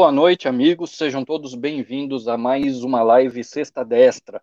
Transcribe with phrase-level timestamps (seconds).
[0.00, 0.92] Boa noite, amigos.
[0.92, 4.40] Sejam todos bem-vindos a mais uma live Sexta Destra.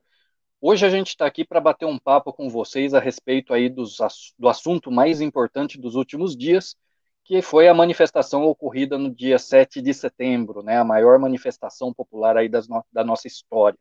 [0.59, 3.99] Hoje a gente está aqui para bater um papo com vocês a respeito aí dos,
[4.37, 6.75] do assunto mais importante dos últimos dias,
[7.23, 12.35] que foi a manifestação ocorrida no dia 7 de setembro, né, a maior manifestação popular
[12.35, 13.79] aí das no, da nossa história.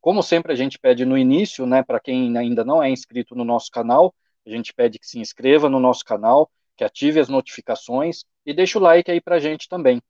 [0.00, 3.44] Como sempre a gente pede no início, né, para quem ainda não é inscrito no
[3.44, 4.12] nosso canal,
[4.44, 8.76] a gente pede que se inscreva no nosso canal, que ative as notificações e deixe
[8.76, 10.02] o like aí para a gente também.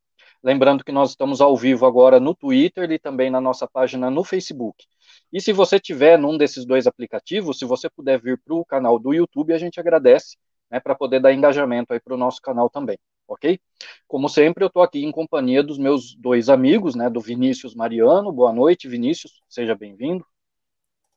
[0.45, 4.23] Lembrando que nós estamos ao vivo agora no Twitter e também na nossa página no
[4.23, 4.84] Facebook.
[5.33, 8.98] E se você tiver num desses dois aplicativos, se você puder vir para o canal
[8.98, 10.37] do YouTube, a gente agradece,
[10.70, 13.59] né, para poder dar engajamento aí para o nosso canal também, ok?
[14.06, 18.31] Como sempre, eu estou aqui em companhia dos meus dois amigos, né, do Vinícius Mariano.
[18.31, 20.27] Boa noite, Vinícius, seja bem-vindo.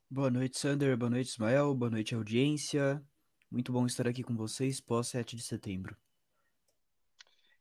[0.09, 0.95] Boa noite, Sander.
[0.95, 1.75] Boa noite, Ismael.
[1.75, 3.03] Boa noite, audiência.
[3.51, 5.97] Muito bom estar aqui com vocês pós 7 de setembro.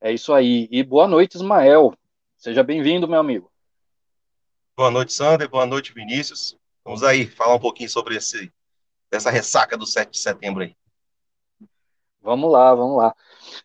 [0.01, 0.69] É isso aí.
[0.71, 1.95] E boa noite, Ismael.
[2.37, 3.51] Seja bem-vindo, meu amigo.
[4.77, 5.49] Boa noite, Sander.
[5.49, 6.57] Boa noite, Vinícius.
[6.85, 8.53] Vamos aí falar um pouquinho sobre esse,
[9.11, 10.77] essa ressaca do 7 de setembro aí.
[12.21, 13.15] Vamos lá, vamos lá.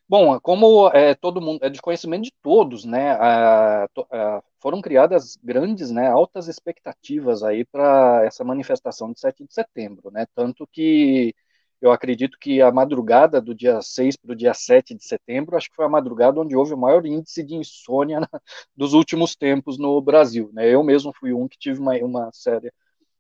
[0.08, 3.12] Bom, como é, todo mundo é de conhecimento de todos, né?
[3.14, 9.54] A, a, foram criadas grandes, né, altas expectativas aí para essa manifestação de 7 de
[9.54, 10.28] setembro, né?
[10.36, 11.34] Tanto que
[11.82, 15.70] eu acredito que a madrugada do dia 6 para o dia 7 de setembro, acho
[15.70, 18.30] que foi a madrugada onde houve o maior índice de insônia na,
[18.78, 20.52] dos últimos tempos no Brasil.
[20.54, 20.70] Né?
[20.70, 22.72] Eu mesmo fui um que tive uma, uma séria,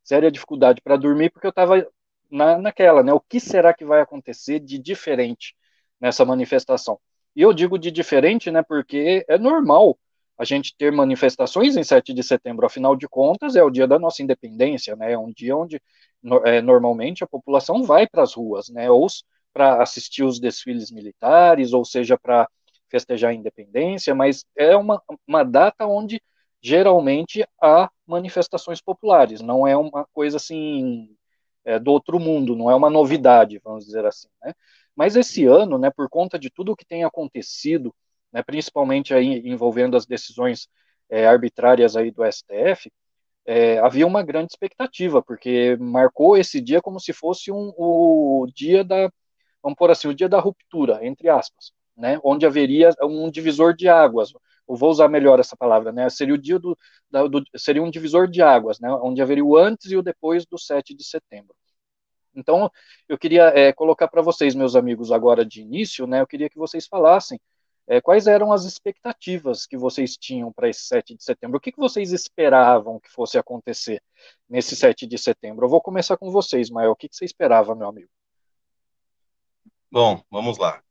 [0.03, 1.85] séria dificuldade para dormir, porque eu estava
[2.29, 3.11] na, naquela, né?
[3.13, 5.55] O que será que vai acontecer de diferente
[5.99, 6.99] nessa manifestação?
[7.35, 8.61] E eu digo de diferente, né?
[8.63, 9.97] Porque é normal
[10.41, 13.99] a gente ter manifestações em 7 de setembro, afinal de contas, é o dia da
[13.99, 15.11] nossa independência, né?
[15.11, 15.79] É um dia onde
[16.21, 18.89] no, é, normalmente a população vai para as ruas, né?
[18.89, 19.05] Ou
[19.53, 22.49] para assistir os desfiles militares, ou seja, para
[22.89, 26.19] festejar a independência, mas é uma, uma data onde
[26.59, 31.15] geralmente há manifestações populares, não é uma coisa assim
[31.63, 34.53] é, do outro mundo, não é uma novidade, vamos dizer assim, né?
[34.95, 37.93] Mas esse ano, né, por conta de tudo o que tem acontecido,
[38.31, 40.67] né, principalmente aí envolvendo as decisões
[41.09, 42.91] é, arbitrárias aí do STF,
[43.45, 48.83] é, havia uma grande expectativa, porque marcou esse dia como se fosse um, o dia
[48.83, 49.11] da,
[49.61, 53.89] vamos por assim, o dia da ruptura, entre aspas, né, onde haveria um divisor de
[53.89, 54.31] águas,
[54.67, 56.77] eu vou usar melhor essa palavra, né, seria o dia do,
[57.09, 60.45] da, do seria um divisor de águas, né, onde haveria o antes e o depois
[60.45, 61.55] do 7 de setembro.
[62.33, 62.71] Então,
[63.09, 66.57] eu queria é, colocar para vocês, meus amigos, agora de início, né, eu queria que
[66.57, 67.39] vocês falassem
[67.91, 71.57] é, quais eram as expectativas que vocês tinham para esse 7 de setembro?
[71.57, 74.01] O que, que vocês esperavam que fosse acontecer
[74.49, 75.65] nesse 7 de setembro?
[75.65, 76.91] Eu vou começar com vocês, Mael.
[76.91, 78.07] O que, que você esperava, meu amigo?
[79.91, 80.81] Bom, vamos lá.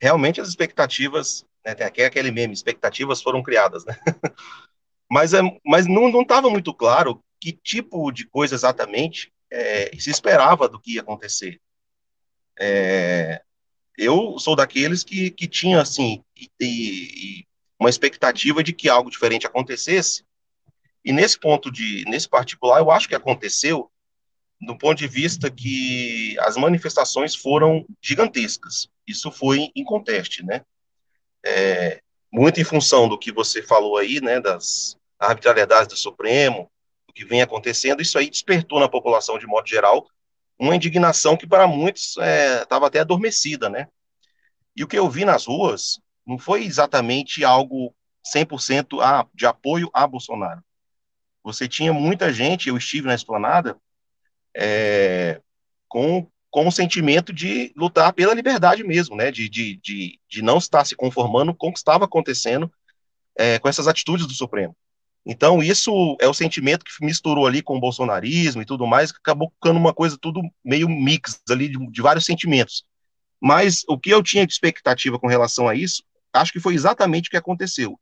[0.00, 3.94] Realmente as expectativas, né, tem aquele meme, expectativas foram criadas, né?
[5.06, 10.66] mas, é, mas não estava muito claro que tipo de coisa exatamente é, se esperava
[10.66, 11.60] do que ia acontecer.
[12.58, 13.42] É,
[13.98, 17.44] eu sou daqueles que, que tinha, assim, e, e,
[17.78, 20.24] uma expectativa de que algo diferente acontecesse,
[21.04, 23.90] e nesse ponto de, nesse particular, eu acho que aconteceu,
[24.60, 28.88] do ponto de vista que as manifestações foram gigantescas.
[29.06, 30.62] Isso foi em conteste, né?
[31.44, 32.00] É,
[32.32, 36.70] muito em função do que você falou aí, né, das arbitrariedades do Supremo,
[37.08, 40.06] o que vem acontecendo, isso aí despertou na população de modo geral
[40.58, 42.16] uma indignação que para muitos
[42.60, 43.86] estava é, até adormecida, né?
[44.74, 49.88] E o que eu vi nas ruas não foi exatamente algo 100% a, de apoio
[49.94, 50.62] a Bolsonaro.
[51.42, 53.76] Você tinha muita gente, eu estive na esplanada,
[54.54, 55.40] é,
[55.88, 59.30] com, com o sentimento de lutar pela liberdade mesmo, né?
[59.30, 62.70] De, de, de, de não estar se conformando com o que estava acontecendo
[63.36, 64.76] é, com essas atitudes do Supremo.
[65.30, 69.18] Então, isso é o sentimento que misturou ali com o bolsonarismo e tudo mais, que
[69.18, 72.82] acabou ficando uma coisa tudo meio mix ali de, de, vários sentimentos.
[73.38, 76.02] Mas o que eu tinha de expectativa com relação a isso,
[76.32, 78.00] acho que foi exatamente o que aconteceu.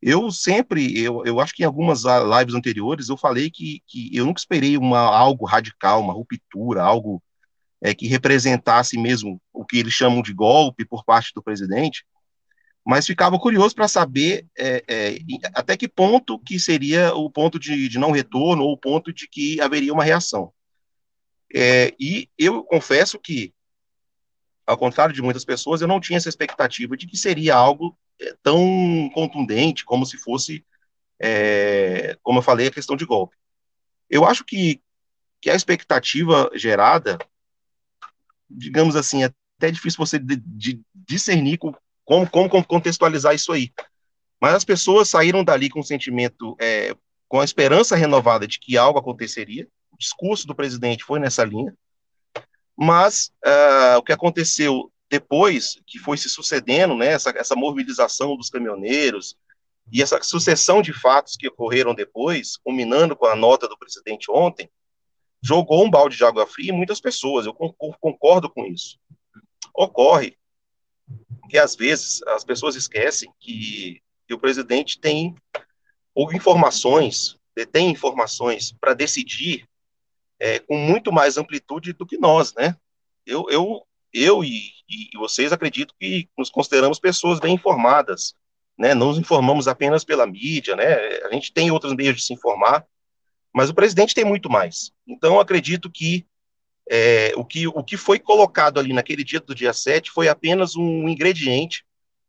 [0.00, 4.24] Eu sempre, eu, eu acho que em algumas lives anteriores, eu falei que, que eu
[4.24, 7.22] nunca esperei uma, algo radical, uma ruptura, algo
[7.82, 12.02] é, que representasse mesmo o que eles chamam de golpe por parte do presidente,
[12.84, 15.18] mas ficava curioso para saber é, é,
[15.54, 19.28] até que ponto que seria o ponto de, de, não retorno ou o ponto de
[19.28, 20.52] que haveria uma reação.
[21.54, 23.54] É, e eu confesso que,
[24.66, 28.34] ao contrário de muitas pessoas, eu não tinha essa expectativa de que seria algo é,
[28.42, 30.64] tão contundente como se fosse,
[31.20, 33.36] é, como eu falei, a questão de golpe.
[34.10, 34.82] Eu acho que,
[35.40, 37.16] que a expectativa gerada,
[38.50, 43.72] digamos assim, é até difícil você de, de discernir como, como, como contextualizar isso aí.
[44.40, 46.96] Mas as pessoas saíram dali com um sentimento, é,
[47.28, 49.68] com a esperança renovada de que algo aconteceria.
[49.92, 51.72] O discurso do presidente foi nessa linha.
[52.76, 58.48] Mas uh, o que aconteceu depois, que foi se sucedendo, né, essa, essa mobilização dos
[58.48, 59.36] caminhoneiros
[59.92, 64.68] e essa sucessão de fatos que ocorreram depois, culminando com a nota do presidente ontem,
[65.42, 67.46] jogou um balde de água fria em muitas pessoas.
[67.46, 68.98] Eu concordo com isso.
[69.74, 70.36] Ocorre
[71.48, 75.34] que às vezes as pessoas esquecem que, que o presidente tem
[76.14, 79.66] ou informações, detém informações para decidir
[80.38, 82.76] é, com muito mais amplitude do que nós, né?
[83.24, 88.34] Eu, eu, eu e, e vocês acredito que nos consideramos pessoas bem informadas,
[88.76, 88.94] né?
[88.94, 90.94] Não nos informamos apenas pela mídia, né?
[91.24, 92.84] A gente tem outros meios de se informar,
[93.54, 94.90] mas o presidente tem muito mais.
[95.06, 96.26] Então, acredito que
[96.90, 100.76] é, o, que, o que foi colocado ali naquele dia do dia 7 foi apenas
[100.76, 101.84] um ingrediente,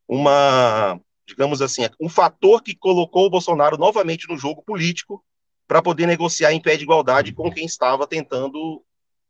[0.08, 5.24] uma, digamos assim, um fator que colocou o Bolsonaro novamente no jogo político
[5.68, 8.84] para poder negociar em pé de igualdade com quem estava tentando,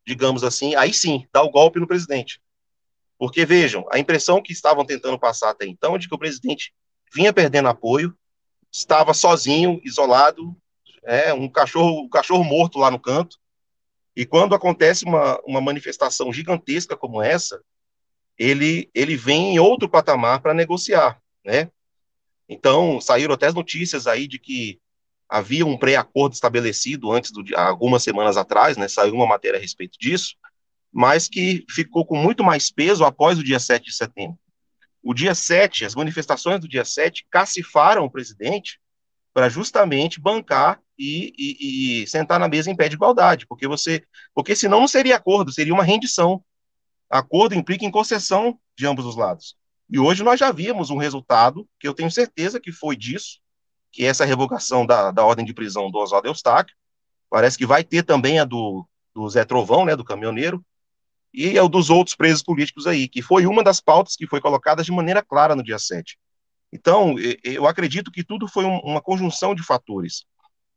[0.06, 2.42] digamos assim, aí sim, dar o golpe no presidente.
[3.18, 6.74] Porque, vejam, a impressão que estavam tentando passar até então de que o presidente
[7.14, 8.14] vinha perdendo apoio,
[8.72, 10.56] estava sozinho, isolado,
[11.06, 13.38] é, um cachorro, um cachorro morto lá no canto,
[14.16, 17.62] e quando acontece uma, uma manifestação gigantesca como essa,
[18.38, 21.70] ele, ele vem em outro patamar para negociar, né?
[22.48, 24.80] Então, saíram até as notícias aí de que
[25.28, 28.88] havia um pré-acordo estabelecido antes do algumas semanas atrás, né?
[28.88, 30.36] Saiu uma matéria a respeito disso,
[30.92, 34.38] mas que ficou com muito mais peso após o dia 7 de setembro.
[35.02, 38.80] O dia 7, as manifestações do dia 7 cacifaram o presidente
[39.34, 44.04] para justamente bancar e, e, e, sentar na mesa em pé de igualdade, porque você,
[44.34, 46.44] porque senão não seria acordo, seria uma rendição.
[47.10, 49.56] Acordo implica em concessão de ambos os lados.
[49.90, 53.40] E hoje nós já vimos um resultado que eu tenho certeza que foi disso,
[53.92, 56.76] que é essa revogação da, da ordem de prisão do Oswaldo Eustáquio.
[57.30, 60.64] Parece que vai ter também a do, do Zé Trovão, né, do caminhoneiro,
[61.34, 64.40] e é o dos outros presos políticos aí, que foi uma das pautas que foi
[64.40, 66.18] colocada de maneira clara no dia 7.
[66.74, 70.26] Então, eu acredito que tudo foi uma conjunção de fatores.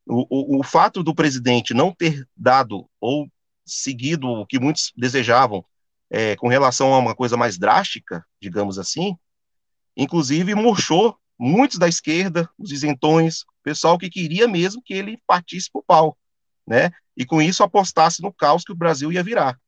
[0.06, 3.26] O, o, o, fato do presidente não ter dado ou
[3.64, 5.64] seguido o que muitos desejavam
[6.10, 9.16] é, com relação a uma coisa mais drástica, digamos assim,
[9.96, 15.70] inclusive murchou muitos da esquerda, os isentões, o pessoal que queria mesmo que ele partisse
[15.72, 16.18] para o pau,
[16.66, 16.90] né?
[17.16, 19.58] E com isso apostasse no caos que o Brasil ia virar.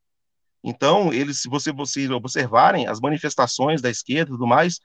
[0.63, 4.79] Então, eles, se você, vocês observarem as manifestações da esquerda e tudo mais,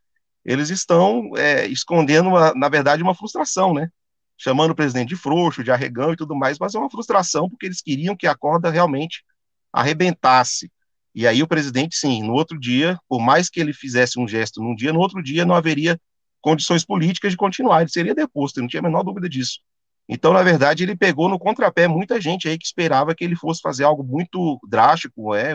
[0.44, 3.88] eles estão é, escondendo, uma, na verdade, uma frustração, né?
[4.37, 7.67] Chamando o presidente de frouxo, de arregão e tudo mais, mas é uma frustração porque
[7.67, 9.25] eles queriam que a corda realmente
[9.73, 10.70] arrebentasse.
[11.14, 14.61] E aí o presidente, sim, no outro dia, por mais que ele fizesse um gesto
[14.61, 15.99] num dia, no outro dia não haveria
[16.41, 19.61] condições políticas de continuar, ele seria deposto, não tinha a menor dúvida disso.
[20.08, 23.62] Então, na verdade, ele pegou no contrapé muita gente aí que esperava que ele fosse
[23.62, 25.55] fazer algo muito drástico, é,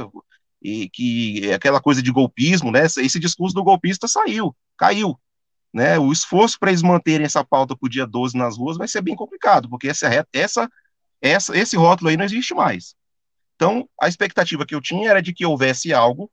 [0.61, 2.85] e que aquela coisa de golpismo, né?
[2.85, 5.19] Esse discurso do golpista saiu, caiu.
[5.73, 5.99] Né?
[5.99, 9.01] O esforço para eles manterem essa pauta para o dia 12 nas ruas vai ser
[9.01, 10.69] bem complicado, porque essa, essa,
[11.21, 12.95] essa, esse rótulo aí não existe mais.
[13.55, 16.31] Então, a expectativa que eu tinha era de que houvesse algo,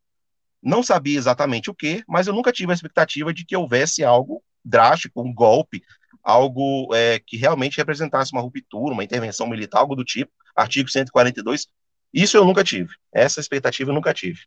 [0.63, 4.43] não sabia exatamente o que, mas eu nunca tive a expectativa de que houvesse algo
[4.65, 5.83] drástico, um golpe,
[6.23, 11.69] algo é, que realmente representasse uma ruptura, uma intervenção militar, algo do tipo, artigo 142,
[12.13, 12.95] isso eu nunca tive.
[13.13, 14.41] Essa expectativa eu nunca tive.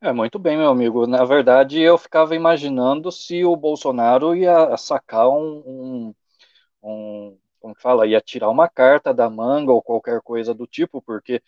[0.00, 1.06] É, muito bem, meu amigo.
[1.06, 6.14] Na verdade, eu ficava imaginando se o Bolsonaro ia sacar um, um,
[6.82, 11.42] um como fala, ia tirar uma carta da manga ou qualquer coisa do tipo, porque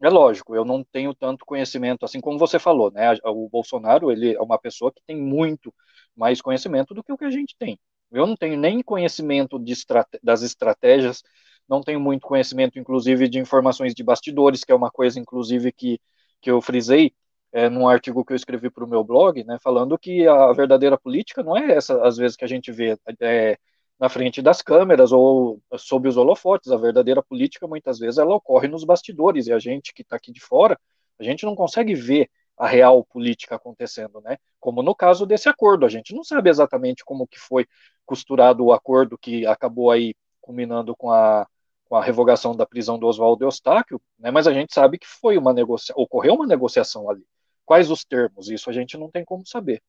[0.00, 3.14] é lógico, eu não tenho tanto conhecimento, assim como você falou, né?
[3.24, 5.74] O Bolsonaro, ele é uma pessoa que tem muito
[6.14, 7.78] mais conhecimento do que o que a gente tem.
[8.12, 11.22] Eu não tenho nem conhecimento estrate das estratégias
[11.68, 16.00] não tenho muito conhecimento, inclusive, de informações de bastidores, que é uma coisa, inclusive, que,
[16.40, 17.12] que eu frisei
[17.52, 20.98] é, num artigo que eu escrevi para o meu blog, né, falando que a verdadeira
[20.98, 23.58] política não é essa, às vezes, que a gente vê é,
[23.98, 26.70] na frente das câmeras ou sob os holofotes.
[26.70, 30.32] A verdadeira política, muitas vezes, ela ocorre nos bastidores, e a gente que está aqui
[30.32, 30.78] de fora,
[31.18, 34.38] a gente não consegue ver a real política acontecendo, né?
[34.58, 37.66] Como no caso desse acordo, a gente não sabe exatamente como que foi
[38.04, 41.46] costurado o acordo que acabou aí culminando com a
[41.88, 45.38] com a revogação da prisão do Oswaldo Eustáquio, né, mas a gente sabe que foi
[45.38, 47.24] uma negociação, ocorreu uma negociação ali.
[47.64, 48.48] Quais os termos?
[48.48, 49.82] Isso a gente não tem como saber.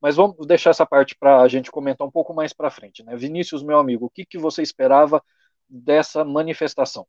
[0.00, 3.02] Mas vamos deixar essa parte para a gente comentar um pouco mais para frente.
[3.02, 3.16] Né?
[3.16, 5.22] Vinícius, meu amigo, o que, que você esperava
[5.68, 7.06] dessa manifestação?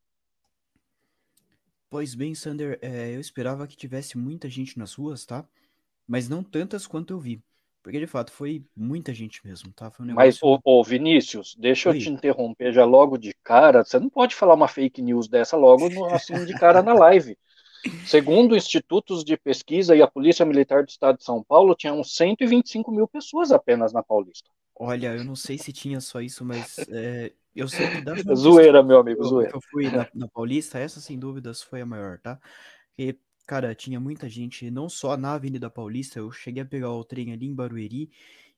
[1.89, 5.47] Pois bem, Sander, é, eu esperava que tivesse muita gente nas ruas, tá?
[6.07, 7.41] Mas não tantas quanto eu vi.
[7.87, 9.89] Porque de fato foi muita gente mesmo, tá?
[9.97, 11.95] Um Mas, ô, ô, Vinícius, deixa Oi.
[11.95, 13.81] eu te interromper já logo de cara.
[13.81, 17.37] Você não pode falar uma fake news dessa logo no, assim de cara na live.
[18.05, 22.91] Segundo institutos de pesquisa e a Polícia Militar do Estado de São Paulo, tinham 125
[22.91, 24.49] mil pessoas apenas na Paulista.
[24.75, 28.83] Olha, eu não sei se tinha só isso, mas é, eu sei que das Zoeira,
[28.83, 29.53] meu amigo, zoeira.
[29.55, 32.37] eu fui na, na, Paulista, essa sem dúvidas foi a maior, tá?
[32.89, 33.17] Porque,
[33.47, 37.31] cara, tinha muita gente, não só na Avenida Paulista, eu cheguei a pegar o trem
[37.31, 38.11] ali em Barueri,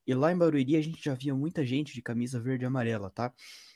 [0.05, 3.11] e lá em Barueri a gente já via muita gente de camisa verde e amarela,
[3.11, 3.31] tá?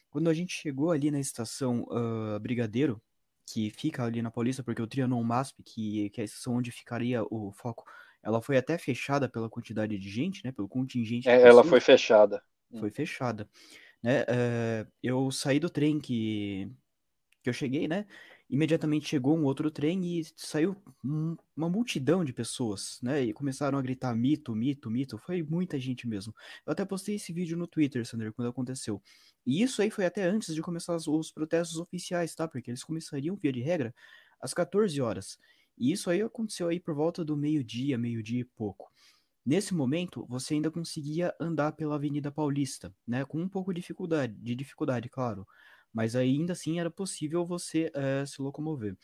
[0.09, 2.99] Quando a gente chegou ali na estação uh, Brigadeiro,
[3.45, 6.71] que fica ali na Paulista, porque o Trianon MASP, que, que é a estação onde
[6.71, 7.85] ficaria o foco,
[8.23, 10.51] ela foi até fechada pela quantidade de gente, né?
[10.51, 11.29] Pelo contingente.
[11.29, 12.41] É, ela foi fechada.
[12.79, 13.47] Foi fechada.
[14.01, 14.21] Né?
[14.23, 16.71] Uh, eu saí do trem que,
[17.43, 18.05] que eu cheguei, né?
[18.49, 23.23] Imediatamente chegou um outro trem e saiu uma multidão de pessoas, né?
[23.23, 25.17] E começaram a gritar mito, mito, mito.
[25.17, 26.33] Foi muita gente mesmo.
[26.65, 29.01] Eu até postei esse vídeo no Twitter, Sander, quando aconteceu.
[29.45, 32.47] E isso aí foi até antes de começar os protestos oficiais, tá?
[32.47, 33.93] Porque eles começariam, via de regra,
[34.39, 35.37] às 14 horas.
[35.77, 38.91] E isso aí aconteceu aí por volta do meio-dia, meio-dia e pouco.
[39.45, 43.25] Nesse momento, você ainda conseguia andar pela Avenida Paulista, né?
[43.25, 45.45] Com um pouco de dificuldade, de dificuldade, claro.
[45.93, 48.97] Mas ainda assim era possível você é, se locomover.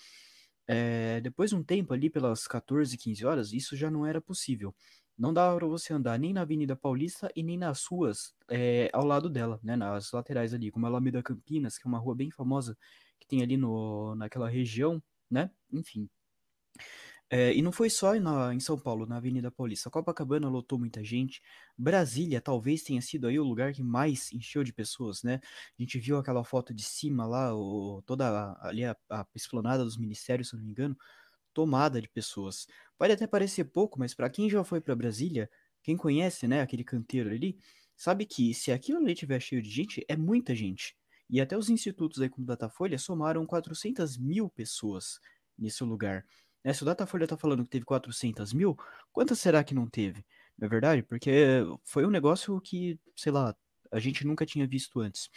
[0.68, 4.76] É, depois de um tempo ali, pelas 14, 15 horas, isso já não era possível.
[5.18, 9.06] Não dava para você andar nem na Avenida Paulista e nem nas ruas é, ao
[9.06, 9.76] lado dela, né?
[9.76, 12.78] Nas laterais ali, como a Alameda Campinas, que é uma rua bem famosa
[13.20, 15.52] que tem ali no, naquela região, né?
[15.72, 16.10] Enfim,
[17.32, 19.90] é, e não foi só na, em São Paulo, na Avenida Paulista.
[19.90, 21.42] Copacabana lotou muita gente.
[21.78, 25.40] Brasília talvez tenha sido aí o lugar que mais encheu de pessoas, né?
[25.78, 29.84] A gente viu aquela foto de cima lá, o, toda a, ali a, a esplanada
[29.84, 30.98] dos ministérios, se não me engano,
[31.54, 32.68] tomada de pessoas.
[32.98, 35.50] Pode até parecer pouco, mas para quem já foi para Brasília,
[35.84, 37.60] quem conhece, né, aquele canteiro ali,
[37.96, 40.96] sabe que se aquilo ali tiver cheio de gente, é muita gente.
[41.30, 45.20] E até os institutos aí como Datafolha somaram 400 mil pessoas
[45.58, 46.26] nesse lugar.
[46.64, 46.74] Né?
[46.74, 48.78] Se o Datafolha está falando que teve 400 mil,
[49.12, 50.26] quantas será que não teve?
[50.58, 51.04] Não é verdade?
[51.04, 53.56] Porque foi um negócio que, sei lá,
[53.92, 55.30] a gente nunca tinha visto antes.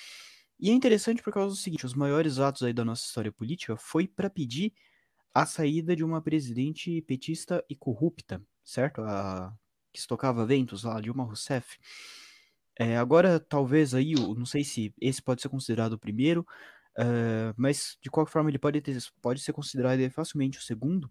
[0.59, 3.76] E é interessante por causa do seguinte: os maiores atos aí da nossa história política
[3.76, 4.73] foi para pedir
[5.35, 9.02] a saída de uma presidente petista e corrupta, certo?
[9.02, 9.55] A
[9.93, 11.79] que estocava ventos lá, Dilma Rousseff.
[12.79, 16.47] É, agora, talvez aí, não sei se esse pode ser considerado o primeiro,
[16.99, 21.11] Uh, mas, de qualquer forma, ele pode, ter, pode ser considerado facilmente o segundo.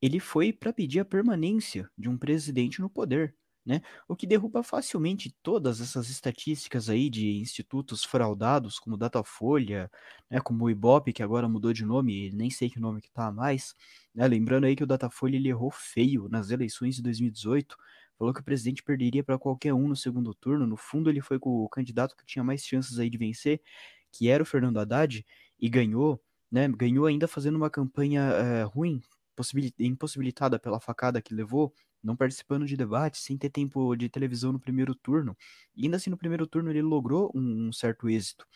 [0.00, 3.34] Ele foi para pedir a permanência de um presidente no poder,
[3.64, 3.80] né?
[4.06, 9.90] O que derruba facilmente todas essas estatísticas aí de institutos fraudados, como Datafolha,
[10.30, 13.32] né, como o Ibope, que agora mudou de nome, nem sei que nome que tá
[13.32, 13.74] mais,
[14.14, 14.26] né?
[14.28, 17.76] Lembrando aí que o Datafolha ele errou feio nas eleições de 2018,
[18.18, 21.38] falou que o presidente perderia para qualquer um no segundo turno, no fundo ele foi
[21.38, 23.60] com o candidato que tinha mais chances aí de vencer,
[24.12, 25.24] que era o Fernando Haddad,
[25.58, 26.68] e ganhou, né?
[26.68, 29.00] Ganhou ainda fazendo uma campanha é, ruim,
[29.78, 31.72] impossibilitada pela facada que levou,
[32.02, 35.36] não participando de debate, sem ter tempo de televisão no primeiro turno.
[35.74, 38.46] E ainda assim, no primeiro turno, ele logrou um, um certo êxito.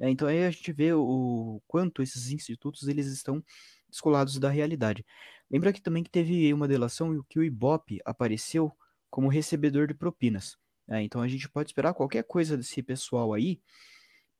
[0.00, 3.42] É, então aí a gente vê o, o quanto esses institutos eles estão
[3.88, 5.04] descolados da realidade.
[5.50, 8.72] Lembra que também que teve uma delação que o Ibope apareceu
[9.08, 10.56] como recebedor de propinas.
[10.88, 13.60] É, então a gente pode esperar qualquer coisa desse pessoal aí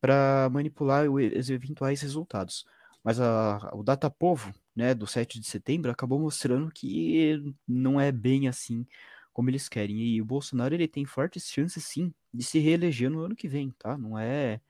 [0.00, 2.64] para manipular os eventuais resultados.
[3.02, 8.48] Mas a, o Datapovo, né, do 7 de setembro, acabou mostrando que não é bem
[8.48, 8.86] assim
[9.32, 9.96] como eles querem.
[9.96, 13.70] E o Bolsonaro ele tem fortes chances, sim, de se reeleger no ano que vem,
[13.78, 13.96] tá?
[13.98, 14.60] Não é,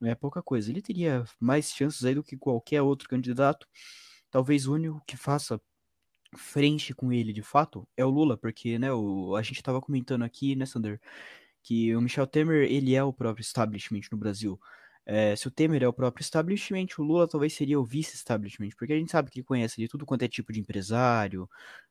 [0.00, 0.70] não é pouca coisa.
[0.70, 3.66] Ele teria mais chances aí do que qualquer outro candidato.
[4.30, 5.60] Talvez o único que faça
[6.36, 10.22] frente com ele, de fato, é o Lula, porque, né, o, a gente estava comentando
[10.22, 11.00] aqui, né, Sander,
[11.62, 14.58] que o Michel Temer, ele é o próprio establishment no Brasil.
[15.06, 18.92] É, se o Temer é o próprio establishment, o Lula talvez seria o vice-establishment, porque
[18.92, 21.48] a gente sabe que ele conhece de tudo quanto é tipo de empresário,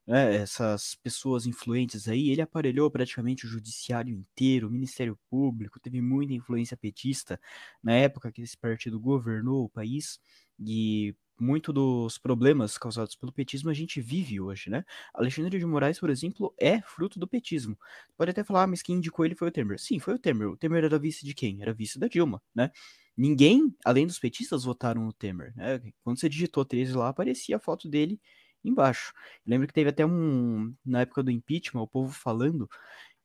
[0.07, 2.29] né, essas pessoas influentes aí.
[2.29, 7.39] Ele aparelhou praticamente o judiciário inteiro, o Ministério Público, teve muita influência petista
[7.83, 10.19] na época que esse partido governou o país
[10.59, 14.83] e muito dos problemas causados pelo petismo a gente vive hoje, né?
[15.13, 17.77] Alexandre de Moraes, por exemplo, é fruto do petismo.
[18.17, 19.79] Pode até falar, ah, mas quem indicou ele foi o Temer.
[19.79, 20.49] Sim, foi o Temer.
[20.49, 21.61] O Temer era vice de quem?
[21.61, 22.71] Era vice da Dilma, né?
[23.17, 25.53] Ninguém, além dos petistas, votaram no Temer.
[25.55, 25.81] Né?
[26.03, 28.19] Quando você digitou 13 lá, aparecia a foto dele
[28.63, 29.13] embaixo.
[29.45, 30.73] lembro que teve até um.
[30.85, 32.69] Na época do impeachment, o povo falando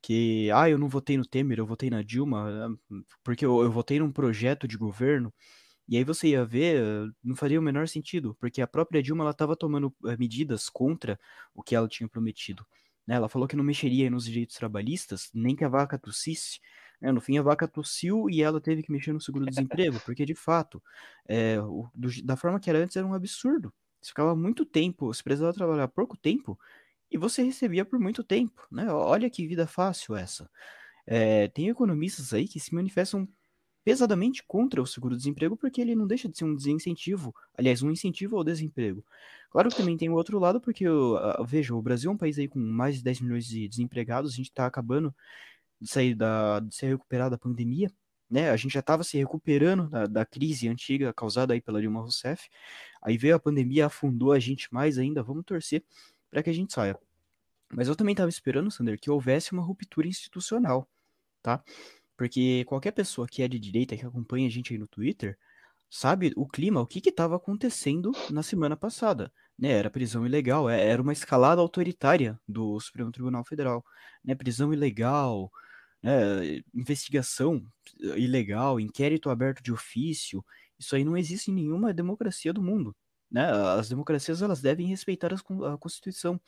[0.02, 2.76] que, ah, eu não votei no Temer, eu votei na Dilma,
[3.22, 5.32] porque eu, eu votei num projeto de governo
[5.88, 9.32] e aí você ia ver, não faria o menor sentido, porque a própria Dilma ela
[9.32, 11.18] estava tomando medidas contra
[11.54, 12.66] o que ela tinha prometido.
[13.06, 13.16] Né?
[13.16, 16.58] Ela falou que não mexeria nos direitos trabalhistas, nem que a vaca tossisse.
[17.00, 17.12] Né?
[17.12, 20.82] No fim, a vaca tossiu e ela teve que mexer no seguro-desemprego, porque de fato,
[21.28, 23.72] é, o, do, da forma que era antes, era um absurdo.
[24.00, 26.58] Você ficava muito tempo, você precisava trabalhar pouco tempo
[27.10, 28.66] e você recebia por muito tempo.
[28.70, 28.90] Né?
[28.90, 30.50] Olha que vida fácil essa.
[31.06, 33.28] É, tem economistas aí que se manifestam
[33.84, 38.36] pesadamente contra o seguro-desemprego porque ele não deixa de ser um desincentivo, aliás, um incentivo
[38.36, 39.04] ao desemprego.
[39.50, 40.84] Claro que também tem o outro lado, porque,
[41.46, 44.36] veja, o Brasil é um país aí com mais de 10 milhões de desempregados, a
[44.36, 45.14] gente está acabando
[45.80, 47.90] de sair da, de se recuperar da pandemia,
[48.28, 48.50] né?
[48.50, 52.48] A gente já estava se recuperando da, da, crise antiga causada aí pela Dilma Rousseff,
[53.02, 55.84] aí veio a pandemia, afundou a gente mais ainda, vamos torcer
[56.30, 56.98] para que a gente saia.
[57.72, 60.88] Mas eu também estava esperando, Sander, que houvesse uma ruptura institucional,
[61.42, 61.62] tá?
[62.16, 65.38] Porque qualquer pessoa que é de direita, que acompanha a gente aí no Twitter,
[65.90, 69.32] sabe o clima, o que estava acontecendo na semana passada.
[69.58, 69.70] Né?
[69.70, 73.84] Era prisão ilegal, é, era uma escalada autoritária do Supremo Tribunal Federal.
[74.24, 74.34] Né?
[74.34, 75.50] Prisão ilegal,
[76.02, 76.62] né?
[76.74, 77.64] investigação
[78.16, 80.44] ilegal, inquérito aberto de ofício.
[80.78, 82.94] Isso aí não existe em nenhuma democracia do mundo.
[83.30, 83.44] Né?
[83.78, 86.40] As democracias elas devem respeitar a Constituição.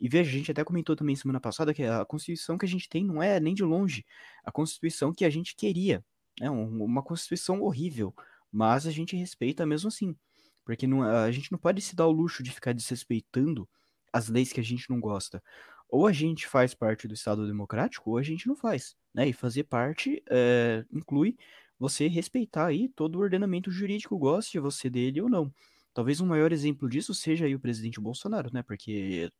[0.00, 2.88] E veja, a gente até comentou também semana passada que a Constituição que a gente
[2.88, 4.04] tem não é nem de longe
[4.44, 6.04] a Constituição que a gente queria.
[6.40, 8.14] É uma Constituição horrível,
[8.50, 10.16] mas a gente respeita mesmo assim.
[10.64, 13.68] Porque não, a gente não pode se dar o luxo de ficar desrespeitando
[14.12, 15.42] as leis que a gente não gosta.
[15.88, 18.94] Ou a gente faz parte do Estado Democrático, ou a gente não faz.
[19.14, 19.28] Né?
[19.28, 21.36] E fazer parte é, inclui
[21.78, 25.52] você respeitar aí todo o ordenamento jurídico, goste você dele ou não.
[25.94, 28.62] Talvez um maior exemplo disso seja aí o presidente Bolsonaro, né?
[28.62, 29.30] Porque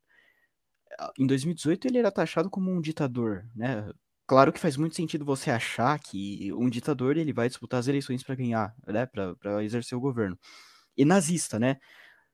[1.17, 3.89] em 2018 ele era taxado como um ditador, né?
[4.27, 8.23] Claro que faz muito sentido você achar que um ditador ele vai disputar as eleições
[8.23, 9.05] para ganhar, né?
[9.05, 10.37] Para exercer o governo.
[10.97, 11.77] E nazista, né?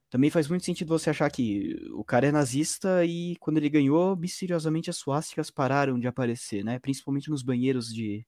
[0.10, 4.16] Também faz muito sentido você achar que o cara é nazista e quando ele ganhou,
[4.16, 6.80] misteriosamente as suásticas pararam de aparecer, né?
[6.80, 8.26] Principalmente nos banheiros de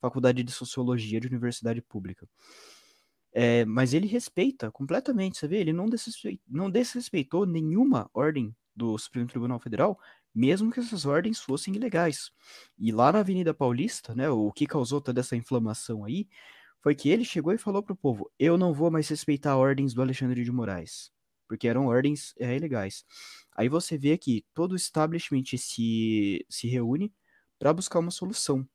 [0.00, 2.28] faculdade de sociologia de universidade pública.
[3.32, 5.58] É, mas ele respeita completamente, você vê?
[5.58, 5.86] Ele não
[6.48, 9.98] não desrespeitou nenhuma ordem do Supremo Tribunal Federal,
[10.34, 12.30] mesmo que essas ordens fossem ilegais.
[12.78, 16.28] E lá na Avenida Paulista, né, o que causou toda essa inflamação aí,
[16.82, 20.02] foi que ele chegou e falou pro povo: eu não vou mais respeitar ordens do
[20.02, 21.10] Alexandre de Moraes,
[21.48, 23.04] porque eram ordens é, ilegais.
[23.56, 27.12] Aí você vê que todo o establishment se, se reúne
[27.58, 28.68] para buscar uma solução,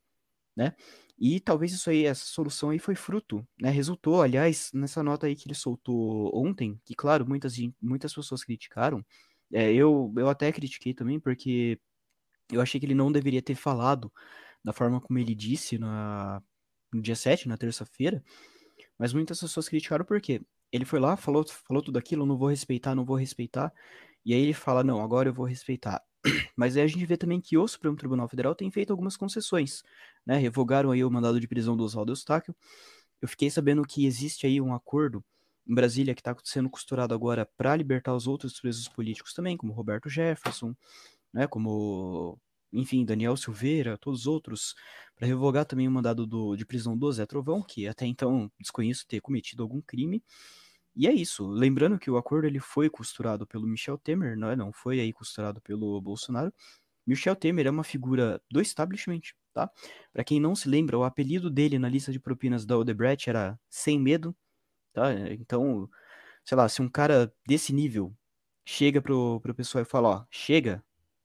[0.55, 0.75] né?
[1.19, 3.69] E talvez isso aí, essa solução aí foi fruto, né?
[3.69, 9.05] Resultou, aliás, nessa nota aí que ele soltou ontem, que claro, muitas, muitas pessoas criticaram,
[9.53, 11.79] é, eu, eu até critiquei também, porque
[12.51, 14.12] eu achei que ele não deveria ter falado
[14.63, 16.41] da forma como ele disse na,
[16.93, 18.23] no dia 7, na terça-feira,
[18.97, 22.93] mas muitas pessoas criticaram porque ele foi lá, falou, falou tudo aquilo, não vou respeitar,
[22.95, 23.73] não vou respeitar,
[24.25, 26.03] e aí ele fala, não, agora eu vou respeitar.
[26.55, 29.81] Mas aí a gente vê também que o Supremo Tribunal Federal tem feito algumas concessões,
[30.25, 30.38] né?
[30.38, 32.53] Revogaram aí o mandado de prisão do Oswaldo Eustáquio.
[33.21, 35.23] Eu fiquei sabendo que existe aí um acordo
[35.69, 39.71] em Brasília que está sendo costurado agora para libertar os outros presos políticos também, como
[39.71, 40.75] Roberto Jefferson,
[41.32, 42.39] né, como,
[42.73, 44.73] enfim, Daniel Silveira, todos os outros,
[45.15, 49.05] para revogar também o mandado do, de prisão do Zé Trovão, que até então desconheço
[49.08, 50.23] ter cometido algum crime.
[50.95, 51.47] E é isso.
[51.47, 55.13] Lembrando que o acordo ele foi costurado pelo Michel Temer, não, é, não foi aí
[55.13, 56.51] costurado pelo Bolsonaro.
[57.05, 59.21] Michel Temer é uma figura do establishment,
[59.53, 59.69] tá?
[60.12, 63.60] Para quem não se lembra, o apelido dele na lista de propinas da Odebrecht era
[63.69, 64.36] Sem Medo,
[64.93, 65.13] tá?
[65.32, 65.89] Então,
[66.45, 68.15] sei lá, se um cara desse nível
[68.65, 70.84] chega pro, pro pessoal e fala, ó, chega,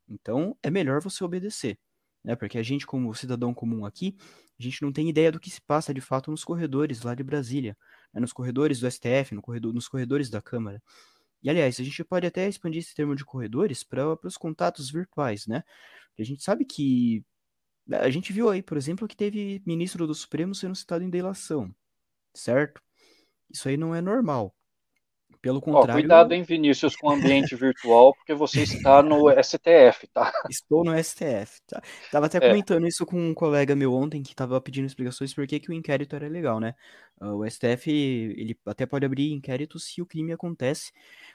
[0.08, 1.78] então é melhor você obedecer,
[2.24, 2.36] né?
[2.36, 4.16] Porque a gente, como cidadão comum aqui,
[4.58, 7.22] a gente não tem ideia do que se passa de fato nos corredores lá de
[7.22, 7.76] Brasília,
[8.12, 8.20] né?
[8.20, 10.82] nos corredores do STF, no corredor, nos corredores da Câmara.
[11.42, 15.46] E aliás, a gente pode até expandir esse termo de corredores para os contatos virtuais,
[15.46, 15.62] né?
[16.08, 17.24] Porque a gente sabe que
[17.90, 21.74] a gente viu aí, por exemplo, que teve ministro do Supremo sendo citado em delação,
[22.34, 22.82] certo?
[23.54, 24.52] Isso aí não é normal.
[25.40, 25.90] Pelo contrário.
[25.90, 30.32] Ó, cuidado, hein, Vinícius, com o ambiente virtual, porque você está no STF, tá?
[30.50, 31.82] Estou no STF, tá?
[32.10, 32.48] Tava até é.
[32.48, 35.74] comentando isso com um colega meu ontem que estava pedindo explicações por que, que o
[35.74, 36.74] inquérito era legal, né?
[37.20, 40.90] Ah, o STF, ele até pode abrir inquérito se o crime acontece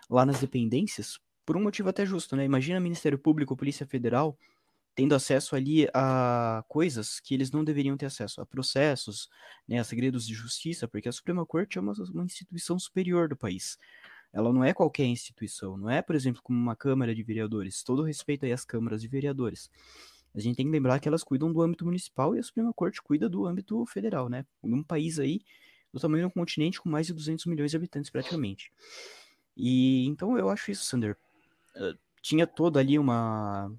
[0.10, 2.44] lá nas dependências, por um motivo até justo, né?
[2.44, 4.36] Imagina Ministério Público, Polícia Federal
[5.00, 9.30] tendo acesso ali a coisas que eles não deveriam ter acesso, a processos,
[9.66, 13.38] né, a segredos de justiça, porque a Suprema Corte é uma, uma instituição superior do
[13.38, 13.78] país.
[14.34, 17.82] Ela não é qualquer instituição, não é, por exemplo, como uma Câmara de Vereadores.
[17.82, 19.72] Todo respeito aí às câmaras de vereadores.
[20.36, 23.02] A gente tem que lembrar que elas cuidam do âmbito municipal e a Suprema Corte
[23.02, 24.46] cuida do âmbito federal, né?
[24.62, 25.40] Num país aí
[25.94, 28.70] do tamanho de um continente com mais de 200 milhões de habitantes praticamente.
[29.56, 31.16] E então eu acho isso, Sander.
[31.78, 33.72] Uh, tinha toda ali uma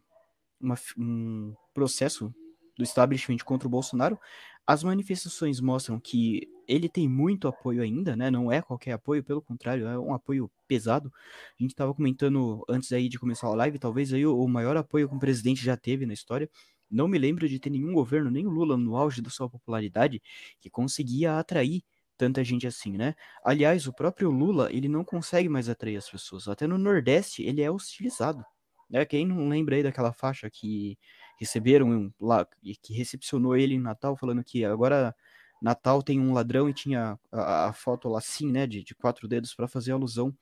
[0.60, 2.34] uma, um processo
[2.76, 4.18] do establishment contra o Bolsonaro,
[4.66, 8.30] as manifestações mostram que ele tem muito apoio ainda, né?
[8.30, 11.12] Não é qualquer apoio, pelo contrário, é um apoio pesado.
[11.58, 15.08] A gente estava comentando antes aí de começar a live, talvez aí o, maior apoio
[15.08, 16.48] que um presidente já teve na história.
[16.88, 20.22] Não me lembro de ter nenhum governo, nem o Lula no auge da sua popularidade,
[20.60, 21.82] que conseguia atrair
[22.16, 23.14] tanta gente assim, né?
[23.44, 26.46] Aliás, o próprio Lula, ele não consegue mais atrair as pessoas.
[26.46, 28.44] Até no Nordeste, ele é hostilizado.
[28.90, 29.04] Né?
[29.04, 30.98] Quem não lembra aí daquela faixa que
[31.38, 32.46] receberam lá,
[32.82, 35.14] que recepcionou ele em Natal, falando que agora
[35.62, 39.28] Natal tem um ladrão e tinha a, a foto lá assim, né, de, de quatro
[39.28, 40.36] dedos para fazer alusão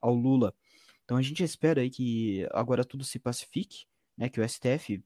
[0.00, 0.54] ao Lula.
[1.04, 5.02] Então a gente espera aí que agora tudo se pacifique, né, que o STF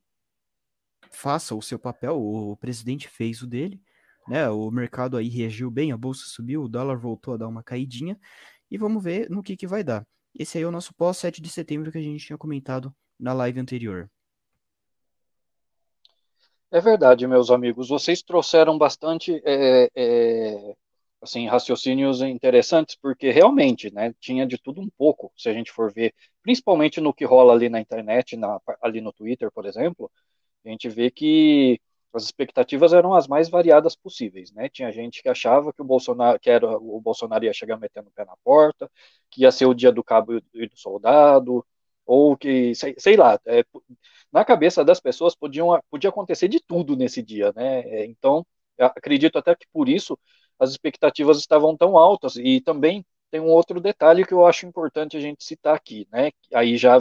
[1.10, 3.80] faça o seu papel, o presidente fez o dele,
[4.28, 7.62] né, o mercado aí reagiu bem, a bolsa subiu, o dólar voltou a dar uma
[7.62, 8.18] caidinha,
[8.70, 10.06] e vamos ver no que que vai dar.
[10.38, 13.32] Esse aí é o nosso pós 7 de setembro que a gente tinha comentado na
[13.32, 14.08] live anterior.
[16.70, 17.88] É verdade, meus amigos.
[17.88, 20.74] Vocês trouxeram bastante é, é,
[21.20, 25.92] assim, raciocínios interessantes, porque realmente né, tinha de tudo um pouco, se a gente for
[25.92, 30.08] ver, principalmente no que rola ali na internet, na, ali no Twitter, por exemplo,
[30.64, 31.80] a gente vê que
[32.12, 34.68] as expectativas eram as mais variadas possíveis, né?
[34.68, 38.12] Tinha gente que achava que o Bolsonaro, que era o Bolsonaro ia chegar metendo o
[38.12, 38.90] pé na porta,
[39.30, 41.64] que ia ser o dia do cabo e do soldado,
[42.06, 43.62] ou que, sei, sei lá, é,
[44.32, 47.80] na cabeça das pessoas podiam, podia acontecer de tudo nesse dia, né?
[47.80, 48.46] É, então,
[48.78, 50.18] acredito até que por isso
[50.58, 52.36] as expectativas estavam tão altas.
[52.36, 56.30] E também tem um outro detalhe que eu acho importante a gente citar aqui, né?
[56.54, 56.98] Aí já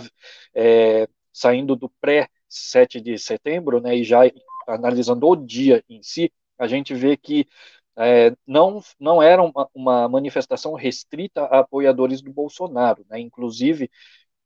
[0.54, 3.96] é, saindo do pré 7 de setembro, né?
[3.96, 4.22] E já
[4.68, 7.48] analisando o dia em si, a gente vê que
[7.98, 13.20] é, não, não era uma, uma, manifestação restrita a apoiadores do Bolsonaro, né?
[13.20, 13.90] Inclusive,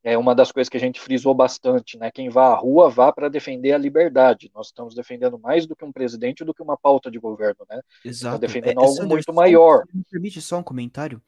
[0.03, 2.09] é uma das coisas que a gente frisou bastante, né?
[2.09, 4.49] Quem vá à rua vá para defender a liberdade.
[4.55, 7.81] Nós estamos defendendo mais do que um presidente do que uma pauta de governo, né?
[8.05, 8.35] Exato.
[8.35, 9.83] Está defendendo é, algo muito maior.
[9.93, 11.21] Me permite só um comentário?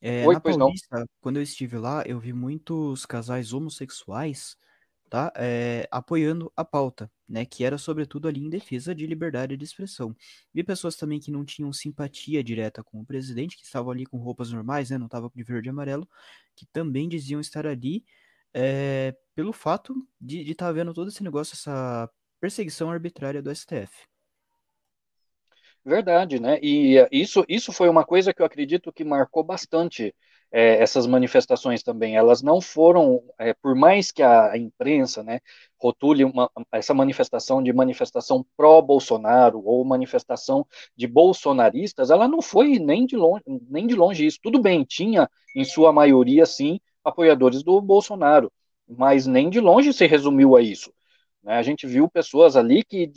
[0.00, 1.06] É, Oi, na Paulista, não.
[1.20, 4.56] quando eu estive lá, eu vi muitos casais homossexuais,
[5.08, 5.32] tá?
[5.36, 7.44] É, apoiando a pauta, né?
[7.44, 10.14] Que era sobretudo ali em defesa de liberdade de expressão.
[10.52, 14.18] Vi pessoas também que não tinham simpatia direta com o presidente, que estavam ali com
[14.18, 14.98] roupas normais, né?
[14.98, 16.08] Não estavam de verde e amarelo,
[16.56, 18.04] que também diziam estar ali
[18.52, 22.08] é, pelo fato de estar tá vendo todo esse negócio, essa
[22.40, 24.06] perseguição arbitrária do STF.
[25.84, 26.58] Verdade, né?
[26.62, 30.14] E isso, isso foi uma coisa que eu acredito que marcou bastante
[30.54, 32.16] é, essas manifestações também.
[32.16, 35.40] Elas não foram, é, por mais que a, imprensa, né,
[35.76, 40.64] rotule uma, essa manifestação de manifestação pró-Bolsonaro ou manifestação
[40.96, 44.38] de bolsonaristas, ela não foi nem de longe, nem de longe isso.
[44.40, 48.52] Tudo bem, tinha em sua maioria sim apoiadores do Bolsonaro,
[48.88, 50.92] mas nem de longe se resumiu a isso.
[51.42, 51.54] Né?
[51.56, 53.08] A gente viu pessoas ali que,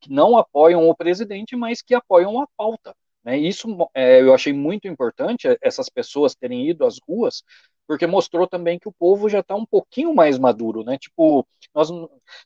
[0.00, 2.94] que não apoiam o presidente, mas que apoiam a pauta.
[3.24, 3.38] Né?
[3.38, 7.42] Isso é, eu achei muito importante, é, essas pessoas terem ido às ruas,
[7.86, 10.98] porque mostrou também que o povo já está um pouquinho mais maduro, né?
[10.98, 11.90] Tipo, nós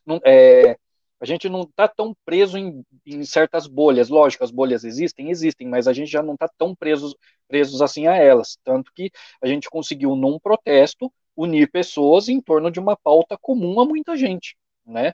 [0.05, 0.77] não, é,
[1.23, 4.09] a gente não está tão preso em, em, certas bolhas.
[4.09, 7.15] Lógico, as bolhas existem, existem, mas a gente já não está tão presos,
[7.47, 8.57] presos assim a elas.
[8.63, 9.09] Tanto que
[9.41, 14.17] a gente conseguiu, num protesto, unir pessoas em torno de uma pauta comum a muita
[14.17, 15.13] gente, né?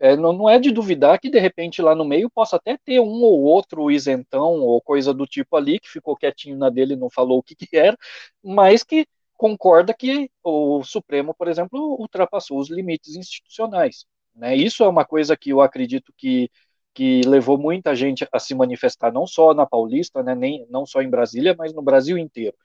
[0.00, 3.00] É, não, não, é de duvidar que de repente lá no meio possa até ter
[3.00, 6.96] um ou outro isentão ou coisa do tipo ali que ficou quietinho na dele e
[6.96, 7.96] não falou o que, que era,
[8.42, 14.06] mas que concorda que o Supremo, por exemplo, ultrapassou os limites institucionais.
[14.34, 14.56] Né?
[14.56, 16.50] Isso é uma coisa que eu acredito que,
[16.94, 21.02] que levou muita gente a se manifestar, não só na Paulista, né, nem, não só
[21.02, 22.56] em Brasília, mas no Brasil inteiro.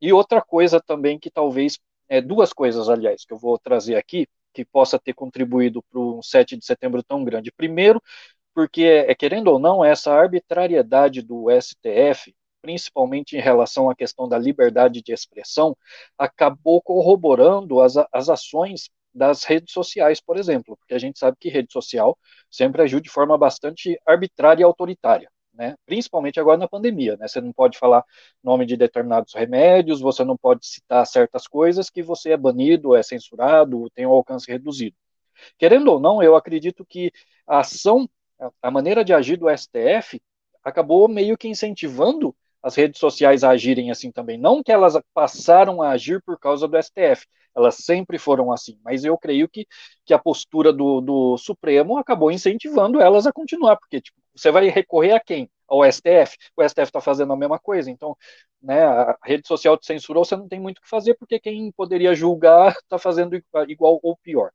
[0.00, 4.26] E outra coisa também que talvez, é, duas coisas, aliás, que eu vou trazer aqui,
[4.64, 7.52] que possa ter contribuído para um 7 de setembro tão grande.
[7.52, 8.02] Primeiro,
[8.54, 14.38] porque, é, querendo ou não, essa arbitrariedade do STF, principalmente em relação à questão da
[14.38, 15.76] liberdade de expressão,
[16.18, 21.48] acabou corroborando as, as ações das redes sociais, por exemplo, porque a gente sabe que
[21.48, 22.18] rede social
[22.50, 25.74] sempre agiu de forma bastante arbitrária e autoritária né?
[25.84, 27.26] Principalmente agora na pandemia, né?
[27.26, 28.04] Você não pode falar
[28.42, 33.02] nome de determinados remédios, você não pode citar certas coisas que você é banido, é
[33.02, 34.96] censurado, tem um alcance reduzido.
[35.58, 37.12] Querendo ou não, eu acredito que
[37.46, 38.08] a ação,
[38.62, 40.20] a maneira de agir do STF
[40.62, 44.38] acabou meio que incentivando as redes sociais a agirem assim também.
[44.38, 47.26] Não que elas passaram a agir por causa do STF,
[47.58, 49.66] elas sempre foram assim, mas eu creio que,
[50.04, 54.68] que a postura do, do Supremo acabou incentivando elas a continuar, porque tipo, você vai
[54.68, 55.50] recorrer a quem?
[55.66, 56.36] Ao STF.
[56.56, 58.16] O STF está fazendo a mesma coisa, então
[58.62, 61.70] né, a rede social te censurou, você não tem muito o que fazer, porque quem
[61.72, 64.50] poderia julgar está fazendo igual ou pior.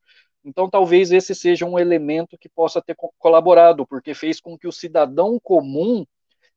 [0.46, 4.72] Então, talvez esse seja um elemento que possa ter colaborado, porque fez com que o
[4.72, 6.06] cidadão comum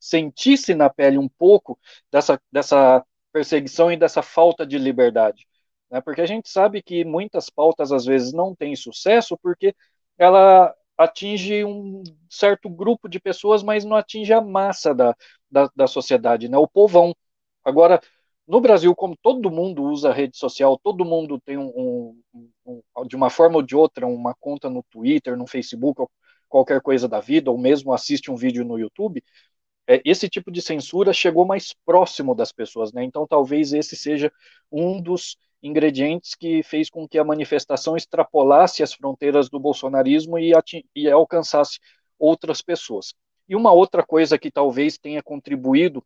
[0.01, 1.79] sentisse na pele um pouco
[2.11, 5.47] dessa, dessa perseguição e dessa falta de liberdade.
[5.90, 6.01] Né?
[6.01, 9.75] Porque a gente sabe que muitas pautas, às vezes, não têm sucesso porque
[10.18, 15.14] ela atinge um certo grupo de pessoas, mas não atinge a massa da,
[15.51, 16.57] da, da sociedade, né?
[16.57, 17.14] o povão.
[17.64, 18.01] Agora,
[18.46, 23.16] no Brasil, como todo mundo usa rede social, todo mundo tem um, um, um, de
[23.16, 26.11] uma forma ou de outra uma conta no Twitter, no Facebook, ou
[26.49, 29.22] qualquer coisa da vida, ou mesmo assiste um vídeo no YouTube,
[29.88, 33.05] é, esse tipo de censura chegou mais próximo das pessoas, né?
[33.05, 34.33] Então, talvez esse seja
[34.70, 35.37] um dos
[35.67, 40.53] ingredientes que fez com que a manifestação extrapolasse as fronteiras do bolsonarismo e,
[40.95, 41.79] e alcançasse
[42.19, 43.15] outras pessoas.
[43.49, 46.05] E uma outra coisa que talvez tenha contribuído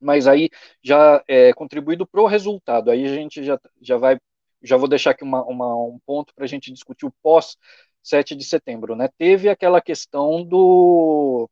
[0.00, 0.48] mas aí
[0.82, 2.90] já é contribuído para o resultado.
[2.90, 4.18] Aí a gente já, já vai,
[4.62, 7.56] já vou deixar aqui uma, uma um ponto para a gente discutir o pós
[8.02, 9.08] 7 de setembro, né?
[9.18, 11.48] Teve aquela questão do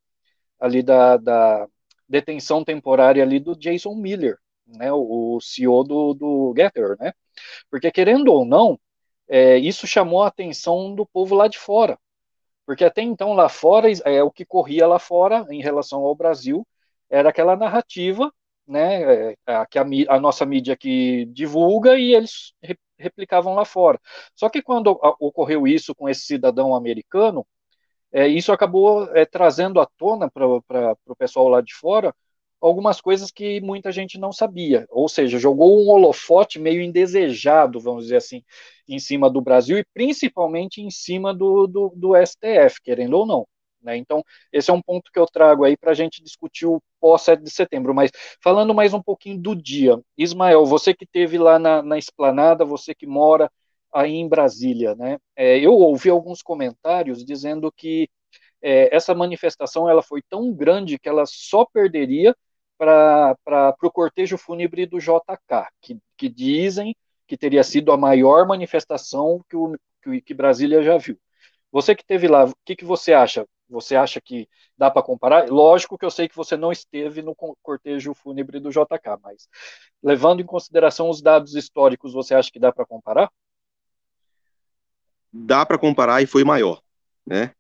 [0.61, 1.67] ali da, da
[2.09, 4.93] detenção temporária ali do Jason Miller, né?
[4.93, 7.13] O, CEO do, do Getter, né?
[7.71, 8.79] Porque querendo ou não,
[9.29, 11.99] é, isso chamou a atenção do povo lá de fora,
[12.67, 16.67] porque até então lá fora é o que corria lá fora em relação ao Brasil
[17.11, 18.33] era aquela narrativa,
[18.67, 24.01] né, é, que a, a, nossa mídia que divulga e eles re, replicavam lá fora.
[24.35, 24.89] Só que quando
[25.21, 27.47] ocorreu isso com esse cidadão americano,
[28.13, 30.47] é, isso acabou é, trazendo à tona para
[31.07, 32.15] o pessoal lá de fora
[32.61, 38.05] algumas coisas que muita gente não sabia, ou seja, jogou um holofote meio indesejado, vamos
[38.05, 38.43] dizer assim,
[38.89, 43.47] em cima do Brasil e principalmente em cima do, do, do STF, querendo ou não.
[43.83, 43.97] Né?
[43.97, 47.43] Então, esse é um ponto que eu trago aí para a gente discutir o pós-7
[47.43, 47.95] de setembro.
[47.95, 48.11] Mas
[48.43, 52.95] falando mais um pouquinho do dia, Ismael, você que teve lá na, na esplanada, você
[52.95, 53.51] que mora
[53.93, 55.19] aí em Brasília, né?
[55.37, 58.09] É, eu ouvi alguns comentários dizendo que
[58.61, 62.35] é, essa manifestação ela foi tão grande que ela só perderia
[62.77, 66.95] para o cortejo fúnebre do JK, que, que dizem
[67.27, 71.19] que teria sido a maior manifestação que, o, que, que Brasília já viu.
[71.73, 73.47] Você que teve lá, o que, que você acha?
[73.69, 75.51] Você acha que dá para comparar?
[75.51, 79.49] Lógico que eu sei que você não esteve no cortejo fúnebre do JK, mas
[80.03, 83.31] levando em consideração os dados históricos, você acha que dá para comparar?
[85.33, 86.81] Dá para comparar e foi maior,
[87.27, 87.53] né?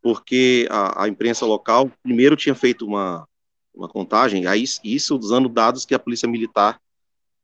[0.00, 3.28] Porque a, a, imprensa local primeiro tinha feito uma,
[3.74, 6.80] uma contagem, aí isso usando dados que a polícia militar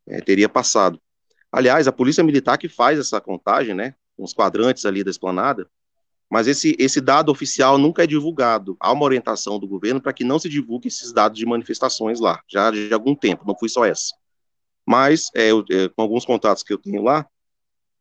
[0.06, 1.00] é, teria passado.
[1.50, 3.94] Aliás, a polícia militar que faz essa contagem, né?
[4.16, 5.68] Os quadrantes ali da esplanada,
[6.30, 8.76] mas esse, esse dado oficial nunca é divulgado.
[8.78, 12.42] Há uma orientação do governo para que não se divulgue esses dados de manifestações lá,
[12.46, 14.14] já de algum tempo, não foi só essa.
[14.86, 17.26] Mas, é, eu, é, com alguns contatos que eu tenho lá,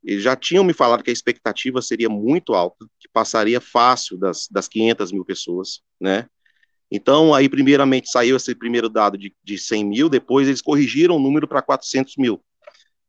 [0.03, 4.47] eles já tinham me falado que a expectativa seria muito alta, que passaria fácil das,
[4.49, 6.29] das 500 mil pessoas, né?
[6.91, 11.19] Então, aí, primeiramente, saiu esse primeiro dado de, de 100 mil, depois eles corrigiram o
[11.19, 12.41] número para 400 mil.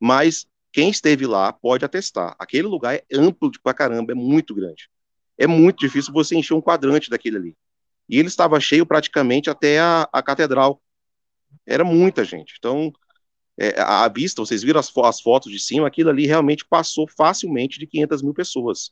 [0.01, 2.35] Mas quem esteve lá pode atestar.
[2.39, 4.89] Aquele lugar é amplo pra caramba, é muito grande
[5.39, 7.57] é muito difícil você encher um quadrante daquele ali.
[8.09, 10.83] E ele estava cheio praticamente até a, a catedral.
[11.65, 12.55] Era muita gente.
[12.59, 12.93] Então,
[13.57, 17.79] é, à vista, vocês viram as, as, fotos de cima, aquilo ali realmente passou facilmente
[17.79, 18.91] de 500 mil pessoas.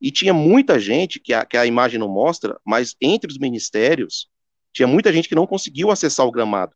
[0.00, 4.28] E tinha muita gente, que a, que a imagem não mostra, mas entre os ministérios,
[4.72, 6.74] tinha muita gente que não conseguiu acessar o gramado.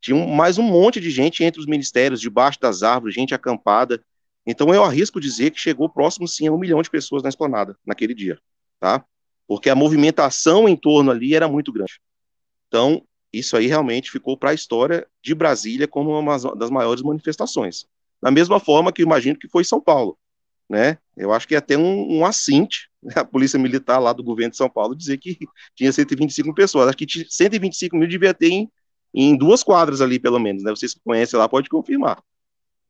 [0.00, 4.04] Tinha um, mais um monte de gente entre os ministérios, debaixo das árvores, gente acampada.
[4.46, 7.76] Então eu arrisco dizer que chegou próximo sim a um milhão de pessoas na esplanada
[7.86, 8.38] naquele dia,
[8.80, 9.04] tá?
[9.46, 12.00] Porque a movimentação em torno ali era muito grande.
[12.68, 17.86] Então isso aí realmente ficou para a história de Brasília como uma das maiores manifestações.
[18.22, 20.18] Da mesma forma que imagino que foi São Paulo,
[20.68, 20.98] né?
[21.16, 24.56] Eu acho que até um, um assinte né, a polícia militar lá do governo de
[24.56, 25.38] São Paulo dizer que
[25.76, 26.88] tinha 125 pessoas.
[26.88, 28.70] Acho que 125 mil devia ter em,
[29.12, 30.70] em duas quadras ali, pelo menos, né?
[30.70, 32.22] Vocês que conhecem lá pode confirmar.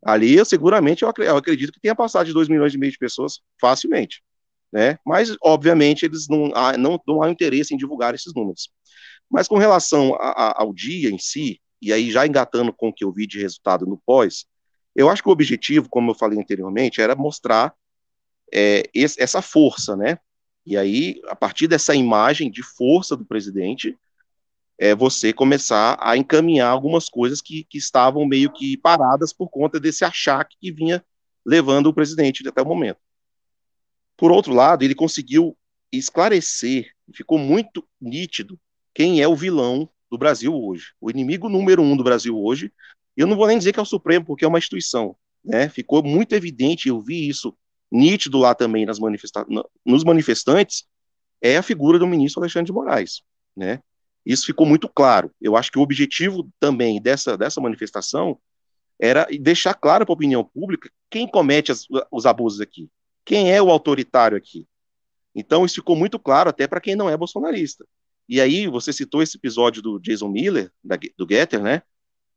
[0.03, 2.99] Ali, eu, seguramente, eu, eu acredito que tenha passado de 2 milhões e meio de
[2.99, 4.23] pessoas facilmente.
[4.71, 4.99] Né?
[5.07, 8.69] Mas, obviamente, eles não, não, não há interesse em divulgar esses números.
[9.31, 12.93] Mas com relação a, a, ao dia em si, e aí já engatando com o
[12.93, 14.47] que eu vi de resultado no pós,
[14.95, 17.75] eu acho que o objetivo, como eu falei anteriormente, era mostrar
[18.53, 20.19] é, esse, essa força, né?
[20.65, 23.99] E aí, a partir dessa imagem de força do presidente,
[24.79, 29.79] é, você começar a encaminhar algumas coisas que, que estavam meio que paradas por conta
[29.79, 31.05] desse achaque que vinha
[31.45, 32.99] levando o presidente até o momento.
[34.17, 35.57] Por outro lado, ele conseguiu
[35.93, 38.59] esclarecer, ficou muito nítido
[38.95, 40.93] quem é o vilão do Brasil hoje.
[41.01, 42.73] O inimigo número um do Brasil hoje,
[43.17, 45.69] eu não vou nem dizer que é o Supremo, porque é uma instituição, né?
[45.69, 47.57] Ficou muito evidente, eu vi isso
[47.91, 49.47] nítido lá também nas manifesta
[49.85, 50.85] nos manifestantes
[51.41, 53.23] é a figura do ministro Alexandre de Moraes,
[53.55, 53.81] né?
[54.25, 55.31] Isso ficou muito claro.
[55.41, 58.39] Eu acho que o objetivo também dessa, dessa manifestação
[58.99, 62.89] era deixar claro para a opinião pública quem comete as, os abusos aqui,
[63.25, 64.67] quem é o autoritário aqui.
[65.35, 67.85] Então, isso ficou muito claro até para quem não é bolsonarista.
[68.29, 71.83] E aí, você citou esse episódio do Jason Miller, da, do Getter, né?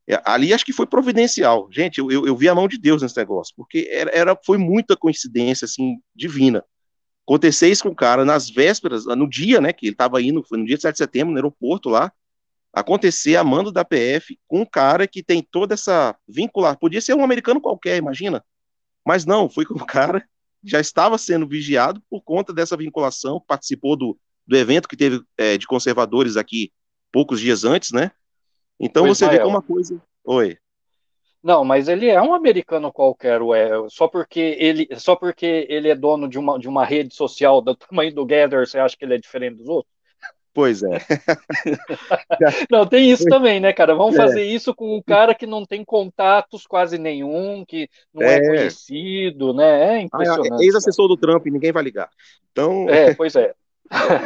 [0.08, 1.68] É, ali acho que foi providencial.
[1.70, 4.96] Gente, eu, eu, vi a mão de Deus nesse negócio, porque era, era, foi muita
[4.96, 6.64] coincidência, assim, divina.
[7.26, 10.56] Acontecer isso com o cara nas vésperas, no dia, né, que ele estava indo, foi
[10.58, 12.10] no dia 7 de setembro, no aeroporto lá,
[12.72, 16.78] acontecer a mando da PF com um cara que tem toda essa vincular.
[16.78, 18.42] Podia ser um americano qualquer, imagina.
[19.06, 20.26] Mas não, foi com o cara
[20.64, 25.56] já estava sendo vigiado por conta dessa vinculação, participou do, do evento que teve é,
[25.56, 26.72] de conservadores aqui
[27.12, 28.10] poucos dias antes, né?
[28.78, 30.00] Então você vê como uma coisa.
[30.24, 30.56] Oi.
[31.42, 33.70] Não, mas ele é um americano qualquer, ué.
[33.88, 37.74] Só porque ele, só porque ele é dono de uma, de uma rede social do
[37.74, 39.98] tamanho do Gather, você acha que ele é diferente dos outros?
[40.52, 40.98] Pois é.
[42.68, 43.94] não, tem isso também, né, cara?
[43.94, 44.18] Vamos é.
[44.18, 48.40] fazer isso com um cara que não tem contatos quase nenhum, que não é, é
[48.40, 49.64] conhecido, né?
[49.64, 50.52] É, é impressionante.
[50.52, 52.10] Ah, Ex-assessor do Trump, ninguém vai ligar.
[52.50, 52.88] Então.
[52.88, 53.54] É, pois é.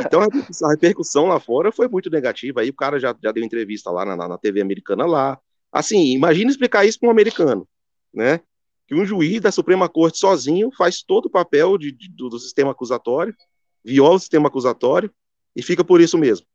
[0.06, 2.60] Então a repercussão lá fora foi muito negativa.
[2.60, 5.38] Aí o cara já, já deu entrevista lá na, na TV americana lá.
[5.70, 7.66] Assim, imagina explicar isso para um americano,
[8.12, 8.40] né?
[8.86, 12.38] Que um juiz da Suprema Corte sozinho faz todo o papel de, de do, do
[12.38, 13.34] sistema acusatório,
[13.84, 15.10] viola o sistema acusatório
[15.56, 16.46] e fica por isso mesmo.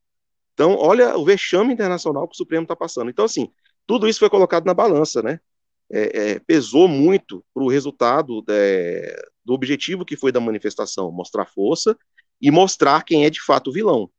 [0.54, 3.10] Então, olha o vexame internacional que o Supremo está passando.
[3.10, 3.52] Então, assim,
[3.86, 5.40] tudo isso foi colocado na balança, né?
[5.90, 9.16] É, é, pesou muito para o resultado é,
[9.46, 11.98] do objetivo que foi da manifestação, mostrar força
[12.42, 14.10] e mostrar quem é de fato o vilão.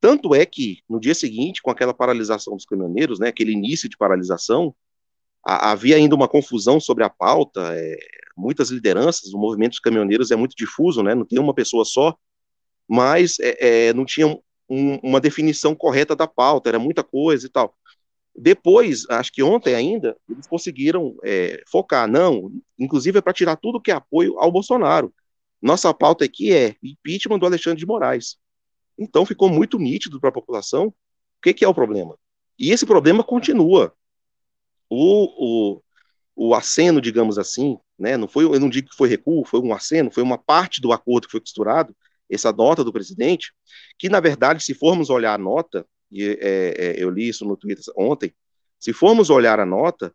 [0.00, 3.96] Tanto é que, no dia seguinte, com aquela paralisação dos caminhoneiros, né, aquele início de
[3.96, 4.74] paralisação,
[5.44, 7.98] a, havia ainda uma confusão sobre a pauta, é,
[8.36, 12.16] muitas lideranças, o movimento dos caminhoneiros é muito difuso, né, não tem uma pessoa só,
[12.88, 14.28] mas é, é, não tinha
[14.68, 17.74] um, uma definição correta da pauta, era muita coisa e tal.
[18.40, 23.80] Depois, acho que ontem ainda, eles conseguiram é, focar, não, inclusive é para tirar tudo
[23.80, 25.12] que é apoio ao Bolsonaro.
[25.60, 28.36] Nossa pauta aqui é impeachment do Alexandre de Moraes.
[28.98, 30.94] Então ficou muito nítido para a população o
[31.42, 32.18] que, que, é o problema.
[32.58, 33.94] E esse problema continua.
[34.90, 35.82] O, o,
[36.34, 39.72] o aceno, digamos assim, né, não foi, eu não digo que foi recuo, foi um
[39.72, 41.94] aceno, foi uma parte do acordo que foi costurado,
[42.30, 43.52] essa nota do presidente,
[43.98, 47.56] que na verdade, se formos olhar a nota, e é, é, eu li isso no
[47.56, 48.32] Twitter ontem,
[48.78, 50.14] se formos olhar a nota,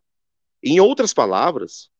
[0.62, 1.90] em outras palavras,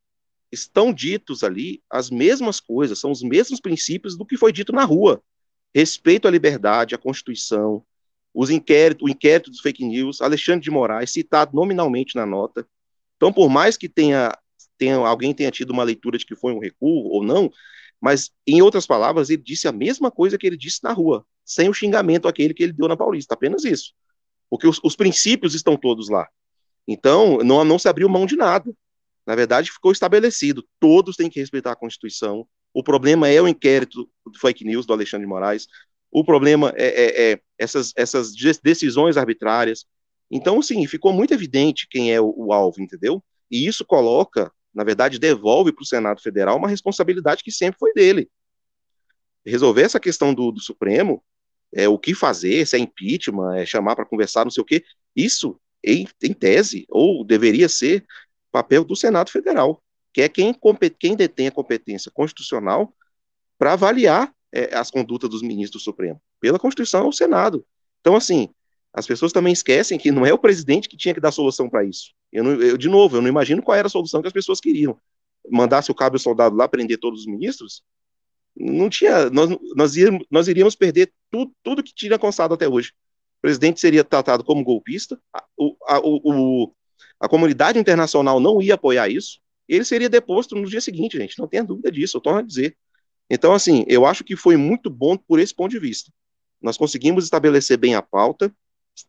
[0.54, 4.84] estão ditos ali as mesmas coisas, são os mesmos princípios do que foi dito na
[4.84, 5.22] rua.
[5.74, 7.84] Respeito à liberdade, à Constituição,
[8.32, 12.66] os o inquérito dos fake news, Alexandre de Moraes, citado nominalmente na nota.
[13.16, 14.36] Então, por mais que tenha,
[14.76, 17.50] tenha alguém tenha tido uma leitura de que foi um recuo ou não,
[18.00, 21.68] mas, em outras palavras, ele disse a mesma coisa que ele disse na rua, sem
[21.68, 23.94] o xingamento aquele que ele deu na Paulista, apenas isso.
[24.50, 26.28] Porque os, os princípios estão todos lá.
[26.86, 28.70] Então, não, não se abriu mão de nada.
[29.26, 32.46] Na verdade, ficou estabelecido, todos têm que respeitar a Constituição.
[32.72, 35.66] O problema é o inquérito do fake news do Alexandre de Moraes.
[36.10, 38.32] O problema é, é, é essas, essas
[38.62, 39.86] decisões arbitrárias.
[40.30, 43.22] Então, sim, ficou muito evidente quem é o, o alvo, entendeu?
[43.50, 47.92] E isso coloca, na verdade, devolve para o Senado Federal uma responsabilidade que sempre foi
[47.92, 48.28] dele.
[49.44, 51.22] Resolver essa questão do, do Supremo,
[51.72, 54.84] é, o que fazer, se é impeachment, é chamar para conversar, não sei o quê,
[55.14, 58.04] isso, em, em tese, ou deveria ser
[58.54, 60.54] papel do Senado Federal, que é quem,
[60.96, 62.94] quem detém a competência constitucional
[63.58, 66.22] para avaliar é, as condutas dos ministros do Supremo.
[66.38, 67.66] Pela Constituição é o Senado.
[68.00, 68.48] Então, assim,
[68.92, 71.84] as pessoas também esquecem que não é o presidente que tinha que dar solução para
[71.84, 72.12] isso.
[72.32, 74.60] Eu, não, eu, de novo, eu não imagino qual era a solução que as pessoas
[74.60, 74.96] queriam.
[75.50, 77.82] Mandasse o cabo e o soldado lá prender todos os ministros?
[78.56, 79.28] Não tinha.
[79.30, 82.92] Nós, nós, iríamos, nós iríamos perder tudo, tudo que tinha constado até hoje.
[83.38, 85.18] O presidente seria tratado como golpista,
[85.56, 86.72] o, a, o,
[87.24, 91.48] a comunidade internacional não ia apoiar isso, ele seria deposto no dia seguinte, gente, não
[91.48, 92.76] tenha dúvida disso, eu torno a dizer.
[93.30, 96.12] Então, assim, eu acho que foi muito bom por esse ponto de vista.
[96.60, 98.54] Nós conseguimos estabelecer bem a pauta,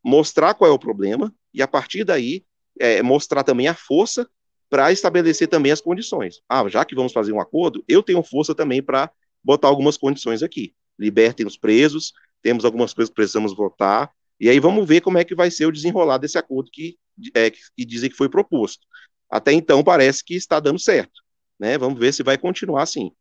[0.01, 2.45] mostrar qual é o problema, e a partir daí,
[2.80, 4.30] é, mostrar também a força
[4.70, 6.41] para estabelecer também as condições.
[6.47, 9.11] Ah, já que vamos fazer um acordo, eu tenho força também para
[9.43, 10.74] botar algumas condições aqui.
[10.97, 14.09] Libertem os presos, temos algumas coisas que precisamos votar,
[14.39, 16.97] e aí vamos ver como é que vai ser o desenrolar desse acordo que
[17.33, 18.86] é, que dizem que foi proposto.
[19.29, 21.21] Até então parece que está dando certo.
[21.59, 21.77] Né?
[21.77, 23.11] Vamos ver se vai continuar assim.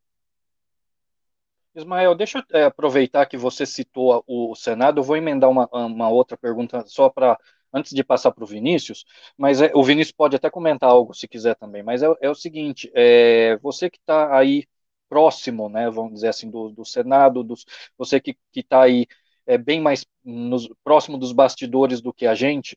[1.74, 6.08] Ismael, deixa eu é, aproveitar que você citou o Senado, eu vou emendar uma, uma
[6.08, 7.36] outra pergunta só para
[7.72, 9.04] antes de passar para o Vinícius,
[9.36, 12.34] mas é, o Vinícius pode até comentar algo se quiser também, mas é, é o
[12.34, 14.64] seguinte, é, você que está aí
[15.08, 17.64] próximo, né, vamos dizer assim, do, do Senado, dos,
[17.98, 19.08] você que está aí
[19.46, 22.76] é, bem mais nos, próximo dos bastidores do que a gente,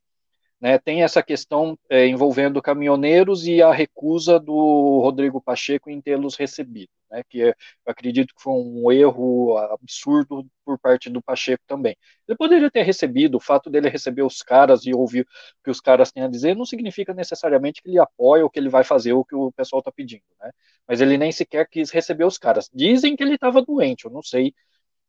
[0.59, 6.35] né, tem essa questão é, envolvendo caminhoneiros e a recusa do Rodrigo Pacheco em tê-los
[6.35, 7.53] recebido, né, que é, eu
[7.85, 11.95] acredito que foi um erro absurdo por parte do Pacheco também.
[12.27, 15.79] Ele poderia ter recebido, o fato dele receber os caras e ouvir o que os
[15.79, 19.13] caras têm a dizer não significa necessariamente que ele apoia ou que ele vai fazer
[19.13, 20.51] o que o pessoal está pedindo, né,
[20.87, 22.67] mas ele nem sequer quis receber os caras.
[22.73, 24.53] Dizem que ele estava doente, eu não sei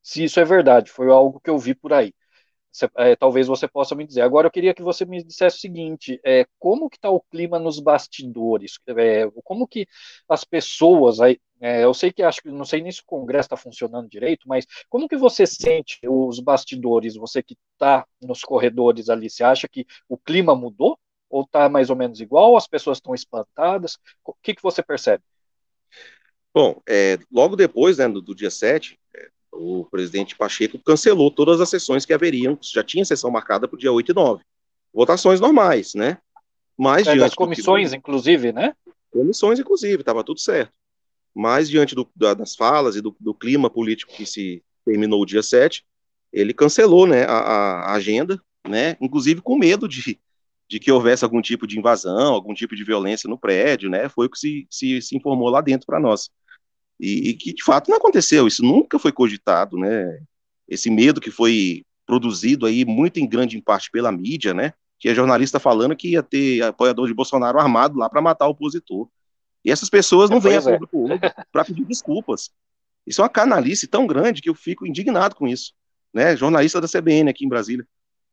[0.02, 2.12] se isso é verdade, foi algo que eu vi por aí.
[2.70, 4.20] Você, é, talvez você possa me dizer.
[4.20, 7.58] Agora eu queria que você me dissesse o seguinte: é, como que está o clima
[7.58, 8.78] nos bastidores?
[8.86, 9.86] É, como que
[10.28, 13.46] as pessoas aí, é, eu sei que acho que não sei nem se o Congresso
[13.46, 17.16] está funcionando direito, mas como que você sente os bastidores?
[17.16, 20.98] Você que está nos corredores ali, você acha que o clima mudou?
[21.30, 22.56] Ou está mais ou menos igual?
[22.56, 23.98] As pessoas estão espantadas?
[24.24, 25.22] O que, que você percebe?
[26.54, 28.98] Bom, é, logo depois né, do, do dia 7,
[29.52, 33.78] o presidente Pacheco cancelou todas as sessões que haveriam, já tinha sessão marcada para o
[33.78, 34.42] dia 8 e 9.
[34.92, 36.18] Votações normais, né?
[36.76, 37.96] Mas é, das comissões, que...
[37.96, 38.74] inclusive, né?
[39.10, 40.72] Comissões, inclusive, estava tudo certo.
[41.34, 45.26] Mas diante do, da, das falas e do, do, clima político que se terminou o
[45.26, 45.84] dia 7,
[46.32, 48.96] ele cancelou né, a, a agenda, né?
[49.00, 50.18] Inclusive com medo de,
[50.68, 54.08] de que houvesse algum tipo de invasão, algum tipo de violência no prédio, né?
[54.08, 56.30] Foi o que se, se, se informou lá dentro para nós
[56.98, 60.20] e, e, que de fato não aconteceu, isso nunca foi cogitado, né?
[60.68, 64.72] Esse medo que foi produzido aí muito em grande em parte pela mídia, né?
[64.98, 68.50] Que é jornalista falando que ia ter apoiador de Bolsonaro armado lá para matar o
[68.50, 69.08] opositor.
[69.64, 71.34] E essas pessoas não é, vêm a público é.
[71.52, 72.50] para pedir desculpas.
[73.06, 75.72] Isso é uma canalice tão grande que eu fico indignado com isso,
[76.12, 76.36] né?
[76.36, 77.86] Jornalista da CBN aqui em Brasília.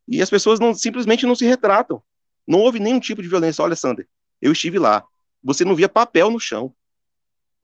[0.08, 2.02] E as pessoas não, simplesmente não se retratam.
[2.48, 3.64] Não houve nenhum tipo de violência.
[3.64, 4.08] Olha, Sander,
[4.42, 5.04] eu estive lá.
[5.44, 6.74] Você não via papel no chão.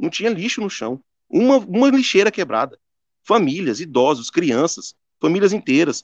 [0.02, 0.99] Não tinha lixo no chão.
[1.30, 2.80] Uma, uma lixeira quebrada.
[3.24, 6.04] Famílias, idosos, crianças, famílias inteiras.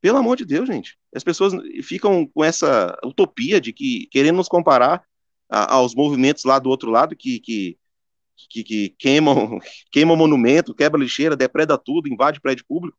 [0.00, 0.98] Pelo amor de Deus, gente.
[1.14, 1.52] As pessoas
[1.84, 5.04] ficam com essa utopia de que querendo nos comparar
[5.48, 7.78] a, aos movimentos lá do outro lado que, que,
[8.50, 9.60] que, que queimam,
[9.92, 12.98] queimam monumento, quebra lixeira, depreda tudo, invade prédio público.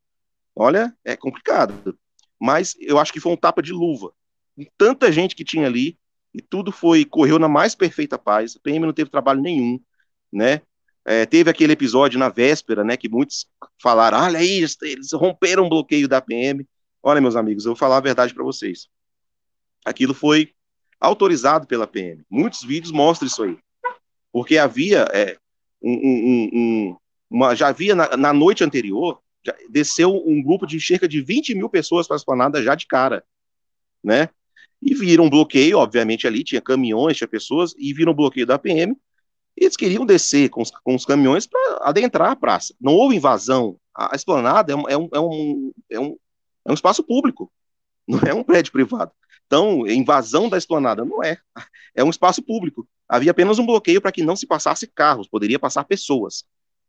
[0.55, 1.97] Olha, é complicado.
[2.39, 4.13] Mas eu acho que foi um tapa de luva.
[4.77, 5.97] Tanta gente que tinha ali,
[6.33, 8.55] e tudo foi correu na mais perfeita paz.
[8.55, 9.79] A PM não teve trabalho nenhum
[10.31, 10.61] né?
[11.05, 13.47] É, teve aquele episódio na véspera, né, que muitos
[13.81, 16.67] falaram, olha aí, eles romperam o bloqueio da PM.
[17.01, 18.89] Olha, meus amigos, eu vou falar a verdade para vocês.
[19.85, 20.53] Aquilo foi
[20.99, 22.25] autorizado pela PM.
[22.29, 23.57] Muitos vídeos mostram isso aí.
[24.33, 25.37] Porque havia é,
[25.81, 26.97] um, um, um,
[27.29, 31.55] uma, já havia na, na noite anterior, já desceu um grupo de cerca de 20
[31.55, 33.23] mil pessoas para a esplanada já de cara,
[34.03, 34.29] né?
[34.81, 38.59] E viram um bloqueio, obviamente ali tinha caminhões, tinha pessoas, e viram o bloqueio da
[38.59, 38.95] PM,
[39.57, 42.75] eles queriam descer com os, com os caminhões para adentrar a praça.
[42.79, 43.77] Não houve invasão.
[43.93, 46.17] A, a esplanada é um, é, um, é, um, é, um,
[46.65, 47.51] é um espaço público,
[48.07, 49.11] não é um prédio privado.
[49.47, 51.37] Então, invasão da esplanada não é.
[51.95, 52.87] É um espaço público.
[53.09, 56.43] Havia apenas um bloqueio para que não se passasse carros, poderia passar pessoas.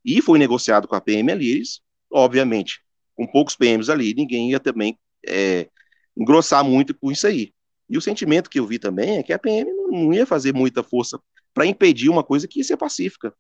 [0.05, 2.81] E foi negociado com a PM ali, eles, obviamente,
[3.15, 5.69] com poucos PMs ali, ninguém ia também é,
[6.17, 7.53] engrossar muito com isso aí.
[7.89, 10.83] E o sentimento que eu vi também é que a PM não ia fazer muita
[10.83, 11.19] força
[11.59, 13.35] para impedir uma coisa que ia ser pacífica.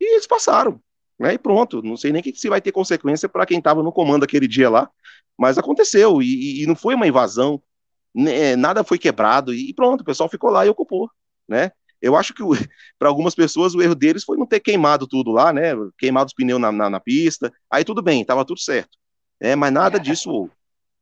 [0.00, 0.82] E eles passaram,
[1.16, 1.34] né?
[1.34, 1.80] E pronto.
[1.80, 4.68] Não sei nem que se vai ter consequência para quem estava no comando aquele dia
[4.68, 4.90] lá,
[5.38, 7.62] mas aconteceu e, e não foi uma invasão,
[8.12, 8.56] né?
[8.56, 10.00] nada foi quebrado e pronto.
[10.00, 11.08] O pessoal ficou lá e ocupou,
[11.46, 11.70] né?
[12.02, 12.42] Eu acho que
[12.98, 15.70] para algumas pessoas o erro deles foi não ter queimado tudo lá, né?
[15.96, 17.52] Queimado os pneus na, na, na pista.
[17.70, 18.98] Aí tudo bem, estava tudo certo.
[19.38, 20.52] É, mas nada disso houve,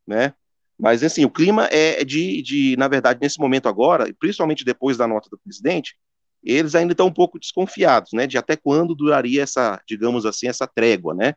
[0.07, 0.35] né?
[0.79, 5.09] Mas assim, o clima é de, de, na verdade, nesse momento agora, principalmente depois da
[5.09, 5.97] nota do presidente,
[6.43, 10.67] eles ainda estão um pouco desconfiados, né, de até quando duraria essa, digamos assim, essa
[10.67, 11.35] trégua, né?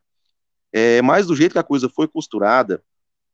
[0.72, 2.82] É, mas do jeito que a coisa foi costurada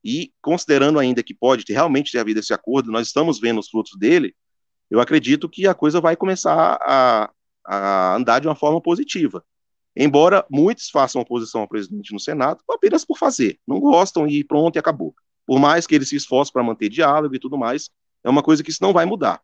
[0.03, 3.69] e considerando ainda que pode ter, realmente ter havido esse acordo, nós estamos vendo os
[3.69, 4.35] frutos dele,
[4.89, 7.29] eu acredito que a coisa vai começar a,
[7.65, 9.43] a andar de uma forma positiva.
[9.95, 14.77] Embora muitos façam oposição ao presidente no Senado apenas por fazer, não gostam e pronto
[14.77, 15.13] e acabou.
[15.45, 17.89] Por mais que eles se esforcem para manter diálogo e tudo mais,
[18.23, 19.41] é uma coisa que isso não vai mudar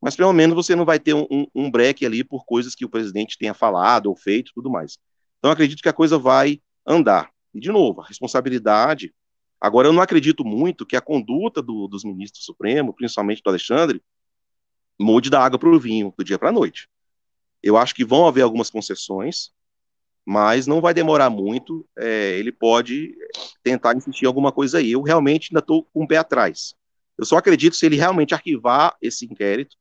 [0.00, 2.84] mas pelo menos você não vai ter um, um, um break ali por coisas que
[2.84, 4.98] o presidente tenha falado ou feito tudo mais.
[5.38, 7.30] Então, acredito que a coisa vai andar.
[7.54, 9.14] E, de novo, a responsabilidade.
[9.60, 14.02] Agora, eu não acredito muito que a conduta do, dos ministros Supremo, principalmente do Alexandre,
[14.98, 16.88] mude da água para o vinho, do dia para a noite.
[17.62, 19.50] Eu acho que vão haver algumas concessões,
[20.24, 21.86] mas não vai demorar muito.
[21.96, 23.16] É, ele pode
[23.62, 24.92] tentar insistir em alguma coisa aí.
[24.92, 26.74] Eu realmente ainda estou com o pé atrás.
[27.16, 29.76] Eu só acredito se ele realmente arquivar esse inquérito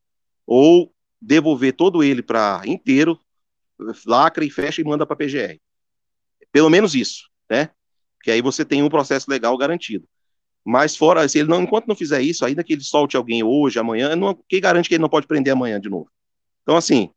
[0.45, 3.19] ou devolver todo ele para inteiro
[4.05, 5.59] lacra e fecha e manda para PGR.
[6.51, 7.69] Pelo menos isso, né?
[8.23, 10.07] Que aí você tem um processo legal garantido.
[10.63, 13.77] Mas fora, se ele não, enquanto não fizer isso, ainda que ele solte alguém hoje,
[13.77, 16.09] amanhã, não, quem garante que ele não pode prender amanhã de novo?
[16.63, 17.11] Então, assim,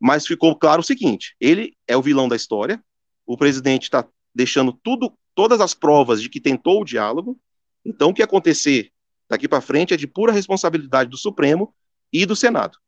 [0.00, 2.82] mas ficou claro o seguinte: ele é o vilão da história,
[3.26, 7.38] o presidente está deixando tudo, todas as provas de que tentou o diálogo.
[7.84, 8.90] Então, o que acontecer
[9.28, 11.74] daqui para frente é de pura responsabilidade do Supremo
[12.22, 12.78] e do Senado.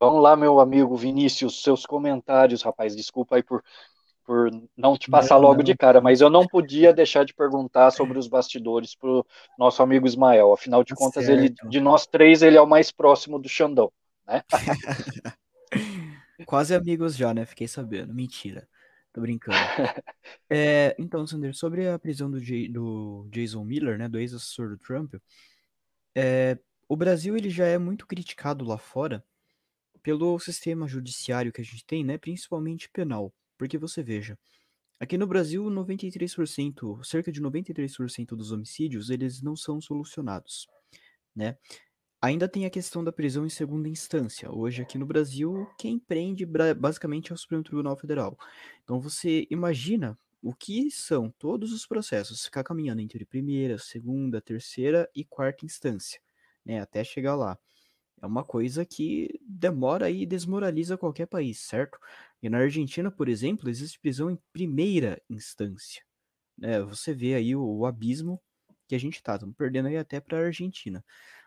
[0.00, 2.96] Vamos lá, meu amigo Vinícius, seus comentários, rapaz.
[2.96, 3.62] Desculpa aí por
[4.24, 5.64] por não te passar não, logo não.
[5.64, 9.26] de cara, mas eu não podia deixar de perguntar sobre os bastidores para o
[9.58, 10.52] nosso amigo Ismael.
[10.52, 13.92] Afinal de tá contas, ele, de nós três, ele é o mais próximo do Xandão,
[14.26, 14.42] né?
[16.46, 17.44] Quase amigos já, né?
[17.44, 18.14] Fiquei sabendo.
[18.14, 18.68] Mentira.
[19.12, 19.56] Tô brincando.
[20.48, 24.76] É, então, Sander, sobre a prisão do, J do Jason Miller, né, do ex-assessor do
[24.76, 25.14] Trump,
[26.14, 26.58] é,
[26.92, 29.24] o Brasil ele já é muito criticado lá fora
[30.02, 33.32] pelo sistema judiciário que a gente tem, né, principalmente penal.
[33.56, 34.38] Porque você veja,
[35.00, 40.66] aqui no Brasil, 93%, cerca de 93% dos homicídios, eles não são solucionados,
[41.34, 41.56] né?
[42.20, 44.52] Ainda tem a questão da prisão em segunda instância.
[44.52, 46.44] Hoje, aqui no Brasil, quem prende
[46.76, 48.38] basicamente é o Supremo Tribunal Federal.
[48.84, 55.08] Então, você imagina o que são todos os processos, ficar caminhando entre primeira, segunda, terceira
[55.16, 56.20] e quarta instância,
[56.64, 57.58] né, até chegar lá.
[58.22, 61.98] É uma coisa que demora e desmoraliza qualquer país, certo?
[62.40, 66.02] E na Argentina, por exemplo, existe prisão em primeira instância.
[66.56, 66.80] Né?
[66.82, 68.40] Você vê aí o, o abismo
[68.86, 71.04] que a gente está, estamos perdendo aí até para a Argentina.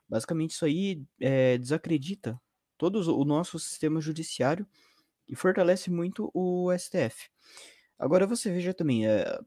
[0.08, 2.40] Basicamente, isso aí é, desacredita
[2.78, 4.68] todo o nosso sistema judiciário
[5.28, 7.30] e fortalece muito o STF.
[7.98, 9.40] Agora você veja também, é,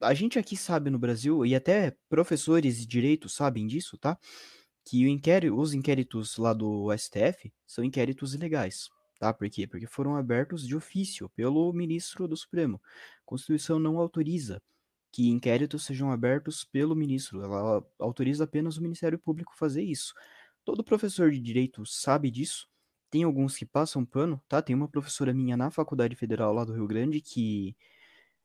[0.00, 4.18] a gente aqui sabe no Brasil, e até professores de direito sabem disso, tá?
[4.84, 8.88] Que inquérito, os inquéritos lá do STF são inquéritos ilegais.
[9.18, 9.32] Tá?
[9.32, 9.66] Por quê?
[9.66, 12.80] Porque foram abertos de ofício pelo ministro do Supremo.
[13.20, 14.60] A Constituição não autoriza
[15.12, 20.14] que inquéritos sejam abertos pelo ministro, ela autoriza apenas o Ministério Público fazer isso.
[20.64, 22.66] Todo professor de direito sabe disso.
[23.10, 24.62] Tem alguns que passam pano, tá?
[24.62, 27.76] Tem uma professora minha na Faculdade Federal lá do Rio Grande que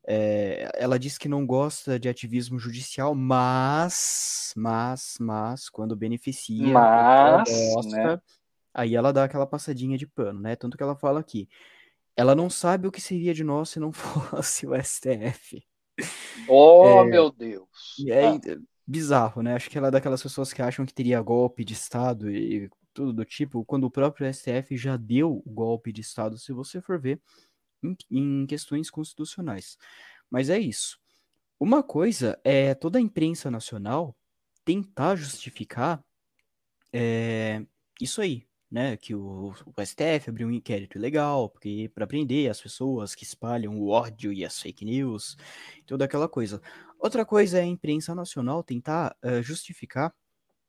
[0.10, 7.49] é, ela diz que não gosta de ativismo judicial, mas, mas, mas, quando beneficia, mas,
[7.74, 8.22] gosta, né?
[8.74, 10.55] aí ela dá aquela passadinha de pano, né?
[10.55, 11.49] Tanto que ela fala aqui,
[12.16, 15.62] ela não sabe o que seria de nós se não fosse o STF.
[16.47, 17.68] Oh, é, meu Deus!
[18.08, 18.39] É ah.
[18.88, 19.55] bizarro, né?
[19.55, 23.12] Acho que ela é daquelas pessoas que acham que teria golpe de Estado e tudo
[23.12, 26.99] do tipo, quando o próprio STF já deu o golpe de Estado, se você for
[26.99, 27.22] ver,
[28.10, 29.78] em, questões constitucionais.
[30.30, 31.00] Mas é isso.
[31.60, 34.16] Uma coisa é toda a imprensa nacional
[34.64, 36.04] tentar justificar
[36.94, 37.66] é,
[38.02, 38.98] isso aí, né?
[38.98, 43.80] Que o, o, STF abriu um inquérito ilegal porque para prender as pessoas que espalham
[43.80, 45.38] o ódio e as fake news,
[45.86, 46.62] toda aquela coisa.
[47.00, 50.14] Outra coisa é a imprensa nacional tentar uh, justificar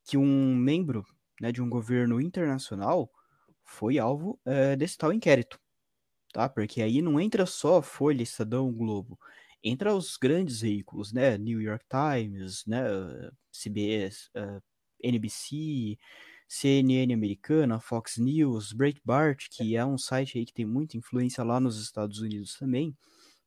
[0.04, 1.04] que um membro
[1.40, 3.10] né, de um governo internacional
[3.64, 5.58] foi alvo uh, desse tal inquérito
[6.32, 6.48] tá?
[6.48, 9.18] Porque aí não entra só Folha, Estadão, Globo,
[9.62, 11.36] entra os grandes veículos, né?
[11.38, 12.82] New York Times, né?
[13.52, 14.62] CBS, uh,
[15.02, 15.98] NBC,
[16.48, 21.60] CNN americana, Fox News, Breitbart, que é um site aí que tem muita influência lá
[21.60, 22.96] nos Estados Unidos também.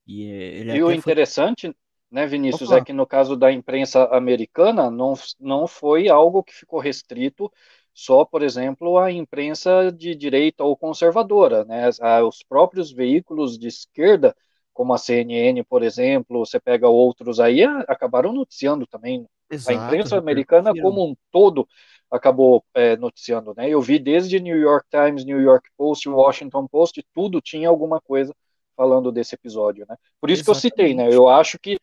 [0.06, 1.76] E, ele e o interessante, foi...
[2.12, 2.80] né, Vinícius, Opa.
[2.80, 7.52] é que no caso da imprensa americana não, não foi algo que ficou restrito
[7.94, 11.90] só, por exemplo, a imprensa de direita ou conservadora, né?
[12.26, 14.36] Os próprios veículos de esquerda,
[14.74, 19.26] como a CNN, por exemplo, você pega outros aí, acabaram noticiando também.
[19.50, 21.68] Exato, a imprensa americana como um todo
[22.10, 23.70] acabou é, noticiando, né?
[23.70, 28.34] Eu vi desde New York Times, New York Post, Washington Post, tudo tinha alguma coisa
[28.76, 29.96] falando desse episódio, né?
[30.20, 30.62] Por isso Exatamente.
[30.62, 31.14] que eu citei, né?
[31.14, 31.78] Eu acho que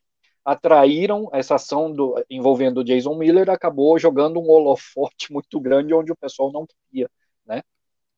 [0.48, 6.10] atraíram essa ação do, envolvendo o Jason Miller, acabou jogando um holofote muito grande onde
[6.10, 7.10] o pessoal não queria,
[7.46, 7.62] né?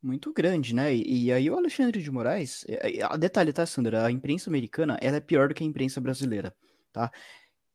[0.01, 0.95] Muito grande, né?
[0.95, 2.65] E, e aí o Alexandre de Moraes,
[3.09, 4.05] a detalhe, tá, Sandra?
[4.05, 6.55] A imprensa americana ela é pior do que a imprensa brasileira,
[6.93, 7.11] tá?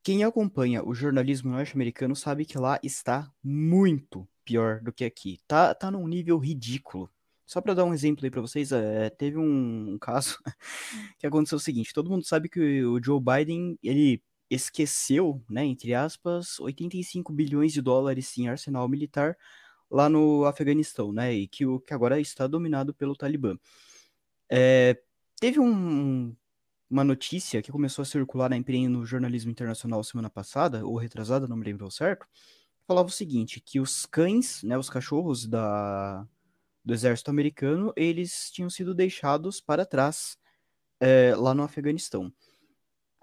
[0.02, 5.38] Quem acompanha o jornalismo norte-americano sabe que lá está muito pior do que aqui.
[5.46, 7.11] Tá, tá num nível ridículo.
[7.44, 10.38] Só para dar um exemplo aí para vocês, é, teve um, um caso
[11.18, 15.94] que aconteceu o seguinte: todo mundo sabe que o Joe Biden ele esqueceu, né, entre
[15.94, 19.36] aspas, 85 bilhões de dólares em arsenal militar
[19.90, 23.57] lá no Afeganistão, né, e que, que agora está dominado pelo Talibã.
[24.51, 25.01] É,
[25.40, 26.34] teve um,
[26.88, 31.49] uma notícia que começou a circular na imprensa no jornalismo internacional semana passada, ou retrasada,
[31.49, 32.26] não me lembro certo,
[32.86, 36.26] falava o seguinte, que os cães, né, os cachorros da,
[36.84, 40.38] do exército americano, eles tinham sido deixados para trás
[41.01, 42.32] é, lá no Afeganistão.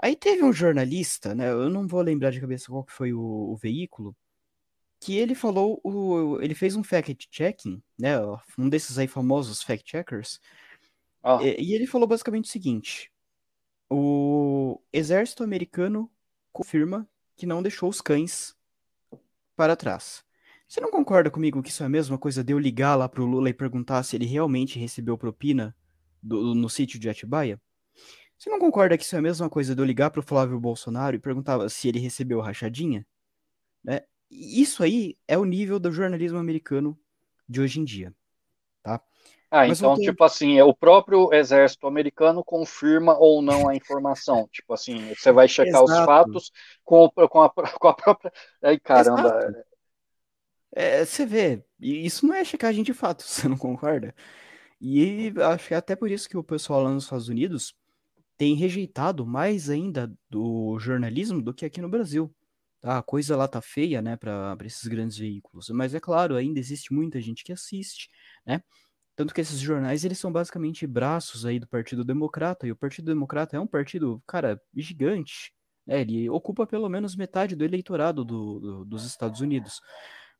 [0.03, 1.49] Aí teve um jornalista, né?
[1.49, 4.15] Eu não vou lembrar de cabeça qual que foi o, o veículo,
[5.01, 8.15] que ele falou, o, ele fez um fact-checking, né?
[8.57, 10.39] Um desses aí famosos fact-checkers,
[11.23, 13.11] Ah, e, e ele falou basicamente o seguinte:
[13.89, 16.11] o exército americano
[16.53, 18.55] confirma que não deixou os cães
[19.55, 20.23] para trás.
[20.67, 23.25] Você não concorda comigo que isso é a mesma coisa de eu ligar lá pro
[23.25, 25.75] Lula e perguntar se ele realmente recebeu propina
[26.21, 27.59] do- no sítio de Atibaia?
[28.38, 31.15] Você não concorda que isso é a mesma coisa de eu ligar pro Flávio Bolsonaro
[31.15, 33.05] e perguntar se ele recebeu rachadinha?
[33.84, 34.01] Né?
[34.31, 36.99] Isso aí é o nível do jornalismo americano
[37.49, 38.13] de hoje em dia,
[38.84, 39.01] tá?
[39.51, 39.99] ah, Mas então, voltando.
[39.99, 44.47] tipo assim, é o próprio exército americano confirma ou não a informação.
[44.51, 45.99] Tipo assim, você vai checar os Exato.
[45.99, 46.51] fatos
[46.84, 48.31] com, o- com, a, com a própria.
[48.61, 49.31] Ai, caramba.
[50.75, 54.13] É, você vê, isso não é checagem de fato, você não concorda?
[54.81, 57.75] E acho que é até por isso que o pessoal lá nos Estados Unidos
[58.38, 62.34] tem rejeitado mais ainda do jornalismo do que aqui no Brasil.
[62.81, 62.97] Tá?
[62.97, 65.69] A coisa lá tá feia, né, para esses grandes veículos.
[65.69, 68.09] Mas é claro, ainda existe muita gente que assiste,
[68.45, 68.61] né?
[69.15, 73.05] Tanto que esses jornais, eles são basicamente braços aí do Partido Democrata, e o Partido
[73.05, 75.53] Democrata é um partido, cara, gigante,
[75.86, 76.01] né?
[76.01, 79.79] Ele ocupa pelo menos metade do eleitorado do- do- dos Estados Unidos.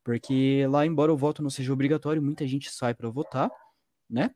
[0.04, 3.50] Porque lá, embora o voto não seja obrigatório, muita gente sai para votar,
[4.10, 4.30] né?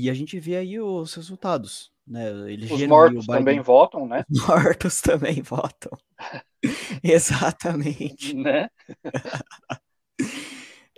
[0.00, 2.30] E a gente vê aí os resultados, né?
[2.30, 4.24] Os Elegeram aí o mortos também votam, né?
[4.30, 5.98] Os mortos também votam.
[7.02, 8.34] Exatamente.
[8.34, 8.68] Né?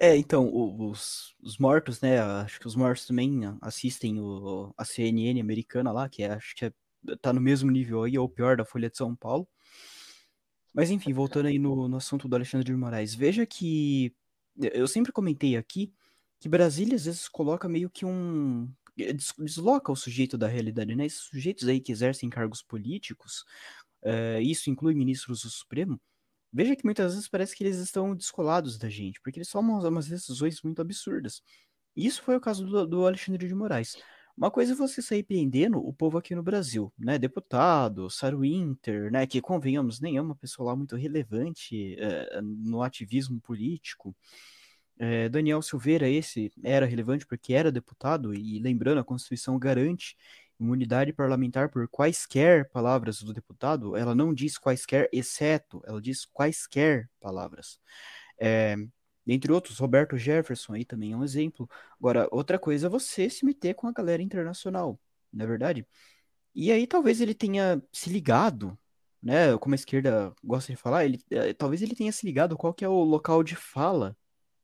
[0.03, 2.18] É, então, os, os mortos, né?
[2.20, 6.64] Acho que os mortos também assistem o, a CNN americana lá, que é, acho que
[6.64, 6.72] é,
[7.20, 9.46] tá no mesmo nível aí, ou pior, da Folha de São Paulo.
[10.72, 14.14] Mas enfim, voltando aí no, no assunto do Alexandre de Moraes, veja que
[14.72, 15.92] eu sempre comentei aqui
[16.40, 18.68] que Brasília às vezes coloca meio que um.
[18.97, 21.07] Des- desloca o sujeito da realidade, né?
[21.07, 23.45] Esses sujeitos aí que exercem cargos políticos,
[24.05, 26.01] eh, isso inclui ministros do Supremo.
[26.53, 30.09] Veja que muitas vezes parece que eles estão descolados da gente, porque eles tomam umas-
[30.09, 31.43] decisões muito absurdas.
[31.97, 33.97] Isso foi o caso do, do Alexandre de Moraes.
[34.36, 37.18] Uma coisa é você sair prendendo o povo aqui no Brasil, né?
[37.18, 39.26] Deputado, Sarah Winter, né?
[39.26, 44.16] Que convenhamos, nem é uma pessoa lá muito relevante eh, no ativismo político.
[45.03, 50.14] Eh, Daniel Silveira, esse era relevante porque era deputado, e lembrando, a Constituição garante
[50.61, 57.09] imunidade parlamentar por quaisquer palavras do deputado, ela não diz quaisquer, exceto, ela diz quaisquer
[57.18, 57.80] palavras.
[58.38, 58.76] É,
[59.26, 61.68] dentre outros, Roberto Jefferson aí também é um exemplo.
[61.98, 65.01] Agora, outra coisa é você se meter com a galera internacional,
[65.32, 65.86] não é verdade?
[66.55, 68.78] E aí talvez ele tenha se ligado,
[69.22, 69.57] né?
[69.59, 72.84] Como a esquerda gosta de falar, ele, eh, talvez ele tenha se ligado qual que
[72.84, 74.16] é o local de fala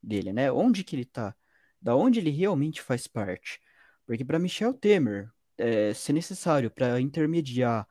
[0.07, 0.51] dele, né?
[0.51, 1.35] Onde que ele tá?
[1.81, 3.59] Da onde ele realmente faz parte?
[4.05, 7.87] Porque para Michel Temer, eh, se necessário para intermediar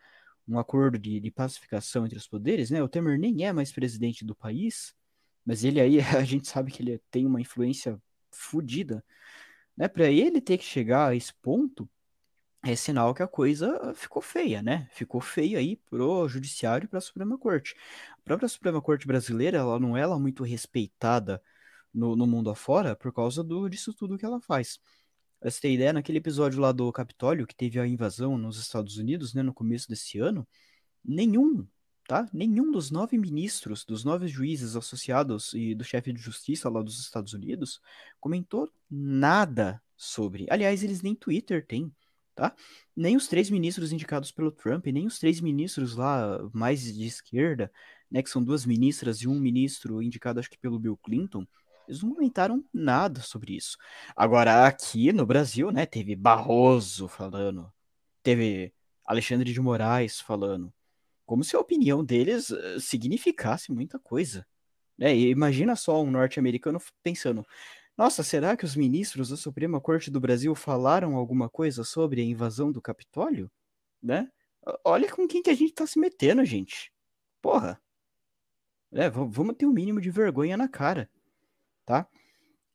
[0.49, 2.83] um acordo de, de pacificação entre os poderes, né?
[2.83, 4.95] O Temer nem é mais presidente do país,
[5.45, 8.01] mas ele aí a gente sabe que ele tem uma influência
[8.31, 9.05] fodida,
[9.77, 9.89] né?
[9.89, 11.89] Para ele ter que chegar a esse ponto
[12.65, 14.89] é sinal que a coisa ficou feia, né?
[14.93, 17.77] Ficou feia aí pro judiciário e para a Suprema Corte.
[18.13, 21.41] A própria Suprema Corte brasileira, ela não é lá muito respeitada
[21.97, 24.79] no, no mundo afora por causa do, disso tudo que ela faz.
[25.41, 29.35] Pra você ideia, naquele episódio lá do Capitólio, que teve a invasão nos Estados Unidos,
[29.35, 30.47] né, no começo desse ano,
[31.05, 31.67] nenhum,
[32.07, 32.29] tá?
[32.33, 37.01] Nenhum dos nove ministros, dos nove juízes associados e do chefe de justiça lá dos
[37.01, 37.81] Estados Unidos
[38.21, 40.47] comentou nada sobre.
[40.51, 41.93] Aliás, eles nem Twitter têm,
[42.35, 42.55] tá?
[42.95, 47.71] Nem os três ministros indicados pelo Trump, nem os três ministros lá mais de esquerda,
[48.11, 51.47] né, que são duas ministras e um ministro indicado acho que pelo Bill Clinton,
[51.89, 53.77] eles não comentaram nada sobre isso.
[54.15, 57.73] Agora, aqui no Brasil, né, teve Barroso falando,
[58.23, 58.73] teve
[59.05, 60.73] Alexandre de Moraes falando,
[61.25, 64.47] como se a opinião deles eh, significasse muita coisa.
[64.99, 67.47] E imagina só um norte-americano pensando:
[67.97, 72.25] nossa, será que os ministros da Suprema Corte do Brasil falaram alguma coisa sobre a
[72.25, 73.51] invasão do Capitólio?
[74.03, 74.31] Né?
[74.85, 76.93] Olha com quem que a gente tá se metendo, gente.
[77.41, 77.81] Porra.
[78.93, 81.11] É, vamos ter um mínimo de vergonha na cara,
[81.87, 82.07] tá?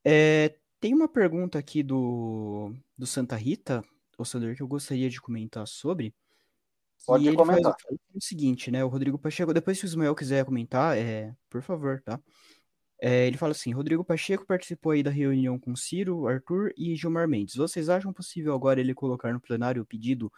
[0.03, 3.83] É, tem uma pergunta aqui do, do Santa Rita,
[4.17, 6.15] ô Sandor, que eu gostaria de comentar sobre.
[7.05, 7.75] Pode faz comentar.
[7.89, 8.83] o o seguinte, né?
[8.83, 12.19] O Rodrigo Pacheco, depois se o Ismael quiser comentar, é, por favor, tá?
[12.99, 17.27] É, ele fala assim: Rodrigo Pacheco participou aí da reunião com Ciro, Arthur e Gilmar
[17.27, 17.55] Mendes.
[17.55, 20.31] Vocês acham possível agora ele colocar no plenário o pedido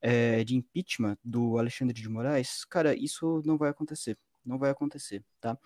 [0.00, 2.64] é, de impeachment do Alexandre de Moraes?
[2.64, 4.18] Cara, isso não vai acontecer.
[4.44, 5.58] Não vai acontecer, tá?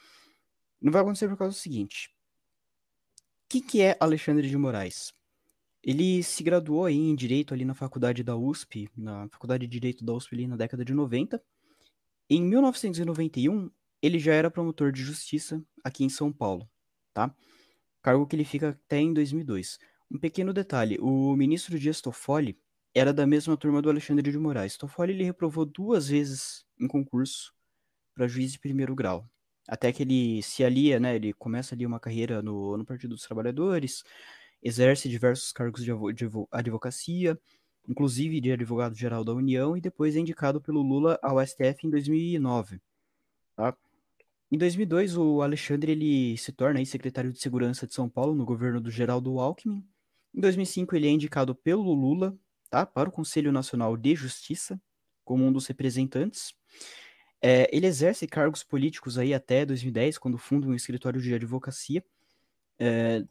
[0.80, 2.12] Não vai acontecer por causa do seguinte:
[3.52, 5.12] que, que é Alexandre de Moraes?
[5.82, 10.02] Ele se graduou aí em Direito ali na faculdade da USP, na Faculdade de Direito
[10.02, 11.42] da USP ali na década de 90.
[12.30, 16.66] Em 1991, ele já era promotor de justiça aqui em São Paulo,
[17.12, 17.34] tá?
[18.00, 19.78] Cargo que ele fica até em 2002.
[20.10, 22.58] Um pequeno detalhe, o ministro Dias Toffoli
[22.94, 24.78] era da mesma turma do Alexandre de Moraes.
[24.78, 27.52] Toffoli ele reprovou duas vezes em concurso
[28.14, 29.28] para juiz de primeiro grau.
[29.68, 31.16] Até que ele se alia, né?
[31.16, 34.02] Ele começa ali uma carreira no, no Partido dos Trabalhadores,
[34.62, 37.38] exerce diversos cargos de, de advocacia,
[37.88, 42.80] inclusive de advogado-geral da União, e depois é indicado pelo Lula ao STF em 2009.
[43.56, 43.76] Tá?
[44.50, 48.44] Em 2002, o Alexandre ele se torna aí, secretário de Segurança de São Paulo no
[48.44, 49.82] governo do Geraldo Alckmin.
[50.34, 52.36] Em 2005, ele é indicado pelo Lula
[52.68, 54.80] tá, para o Conselho Nacional de Justiça,
[55.24, 56.54] como um dos representantes.
[57.42, 62.04] É, ele exerce cargos políticos aí até 2010, quando funda um escritório de advocacia.
[62.78, 63.24] É,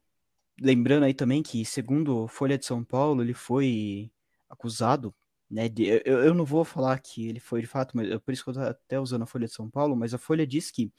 [0.60, 4.12] lembrando aí também que, segundo Folha de São Paulo, ele foi
[4.50, 5.16] acusado,
[5.50, 5.70] né?
[5.70, 8.50] De, eu, eu não vou falar que ele foi de fato, mas por isso que
[8.50, 10.92] eu tô até usando a Folha de São Paulo, mas a Folha diz que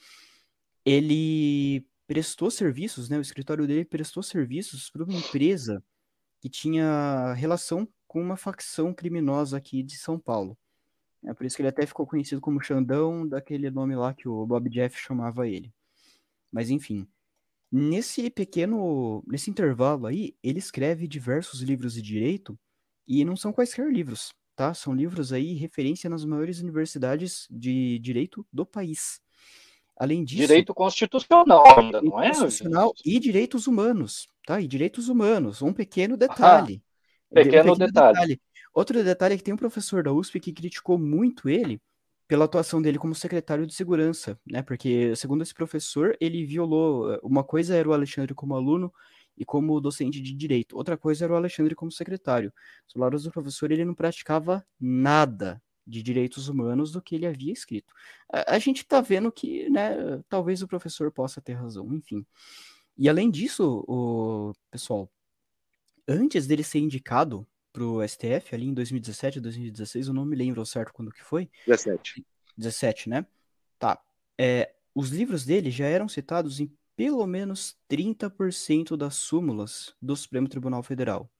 [0.84, 3.18] ele prestou serviços, né?
[3.18, 5.84] O escritório dele prestou serviços para uma empresa
[6.40, 10.58] que tinha relação com uma facção criminosa aqui de São Paulo.
[11.25, 14.45] É por isso que ele até ficou conhecido como Xandão, daquele nome lá que o
[14.47, 15.73] Bob Jeff chamava ele.
[16.51, 17.07] Mas enfim,
[17.75, 22.55] Nesse pequeno, nesse intervalo aí, ele escreve diversos livros de direito
[23.09, 24.75] e não são quaisquer livros, tá?
[24.75, 29.23] São livros aí referência nas maiores universidades de direito do país.
[29.97, 32.29] Além disso, direito constitucional ainda, não é?
[32.29, 34.61] Constitucional e direitos humanos, tá?
[34.61, 36.83] E direitos humanos, um pequeno detalhe.
[37.31, 38.12] Ah, pequeno, um pequeno detalhe.
[38.12, 38.41] detalhe.
[38.73, 41.81] Outro detalhe é que tem um professor da USP que criticou muito ele
[42.27, 44.62] pela atuação dele como secretário de segurança, né?
[44.62, 47.18] Porque, segundo esse professor, ele violou.
[47.23, 48.93] Uma coisa era o Alexandre como aluno
[49.37, 52.53] e como docente de direito, outra coisa era o Alexandre como secretário.
[52.87, 57.53] Os palavras do professor, ele não praticava nada de direitos humanos do que ele havia
[57.53, 57.93] escrito.
[58.33, 62.25] A, a gente está vendo que, né, talvez o professor possa ter razão, enfim.
[62.97, 65.11] E além disso, o pessoal,
[66.07, 70.93] antes dele ser indicado pro STF ali em 2017, 2016, eu não me lembro certo
[70.93, 71.49] quando que foi.
[71.66, 72.25] 17.
[72.57, 73.27] 17, né?
[73.79, 74.01] Tá.
[74.39, 80.49] É, os livros dele já eram citados em pelo menos 30% das súmulas do Supremo
[80.49, 81.31] Tribunal Federal.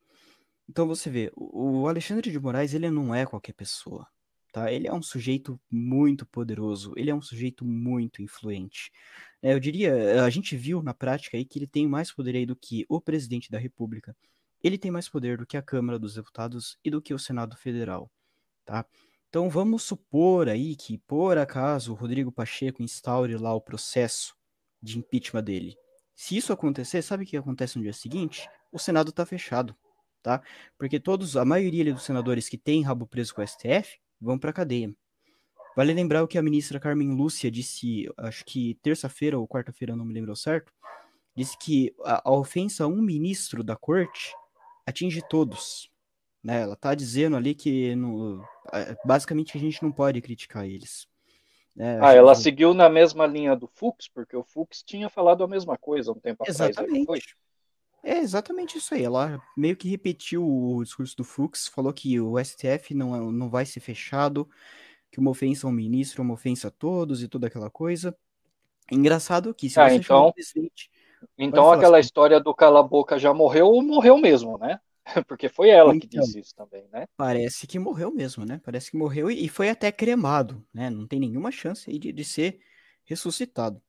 [0.69, 4.07] Então você vê, o Alexandre de Moraes, ele não é qualquer pessoa,
[4.53, 4.73] tá?
[4.73, 8.91] Ele é um sujeito muito poderoso, ele é um sujeito muito influente.
[9.43, 12.47] É, eu diria, a gente viu na prática aí que ele tem mais poder aí
[12.47, 14.17] do que o presidente da República,
[14.63, 17.57] ele tem mais poder do que a Câmara dos Deputados e do que o Senado
[17.57, 18.11] Federal,
[18.65, 18.87] tá?
[19.29, 24.37] Então vamos supor aí que, por acaso, o Rodrigo Pacheco instaure lá o processo
[24.81, 25.77] de impeachment dele.
[26.15, 28.49] Se isso acontecer, sabe o que acontece no dia seguinte?
[28.71, 29.75] O Senado está fechado,
[30.23, 30.43] tá?
[30.77, 34.53] Porque todos, a maioria dos senadores que tem rabo preso com o STF vão para
[34.53, 34.95] cadeia.
[35.75, 40.05] Vale lembrar o que a ministra Carmen Lúcia disse, acho que terça-feira ou quarta-feira, não
[40.05, 40.71] me lembro certo,
[41.35, 44.35] disse que a, a ofensa a um ministro da corte
[44.87, 45.91] atinge todos.
[46.43, 46.63] Né?
[46.63, 48.45] Ela está dizendo ali que no,
[49.05, 51.07] basicamente a gente não pode criticar eles.
[51.75, 51.99] Né?
[52.03, 52.43] Ah, ela que...
[52.43, 56.19] seguiu na mesma linha do Fux, porque o Fux tinha falado a mesma coisa um
[56.19, 57.03] tempo exatamente.
[57.03, 57.25] atrás.
[58.05, 59.05] É exatamente isso aí.
[59.05, 63.65] Ela meio que repetiu o discurso do Fux, falou que o STF não, não vai
[63.65, 64.49] ser fechado,
[65.11, 68.17] que uma ofensa ao ministro é uma ofensa a todos e toda aquela coisa.
[68.91, 70.27] Engraçado que se ah, você então...
[70.27, 70.91] o presidente
[71.37, 72.07] então aquela assim.
[72.07, 74.79] história do cala-boca já morreu, morreu mesmo, né?
[75.27, 77.07] Porque foi ela então, que disse isso também, né?
[77.17, 78.61] Parece que morreu mesmo, né?
[78.65, 80.91] Parece que morreu e, foi até cremado, né?
[80.91, 82.61] Não tem nenhuma chance de, de ser
[83.05, 83.83] ressuscitado.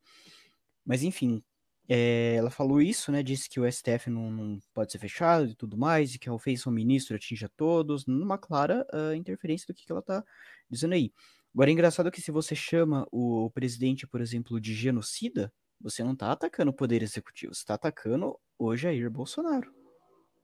[0.85, 1.43] Mas enfim,
[1.87, 3.21] é, ela falou isso, né?
[3.21, 6.33] Disse que o STF não, não, pode ser fechado e tudo mais, e que a
[6.33, 10.23] ofensa ao ministro atinge a todos, numa clara uh, interferência do que, que ela tá
[10.69, 11.11] dizendo aí.
[11.53, 15.53] Agora, é engraçado que se você chama o presidente, por exemplo, de genocida,
[15.83, 19.71] você não está atacando o poder executivo, você está atacando o Jair Bolsonaro,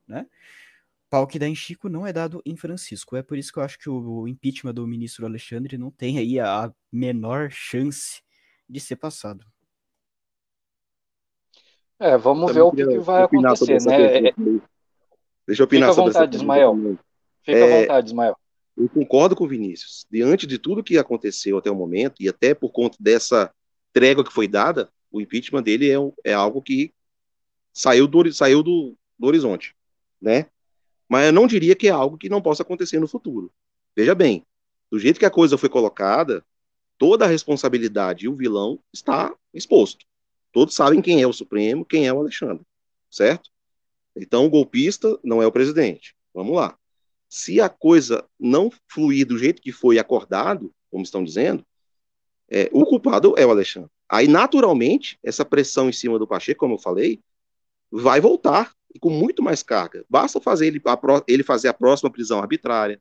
[0.06, 0.28] né?
[1.10, 3.16] Pau que dá em Chico não é dado em Francisco.
[3.16, 6.40] É por isso que eu acho que o impeachment do ministro Alexandre não tem aí
[6.40, 8.22] a menor chance
[8.70, 9.44] de ser passado.
[11.98, 14.18] É, vamos ver o que, que vai acontecer, né?
[14.18, 14.34] É...
[15.48, 17.00] Deixa eu opinar Fica à vontade, Ismael.
[17.42, 17.78] Fica é...
[17.78, 18.38] à vontade, Ismael.
[18.78, 20.06] Eu concordo com o Vinícius.
[20.12, 23.52] Diante de tudo que aconteceu até o momento, e até por conta dessa
[23.92, 26.94] trégua que foi dada, o impeachment dele é, é algo que
[27.74, 29.76] saiu do, saiu do, do horizonte,
[30.22, 30.48] né?
[31.08, 33.52] Mas eu não diria que é algo que não possa acontecer no futuro.
[33.96, 34.46] Veja bem,
[34.92, 36.46] do jeito que a coisa foi colocada,
[36.98, 40.06] toda a responsabilidade e o vilão está exposto.
[40.52, 42.66] Todos sabem quem é o Supremo, quem é o Alexandre.
[43.10, 43.50] certo?
[44.16, 46.16] Então, o golpista não é o presidente.
[46.34, 46.78] Vamos lá.
[47.28, 51.66] Se a coisa não fluir do jeito que foi acordado, como estão dizendo,
[52.50, 53.92] é, o culpado é o Alexandre.
[54.10, 57.22] Aí, naturalmente, essa pressão em cima do Pacheco, como eu falei,
[57.92, 60.04] vai voltar e com muito mais carga.
[60.10, 63.00] Basta fazer ele, a, ele fazer a próxima prisão arbitrária,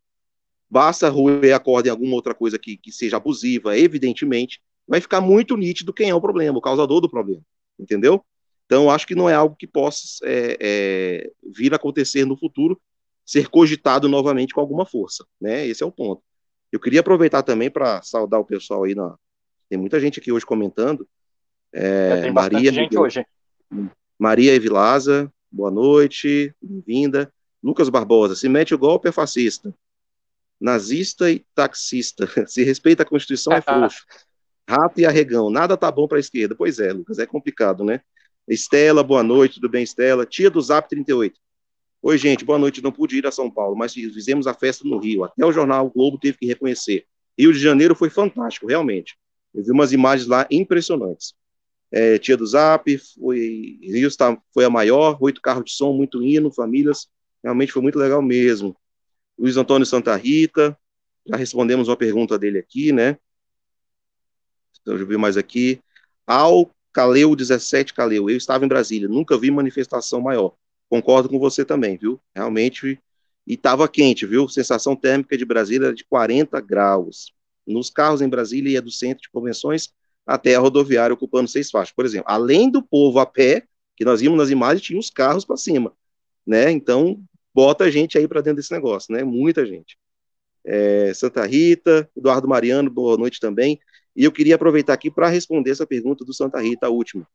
[0.68, 5.20] basta roer a corda em alguma outra coisa que, que seja abusiva, evidentemente, vai ficar
[5.20, 7.42] muito nítido quem é o problema, o causador do problema,
[7.78, 8.22] entendeu?
[8.66, 12.78] Então, acho que não é algo que possa é, é, vir a acontecer no futuro,
[13.24, 15.66] ser cogitado novamente com alguma força, né?
[15.66, 16.22] Esse é o ponto.
[16.70, 19.16] Eu queria aproveitar também para saudar o pessoal aí na,
[19.68, 21.06] tem muita gente aqui hoje comentando.
[21.72, 23.24] É, tem Maria, gente hoje.
[24.18, 27.32] Maria Evilaza, boa noite, bem-vinda.
[27.62, 29.74] Lucas Barbosa, se mete o golpe é fascista.
[30.60, 32.26] Nazista e taxista.
[32.48, 34.04] Se respeita a Constituição é frouxo.
[34.68, 36.54] Rato e arregão, nada tá bom para a esquerda.
[36.54, 38.00] Pois é, Lucas, é complicado, né?
[38.46, 40.26] Estela, boa noite, tudo bem, Estela?
[40.26, 41.38] Tia do Zap 38.
[42.00, 42.82] Oi, gente, boa noite.
[42.82, 45.24] Não pude ir a São Paulo, mas fizemos a festa no Rio.
[45.24, 47.06] Até o jornal o Globo teve que reconhecer.
[47.38, 49.16] Rio de Janeiro foi fantástico, realmente.
[49.54, 51.34] Eu vi umas imagens lá impressionantes.
[51.90, 53.80] É, tia do Zap, foi,
[54.16, 57.08] tá, foi a maior, oito carros de som, muito hino, famílias,
[57.42, 58.76] realmente foi muito legal mesmo.
[59.38, 60.78] Luiz Antônio Santa Rita,
[61.26, 63.16] já respondemos uma pergunta dele aqui, né?
[64.80, 65.80] Então, eu vi mais aqui.
[66.26, 70.54] Al Caleu 17 Caleu, eu estava em Brasília, nunca vi manifestação maior.
[70.88, 72.20] Concordo com você também, viu?
[72.34, 73.00] Realmente,
[73.46, 74.48] e estava quente, viu?
[74.48, 77.32] Sensação térmica de Brasília era de 40 graus
[77.72, 79.92] nos carros em Brasília ia do centro de convenções
[80.26, 81.94] até a rodoviária ocupando seis faixas.
[81.94, 83.64] Por exemplo, além do povo a pé,
[83.96, 85.92] que nós vimos nas imagens, tinha os carros para cima,
[86.46, 86.70] né?
[86.70, 87.22] Então,
[87.54, 89.24] bota gente aí para dentro desse negócio, né?
[89.24, 89.98] Muita gente.
[90.64, 93.80] É, Santa Rita, Eduardo Mariano, boa noite também.
[94.14, 97.26] E eu queria aproveitar aqui para responder essa pergunta do Santa Rita, a última.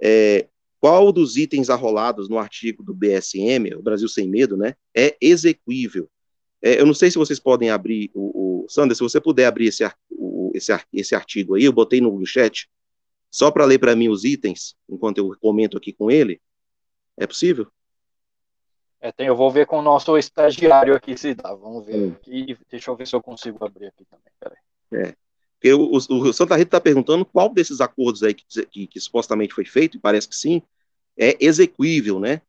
[0.00, 0.46] É,
[0.80, 6.08] qual dos itens arrolados no artigo do BSM, o Brasil Sem Medo, né, é exequível?
[6.62, 9.66] É, eu não sei se vocês podem abrir o, o Sandra, se você puder abrir
[9.66, 12.70] esse, o, esse, esse artigo aí, eu botei no, no chat,
[13.30, 16.40] só para ler para mim os itens, enquanto eu comento aqui com ele.
[17.16, 17.66] É possível?
[19.00, 21.52] É, tem, eu vou ver com o nosso estagiário aqui se dá.
[21.54, 22.12] Vamos ver hum.
[22.12, 22.56] aqui.
[22.70, 24.32] Deixa eu ver se eu consigo abrir aqui também.
[24.38, 24.58] Peraí.
[25.08, 25.74] É.
[25.74, 29.54] O, o, o Santa Rita está perguntando qual desses acordos aí que, que, que, supostamente
[29.54, 30.62] foi feito, e parece que sim,
[31.16, 32.42] é exequível, né?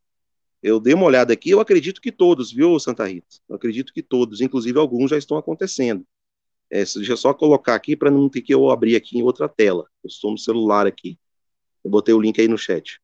[0.64, 3.36] Eu dei uma olhada aqui, eu acredito que todos, viu, Santa Rita?
[3.49, 6.07] Eu acredito que todos, inclusive alguns já estão acontecendo.
[6.72, 9.49] É, deixa eu só colocar aqui para não ter que eu abrir aqui em outra
[9.49, 9.89] tela.
[10.01, 11.20] Eu estou no celular aqui.
[11.84, 13.01] Eu botei o link aí no chat.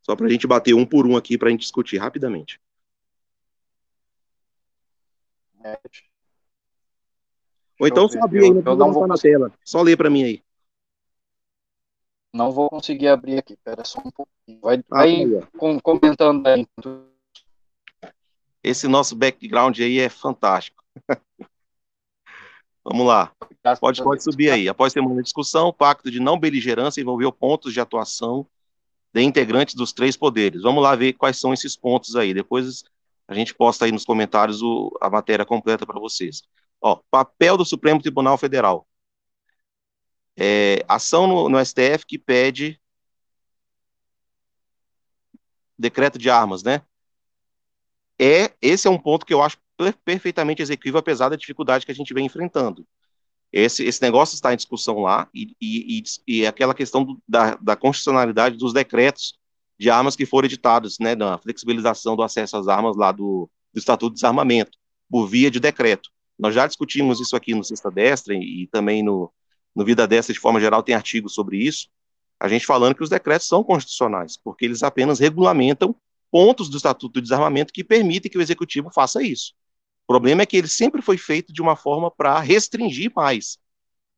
[0.00, 2.58] Só para a gente bater um por um aqui para a gente discutir rapidamente.
[5.62, 5.78] É.
[7.78, 9.52] Ou então só abrir aí, não, não vou na tela.
[9.62, 10.42] Só lê para mim aí.
[12.36, 14.60] Não vou conseguir abrir aqui, espera só um pouquinho.
[14.60, 15.24] Vai, ah, vai
[15.56, 16.66] com, comentando aí.
[18.62, 20.84] Esse nosso background aí é fantástico.
[22.84, 23.32] Vamos lá.
[23.80, 24.68] Pode, pode subir aí.
[24.68, 28.46] Após ter uma discussão, o pacto de não beligerância envolveu pontos de atuação
[29.14, 30.60] de integrantes dos três poderes.
[30.62, 32.34] Vamos lá ver quais são esses pontos aí.
[32.34, 32.84] Depois
[33.26, 36.42] a gente posta aí nos comentários o, a matéria completa para vocês.
[36.82, 38.86] Ó, papel do Supremo Tribunal Federal
[40.36, 42.80] é, ação no, no, STF que pede
[45.78, 46.82] decreto de armas, né?
[48.18, 49.58] É, esse é um ponto que eu acho
[50.04, 52.86] perfeitamente execuível, apesar da dificuldade que a gente vem enfrentando.
[53.52, 57.76] Esse, esse negócio está em discussão lá, e, e, e, aquela questão do, da, da
[57.76, 59.38] constitucionalidade dos decretos
[59.78, 63.78] de armas que foram editados, né, da flexibilização do acesso às armas lá do, do
[63.78, 64.78] Estatuto de Desarmamento,
[65.08, 66.10] por via de decreto.
[66.38, 69.32] Nós já discutimos isso aqui no Sexta Destra e também no,
[69.76, 71.88] no Vida Dessa, de forma geral, tem artigos sobre isso,
[72.40, 75.94] a gente falando que os decretos são constitucionais, porque eles apenas regulamentam
[76.30, 79.52] pontos do Estatuto do Desarmamento que permitem que o Executivo faça isso.
[80.04, 83.58] O problema é que ele sempre foi feito de uma forma para restringir mais.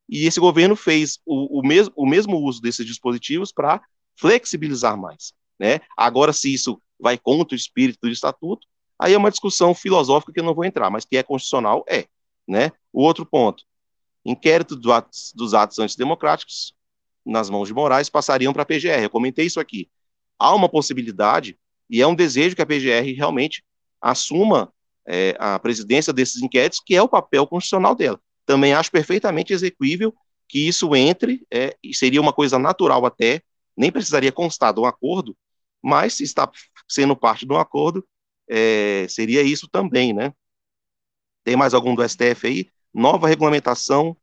[0.07, 3.81] E esse governo fez o, o, mes o mesmo uso desses dispositivos para
[4.15, 5.33] flexibilizar mais.
[5.59, 5.81] Né?
[5.95, 8.65] Agora, se isso vai contra o espírito do Estatuto,
[8.97, 12.05] aí é uma discussão filosófica que eu não vou entrar, mas que é constitucional, é.
[12.47, 12.71] Né?
[12.91, 13.63] O outro ponto,
[14.29, 16.73] inquérito do atos, dos atos antidemocráticos
[17.25, 19.03] nas mãos de Moraes passariam para a PGR.
[19.03, 19.89] Eu comentei isso aqui.
[20.37, 21.57] Há uma possibilidade,
[21.89, 23.63] e é um desejo que a PGR realmente
[24.01, 24.71] assuma
[25.07, 28.19] é, a presidência desses inquéritos, que é o papel constitucional dela.
[28.45, 30.13] Também acho perfeitamente execuível
[30.47, 33.41] que isso entre, é, e seria uma coisa natural até,
[33.75, 35.35] nem precisaria constar de um acordo,
[35.81, 36.49] mas se está
[36.87, 38.05] sendo parte de um acordo,
[38.49, 40.33] é, seria isso também, né?
[41.43, 42.71] Tem mais algum do STF aí?
[42.93, 44.15] Nova regulamentação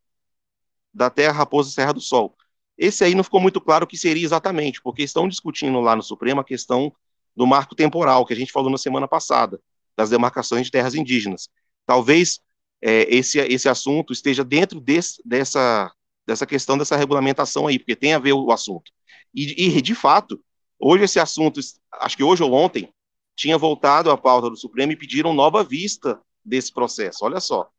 [0.93, 2.35] da Terra Raposa Serra do Sol.
[2.77, 6.03] Esse aí não ficou muito claro o que seria exatamente, porque estão discutindo lá no
[6.03, 6.93] Supremo a questão
[7.35, 9.59] do marco temporal que a gente falou na semana passada,
[9.95, 11.49] das demarcações de terras indígenas.
[11.85, 12.39] Talvez
[12.81, 15.91] é, esse, esse assunto esteja dentro desse, dessa,
[16.25, 18.91] dessa questão dessa regulamentação aí, porque tem a ver o assunto.
[19.33, 20.39] E, e, de fato,
[20.79, 21.59] hoje esse assunto,
[21.93, 22.89] acho que hoje ou ontem,
[23.35, 27.23] tinha voltado à pauta do Supremo e pediram nova vista desse processo.
[27.23, 27.69] Olha só.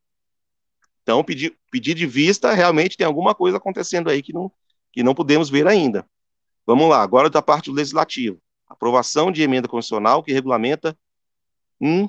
[1.09, 4.51] Então, pedir, pedir de vista, realmente tem alguma coisa acontecendo aí que não,
[4.91, 6.07] que não podemos ver ainda.
[6.67, 8.39] Vamos lá, agora da parte do legislativo.
[8.67, 10.95] Aprovação de emenda constitucional que regulamenta
[11.81, 12.07] um,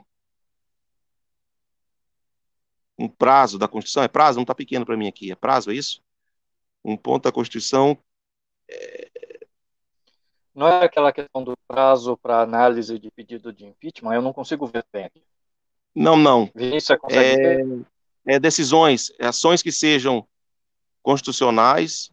[2.99, 4.03] um prazo da Constituição.
[4.03, 4.37] É prazo?
[4.37, 5.33] Não está pequeno para mim aqui.
[5.33, 6.03] É prazo, é isso?
[6.85, 7.97] Um ponto da Constituição.
[8.69, 9.11] É...
[10.55, 14.13] Não é aquela questão do prazo para análise de pedido de impeachment?
[14.13, 15.23] Eu não consigo ver bem aqui.
[15.95, 16.51] Não, não.
[16.55, 17.65] Vinícius, é,
[18.27, 20.27] é, decisões, ações que sejam
[21.03, 22.11] constitucionais,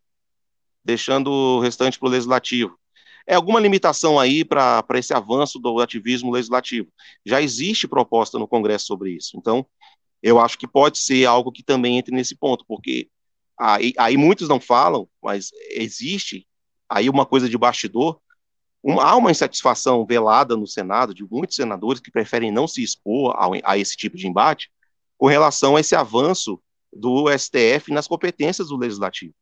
[0.84, 2.78] deixando o restante para o legislativo.
[3.26, 6.88] É alguma limitação aí para esse avanço do ativismo legislativo?
[7.26, 9.38] Já existe proposta no Congresso sobre isso.
[9.38, 9.66] Então,
[10.24, 13.10] eu acho que pode ser algo que também entre nesse ponto, porque
[13.60, 16.48] aí, aí muitos não falam, mas existe
[16.90, 18.20] aí uma coisa de bastidor.
[18.82, 23.36] Um, há uma insatisfação velada no Senado de muitos senadores que preferem não se expor
[23.36, 24.72] a, a esse tipo de embate
[25.18, 26.62] com relação a esse avanço
[26.94, 29.34] do STF nas competências do legislativo.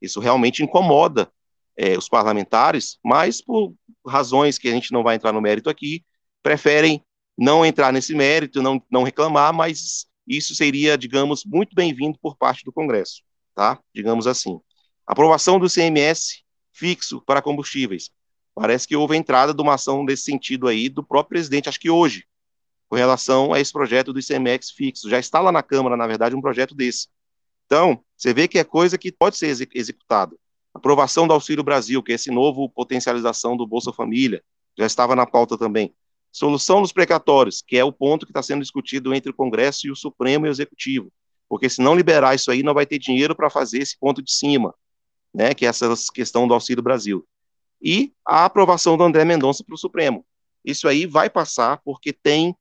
[0.00, 1.30] Isso realmente incomoda
[1.76, 3.74] é, os parlamentares, mas por
[4.06, 6.04] razões que a gente não vai entrar no mérito aqui,
[6.42, 7.02] preferem
[7.36, 12.64] não entrar nesse mérito, não, não reclamar, mas isso seria, digamos, muito bem-vindo por parte
[12.64, 13.22] do Congresso,
[13.54, 13.78] tá?
[13.94, 14.60] Digamos assim.
[15.06, 18.10] Aprovação do CMS fixo para combustíveis.
[18.54, 21.88] Parece que houve entrada de uma ação nesse sentido aí do próprio presidente, acho que
[21.88, 22.24] hoje,
[22.88, 25.08] com relação a esse projeto do ICMS fixo.
[25.08, 27.08] Já está lá na Câmara, na verdade, um projeto desse.
[27.66, 30.34] Então, você vê que é coisa que pode ser executada.
[30.72, 34.42] Aprovação do Auxílio Brasil, que é esse novo potencialização do Bolsa Família,
[34.76, 35.94] já estava na pauta também.
[36.30, 39.90] Solução dos precatórios, que é o ponto que está sendo discutido entre o Congresso e
[39.90, 41.12] o Supremo e o Executivo.
[41.48, 44.30] Porque se não liberar isso aí, não vai ter dinheiro para fazer esse ponto de
[44.30, 44.74] cima,
[45.34, 47.26] né, que é essa questão do Auxílio Brasil.
[47.82, 50.24] E a aprovação do André Mendonça para o Supremo.
[50.64, 52.54] Isso aí vai passar porque tem,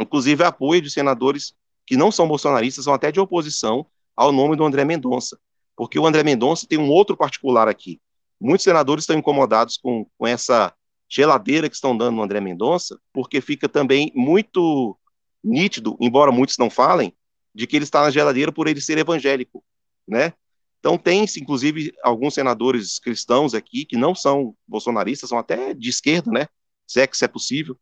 [0.00, 1.54] inclusive, apoio de senadores
[1.86, 3.86] que não são bolsonaristas, são até de oposição
[4.16, 5.38] ao nome do André Mendonça,
[5.76, 8.00] porque o André Mendonça tem um outro particular aqui.
[8.40, 10.72] Muitos senadores estão incomodados com, com essa
[11.08, 14.96] geladeira que estão dando no André Mendonça, porque fica também muito
[15.42, 17.14] nítido, embora muitos não falem,
[17.54, 19.64] de que ele está na geladeira por ele ser evangélico,
[20.06, 20.32] né?
[20.78, 26.30] Então tem-se, inclusive, alguns senadores cristãos aqui que não são bolsonaristas, são até de esquerda,
[26.30, 26.46] né?
[26.86, 27.76] Se é que isso é possível,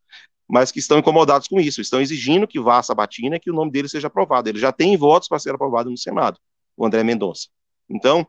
[0.49, 3.55] mas que estão incomodados com isso, estão exigindo que vá a Sabatina e que o
[3.55, 4.49] nome dele seja aprovado.
[4.49, 6.38] Ele já tem votos para ser aprovado no Senado,
[6.76, 7.49] o André Mendonça.
[7.88, 8.26] Então,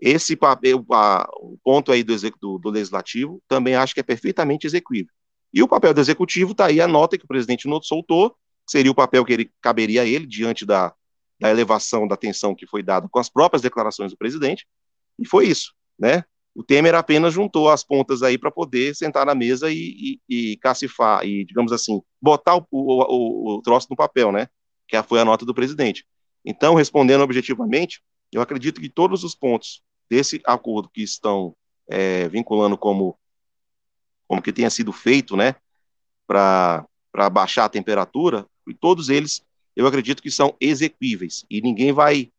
[0.00, 4.66] esse papel, a, o ponto aí do, do, do, Legislativo, também acho que é perfeitamente
[4.66, 5.12] execuível.
[5.54, 8.34] E o papel do Executivo está aí a nota que o presidente Noto soltou,
[8.66, 10.92] seria o papel que ele caberia a ele, diante da,
[11.38, 14.66] da elevação da atenção que foi dada com as próprias declarações do presidente,
[15.18, 16.24] e foi isso, né?
[16.54, 20.56] O Temer apenas juntou as pontas aí para poder sentar na mesa e, e, e,
[20.58, 24.48] cacifar, e, digamos assim, botar o, o, o, troço no papel, né?
[24.86, 26.06] Que foi a nota do presidente.
[26.44, 31.56] Então, respondendo objetivamente, eu acredito que todos os pontos desse acordo que estão
[31.88, 33.18] é, vinculando como,
[34.28, 35.54] como que tenha sido feito, né?
[36.26, 36.86] Para
[37.32, 39.42] baixar a temperatura, e todos eles
[39.74, 41.46] eu acredito que são exequíveis.
[41.50, 42.30] E ninguém vai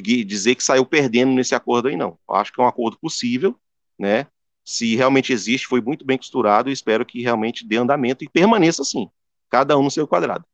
[0.00, 2.18] de dizer que saiu perdendo nesse acordo aí, não.
[2.28, 3.58] Eu acho que é um acordo possível,
[3.98, 4.26] né?
[4.64, 8.82] Se realmente existe, foi muito bem costurado e espero que realmente dê andamento e permaneça
[8.82, 9.10] assim,
[9.50, 10.44] cada um no seu quadrado.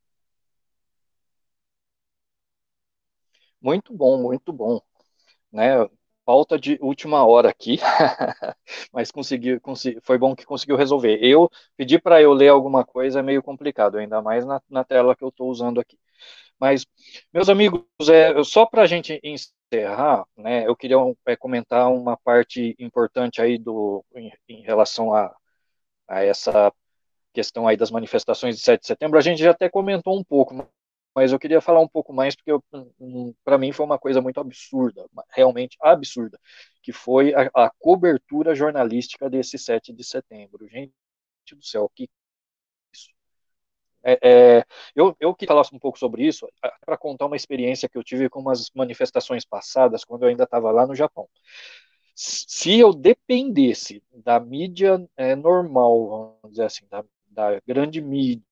[3.61, 4.81] Muito bom, muito bom.
[5.53, 5.75] Né?
[6.25, 7.79] Falta de última hora aqui,
[8.93, 11.19] mas conseguiu, consegui, foi bom que conseguiu resolver.
[11.23, 15.17] Eu pedi para eu ler alguma coisa é meio complicado, ainda mais na, na tela
[15.17, 15.99] que eu estou usando aqui.
[16.59, 16.87] Mas,
[17.33, 20.97] meus amigos, é, só para a gente encerrar, né, eu queria
[21.27, 25.35] é, comentar uma parte importante aí do, em, em relação a,
[26.09, 26.73] a, essa
[27.33, 29.19] questão aí das manifestações de 7 de setembro.
[29.19, 30.69] A gente já até comentou um pouco,
[31.15, 32.53] mas eu queria falar um pouco mais porque
[33.45, 36.39] para mim foi uma coisa muito absurda, realmente absurda,
[36.83, 40.67] que foi a, a cobertura jornalística desse 7 de setembro.
[40.69, 40.93] Gente
[41.53, 42.09] do céu, que
[44.05, 46.49] é, é, eu, eu que falasse um pouco sobre isso,
[46.85, 50.71] para contar uma experiência que eu tive com umas manifestações passadas, quando eu ainda estava
[50.71, 51.29] lá no Japão.
[52.15, 58.43] Se eu dependesse da mídia é, normal, vamos dizer assim, da, da grande mídia,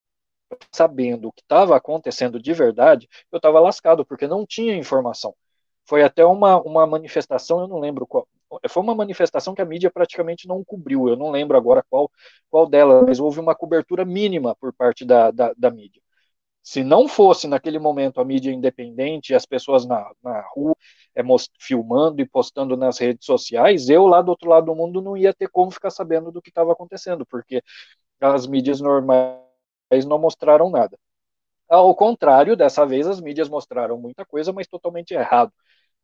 [0.73, 5.35] sabendo o que estava acontecendo de verdade, eu estava lascado, porque não tinha informação.
[5.85, 8.29] Foi até uma, uma manifestação, eu não lembro qual,
[8.69, 11.09] foi uma manifestação que a mídia praticamente não cobriu.
[11.09, 12.11] Eu não lembro agora qual,
[12.51, 16.03] qual delas, mas houve uma cobertura mínima por parte da, da, da mídia.
[16.63, 20.75] Se não fosse naquele momento a mídia independente, as pessoas na, na rua
[21.15, 25.01] é, most, filmando e postando nas redes sociais, eu lá do outro lado do mundo
[25.01, 27.63] não ia ter como ficar sabendo do que estava acontecendo, porque
[28.21, 29.41] as mídias normais
[30.07, 30.99] não mostraram nada.
[31.69, 35.53] Ao contrário, dessa vez as mídias mostraram muita coisa, mas totalmente errado.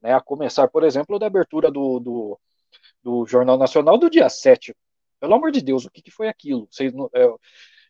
[0.03, 0.13] Né?
[0.13, 2.41] A começar, por exemplo, da abertura do, do,
[3.03, 4.75] do Jornal Nacional do dia 7.
[5.21, 6.67] Pelo amor de Deus, o que, que foi aquilo?
[6.71, 7.29] Vocês, é,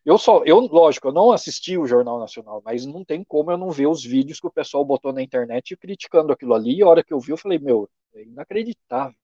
[0.04, 3.56] eu só, eu, lógico, eu não assisti o Jornal Nacional, mas não tem como eu
[3.56, 6.76] não ver os vídeos que o pessoal botou na internet criticando aquilo ali.
[6.76, 9.16] E a hora que eu vi, eu falei, meu, é inacreditável.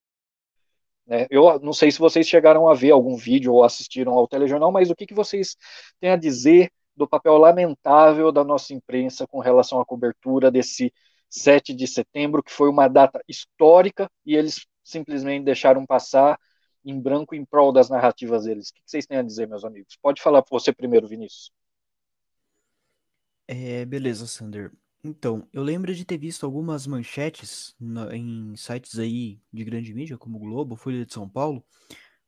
[1.06, 1.26] Né?
[1.30, 4.90] Eu não sei se vocês chegaram a ver algum vídeo ou assistiram ao telejornal, mas
[4.90, 5.56] o que, que vocês
[6.00, 10.92] têm a dizer do papel lamentável da nossa imprensa com relação à cobertura desse
[11.28, 16.38] 7 de setembro, que foi uma data histórica e eles simplesmente deixaram passar
[16.84, 18.70] em branco em prol das narrativas deles.
[18.70, 19.98] O que vocês têm a dizer, meus amigos?
[20.00, 21.50] Pode falar você primeiro, Vinícius.
[23.46, 24.72] É, beleza, Sander.
[25.02, 30.18] Então, eu lembro de ter visto algumas manchetes na, em sites aí de grande mídia,
[30.18, 31.64] como Globo, Folha de São Paulo,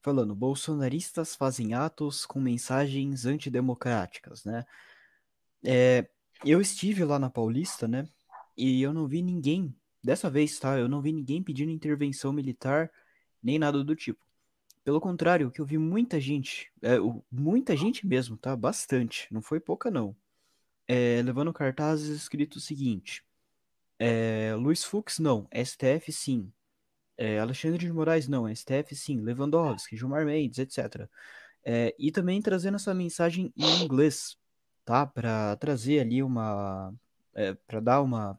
[0.00, 4.64] falando bolsonaristas fazem atos com mensagens antidemocráticas, né?
[5.64, 6.08] É,
[6.44, 8.08] eu estive lá na Paulista, né?
[8.60, 10.78] E eu não vi ninguém, dessa vez, tá?
[10.78, 12.92] Eu não vi ninguém pedindo intervenção militar,
[13.42, 14.20] nem nada do tipo.
[14.84, 16.96] Pelo contrário, que eu vi muita gente, é,
[17.32, 18.54] muita gente mesmo, tá?
[18.54, 20.14] Bastante, não foi pouca não.
[20.86, 23.24] É, levando cartazes escrito o seguinte:
[23.98, 26.52] é, Luiz Fux não, STF sim.
[27.16, 29.20] É, Alexandre de Moraes não, STF sim.
[29.22, 31.08] Lewandowski, Gilmar Mendes, etc.
[31.64, 34.36] É, e também trazendo essa mensagem em inglês,
[34.84, 35.06] tá?
[35.06, 36.92] Para trazer ali uma,
[37.34, 38.38] é, para dar uma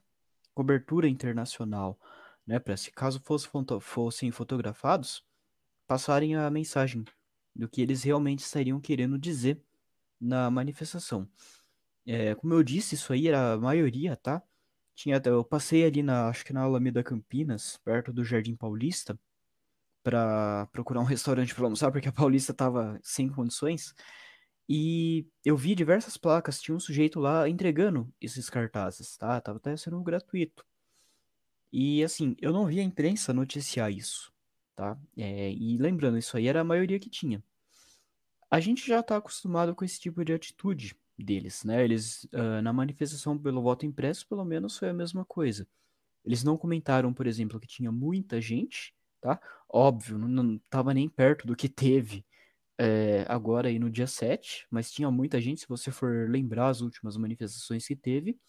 [0.53, 1.99] cobertura internacional,
[2.45, 2.59] né?
[2.59, 3.47] Para se caso fosse,
[3.81, 5.25] fossem fotografados
[5.91, 7.03] passarem a mensagem
[7.53, 9.61] do que eles realmente estariam querendo dizer
[10.19, 11.27] na manifestação.
[12.05, 14.41] É, como eu disse, isso aí era a maioria, tá?
[14.95, 19.19] Tinha, eu passei ali na, acho que na Alameda Campinas, perto do Jardim Paulista,
[20.01, 23.93] para procurar um restaurante para almoçar, porque a Paulista tava sem condições.
[24.73, 29.41] E eu vi diversas placas, tinha um sujeito lá entregando esses cartazes, tá?
[29.41, 30.65] Tava até sendo gratuito.
[31.73, 34.31] E assim, eu não vi a imprensa noticiar isso
[34.81, 34.97] tá?
[35.15, 37.43] É, e lembrando, isso aí era a maioria que tinha.
[38.49, 41.83] A gente já está acostumado com esse tipo de atitude deles, né?
[41.83, 45.67] Eles, uh, na manifestação pelo voto impresso, pelo menos foi a mesma coisa.
[46.25, 49.39] Eles não comentaram, por exemplo, que tinha muita gente, tá?
[49.69, 52.25] Óbvio, não estava nem perto do que teve
[52.83, 56.81] é, agora aí no dia 7, mas tinha muita gente, se você for lembrar as
[56.81, 58.39] últimas manifestações que teve,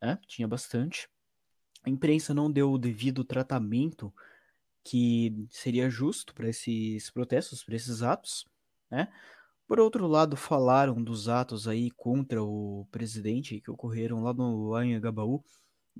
[0.00, 0.20] né?
[0.28, 1.08] Tinha bastante.
[1.82, 4.14] A imprensa não deu o devido tratamento
[4.84, 8.46] que seria justo para esses protestos, para esses atos,
[8.88, 9.12] né?
[9.66, 15.42] Por outro lado, falaram dos atos aí contra o presidente que ocorreram lá no Anhangabaú,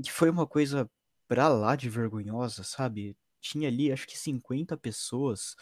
[0.00, 0.88] que foi uma coisa
[1.26, 3.16] pra lá de vergonhosa, sabe?
[3.40, 5.56] Tinha ali acho que 50 pessoas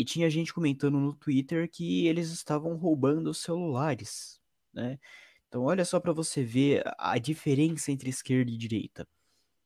[0.00, 4.40] e tinha gente comentando no Twitter que eles estavam roubando celulares,
[4.72, 4.98] né?
[5.46, 9.02] Então olha só para você ver a diferença entre esquerda e direita.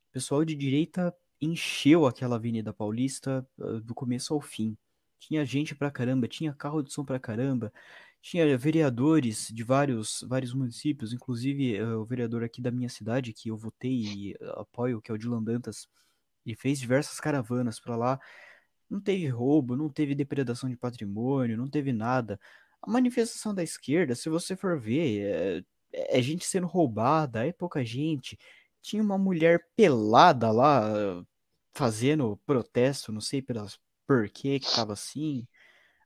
[0.08, 4.76] O pessoal de direita encheu aquela Avenida Paulista uh, do começo ao fim.
[5.20, 7.72] Tinha gente pra caramba, tinha carro de som pra caramba,
[8.20, 13.50] tinha vereadores de vários, vários municípios, inclusive uh, o vereador aqui da minha cidade, que
[13.50, 15.86] eu votei e apoio, que é o Dilan Dantas,
[16.44, 18.18] ele fez diversas caravanas para lá.
[18.90, 22.38] Não teve roubo, não teve depredação de patrimônio, não teve nada.
[22.82, 27.84] A manifestação da esquerda, se você for ver, é, é gente sendo roubada, é pouca
[27.84, 28.38] gente.
[28.82, 31.24] Tinha uma mulher pelada lá,
[31.74, 35.46] fazendo protesto, não sei pelas, por que que tava assim,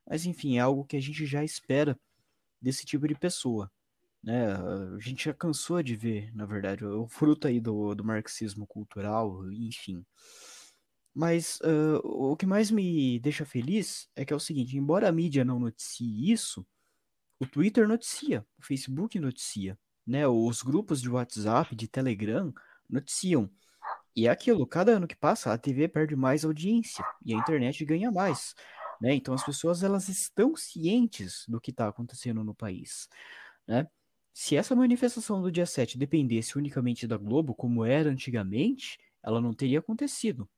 [0.07, 1.97] mas enfim, é algo que a gente já espera
[2.61, 3.71] desse tipo de pessoa,
[4.23, 4.53] né?
[4.53, 9.51] A gente já cansou de ver, na verdade, o fruto aí do, do marxismo cultural,
[9.53, 10.05] enfim.
[11.19, 15.11] Mas uh, o que mais me deixa feliz é que é o seguinte, embora a
[15.11, 16.65] mídia não noticie isso,
[17.37, 19.77] o Twitter noticia, o Facebook noticia,
[20.07, 20.25] né?
[20.25, 22.53] Os grupos de WhatsApp, de Telegram
[22.89, 23.51] noticiam.
[24.15, 27.83] E é aquilo, cada ano que passa, a TV perde mais audiência e a internet
[27.83, 28.55] ganha mais.
[29.01, 29.13] Né?
[29.13, 33.09] Então as pessoas elas estão cientes do que está acontecendo no país.
[33.67, 33.85] Né?
[34.33, 39.53] Se essa manifestação do dia 7 dependesse unicamente da Globo, como era antigamente, ela não
[39.53, 40.49] teria acontecido.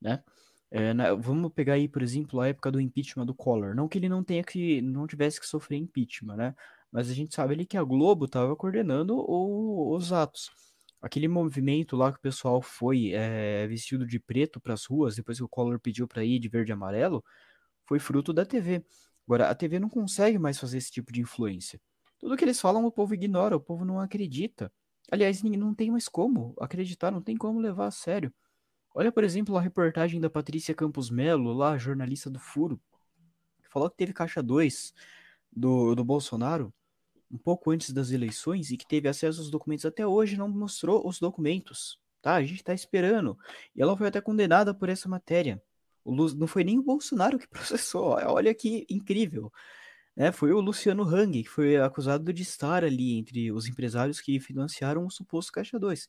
[0.00, 0.22] Né?
[0.70, 3.74] É, na, vamos pegar aí, por exemplo, a época do impeachment do Collor.
[3.74, 6.54] Não que ele não tenha que, não tivesse que sofrer impeachment, né?
[6.92, 10.50] Mas a gente sabe ali que a Globo estava coordenando o, os atos.
[11.02, 15.38] Aquele movimento lá que o pessoal foi é, vestido de preto para as ruas, depois
[15.38, 17.24] que o Collor pediu para ir de verde e amarelo,
[17.86, 18.84] foi fruto da TV.
[19.26, 21.80] Agora, a TV não consegue mais fazer esse tipo de influência.
[22.18, 24.72] Tudo que eles falam, o povo ignora, o povo não acredita.
[25.10, 28.32] Aliás, não tem mais como acreditar, não tem como levar a sério.
[28.94, 32.80] Olha, por exemplo, a reportagem da Patrícia Campos Melo, lá, jornalista do Furo,
[33.62, 34.92] que falou que teve caixa 2
[35.52, 36.72] do, do Bolsonaro
[37.30, 41.06] um pouco antes das eleições e que teve acesso aos documentos até hoje não mostrou
[41.06, 42.34] os documentos, tá?
[42.34, 43.38] A gente tá esperando.
[43.74, 45.62] E ela foi até condenada por essa matéria.
[46.04, 46.34] O Lu...
[46.34, 49.52] Não foi nem o Bolsonaro que processou, olha que incrível.
[50.16, 54.40] É, foi o Luciano Hang, que foi acusado de estar ali entre os empresários que
[54.40, 56.08] financiaram o suposto Caixa 2.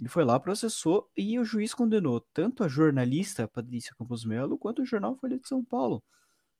[0.00, 4.80] Ele foi lá, processou e o juiz condenou tanto a jornalista Patrícia Campos Melo quanto
[4.80, 6.02] o jornal Folha de São Paulo.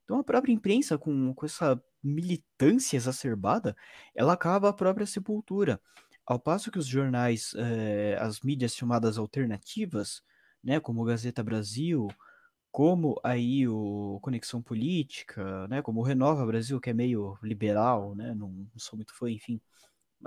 [0.05, 3.75] Então a própria imprensa, com, com essa militância exacerbada,
[4.15, 5.81] ela acaba a própria sepultura.
[6.27, 10.23] Ao passo que os jornais, eh, as mídias chamadas alternativas,
[10.63, 12.09] né, como Gazeta Brasil,
[12.71, 18.35] como aí o Conexão Política, né, como o Renova Brasil, que é meio liberal, né,
[18.35, 19.61] não, não sou muito fã, enfim,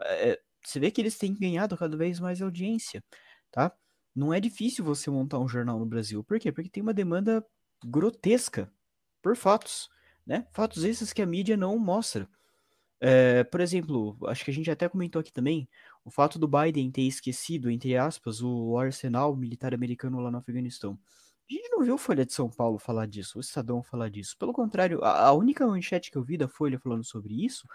[0.02, 3.04] é, você vê que eles têm ganhado cada vez mais audiência,
[3.52, 3.72] tá?
[4.16, 6.24] Não é difícil você montar um jornal no Brasil.
[6.24, 6.52] Por quê?
[6.52, 7.46] Porque tem uma demanda
[7.86, 8.72] grotesca
[9.22, 9.90] por fatos,
[10.26, 10.48] né?
[10.54, 12.30] Fatos esses que a mídia não mostra.
[13.00, 15.68] É, por exemplo, acho que a gente até comentou aqui também
[16.06, 20.98] o fato do Biden ter esquecido, entre aspas, o arsenal militar americano lá no Afeganistão.
[21.50, 24.38] A gente não viu Folha de São Paulo falar disso, o Estadão falar disso.
[24.38, 27.68] Pelo contrário, a, a única manchete que eu vi da Folha falando sobre isso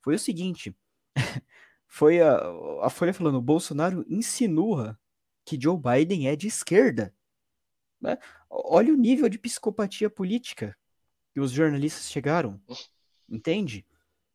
[0.00, 0.76] foi o seguinte:
[1.88, 2.38] foi a,
[2.82, 4.98] a Folha falando, Bolsonaro insinua
[5.44, 7.12] que Joe Biden é de esquerda.
[8.00, 8.16] Né?
[8.48, 10.76] Olha o nível de psicopatia política
[11.32, 12.60] que os jornalistas chegaram,
[13.28, 13.86] entende?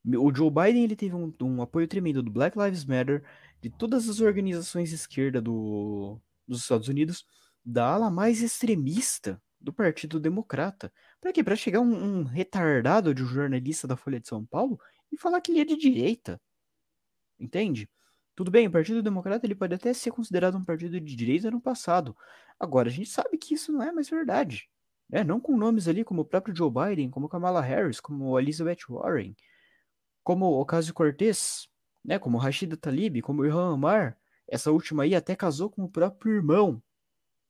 [0.05, 3.23] O Joe Biden ele teve um, um apoio tremendo do Black Lives Matter,
[3.61, 7.25] de todas as organizações de esquerda do, dos Estados Unidos,
[7.63, 10.91] da ala mais extremista do Partido Democrata.
[11.21, 11.41] Para quê?
[11.41, 14.77] Para chegar um, um, retardado de um jornalista da Folha de São Paulo
[15.09, 16.41] e falar que ele é de direita.
[17.43, 17.89] Entende?
[18.35, 21.61] Tudo bem, o Partido Democrata ele pode até ser considerado um partido de direita no
[21.61, 22.15] passado.
[22.59, 24.69] Agora, a gente sabe que isso não é mais verdade.
[25.11, 28.79] É, não com nomes ali como o próprio Joe Biden, como Kamala Harris, como Elizabeth
[28.89, 29.35] Warren,
[30.23, 31.67] como Ocasio-Cortez,
[32.03, 34.17] né, como Rashida Tlaib, como Ilhan Omar.
[34.47, 36.81] Essa última aí até casou com o próprio irmão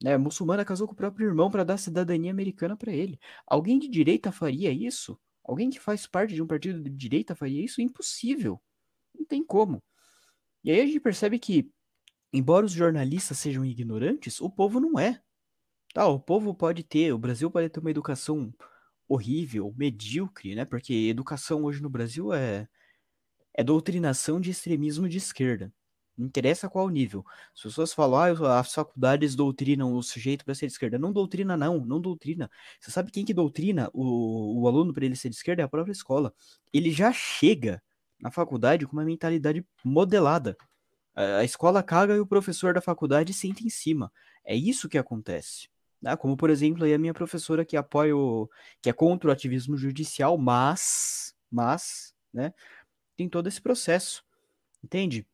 [0.04, 3.18] né, muçulmana casou com o próprio irmão para dar cidadania americana para ele.
[3.48, 5.18] Alguém de direita faria isso?
[5.42, 7.82] Alguém que faz parte de um partido de direita faria isso?
[7.82, 8.62] Impossível.
[9.24, 9.82] Não tem como.
[10.64, 11.72] E aí a gente percebe que,
[12.34, 15.22] embora os jornalistas sejam ignorantes, o povo não é.
[15.94, 18.54] Tá, o povo pode ter, o Brasil pode ter uma educação
[19.08, 20.66] horrível, medíocre, né?
[20.66, 22.68] Porque educação hoje no Brasil é,
[23.54, 25.74] é doutrinação de extremismo de esquerda.
[26.18, 27.26] Não interessa qual nível.
[27.56, 31.00] As pessoas falam, ah, as faculdades doutrinam o sujeito para ser de esquerda.
[31.00, 32.52] Não doutrina, não, não doutrina.
[32.80, 35.62] Você sabe quem que doutrina o, o aluno para ele ser de esquerda?
[35.64, 36.34] É a própria escola.
[36.74, 37.82] Ele já chega
[38.24, 40.56] na faculdade com uma mentalidade modelada.
[41.14, 44.12] A, escola caga e o professor da faculdade senta em cima.
[44.46, 45.68] É isso que acontece.
[46.02, 46.16] Né?
[46.16, 48.50] Como, por exemplo, aí a minha professora que apoia o,
[48.82, 52.54] que é contra o ativismo judicial, mas, mas, né,
[53.18, 54.24] tem todo esse processo.
[54.82, 55.28] Entende?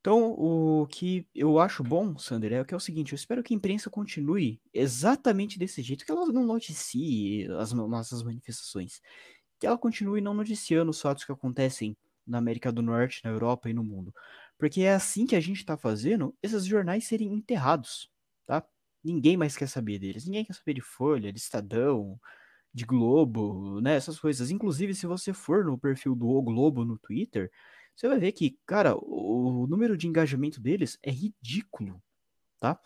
[0.00, 3.54] Então, o que eu acho bom, Sander, é que é o seguinte, eu espero que
[3.54, 9.00] a imprensa continue exatamente desse jeito, que ela não noticie as nossas manifestações,
[9.58, 11.96] que ela continue não noticiando os fatos que acontecem
[12.26, 14.14] na América do Norte, na Europa e no mundo.
[14.58, 18.10] Porque é assim que a gente está fazendo esses jornais serem enterrados,
[18.46, 18.64] tá?
[19.02, 20.24] Ninguém mais quer saber deles.
[20.24, 22.18] Ninguém quer saber de Folha, de Estadão,
[22.72, 23.96] de Globo, né?
[23.96, 24.50] Essas coisas.
[24.50, 27.50] Inclusive, se você for no perfil do O Globo no Twitter,
[27.94, 32.02] você vai ver que, cara, o número de engajamento deles é ridículo,
[32.58, 32.80] tá?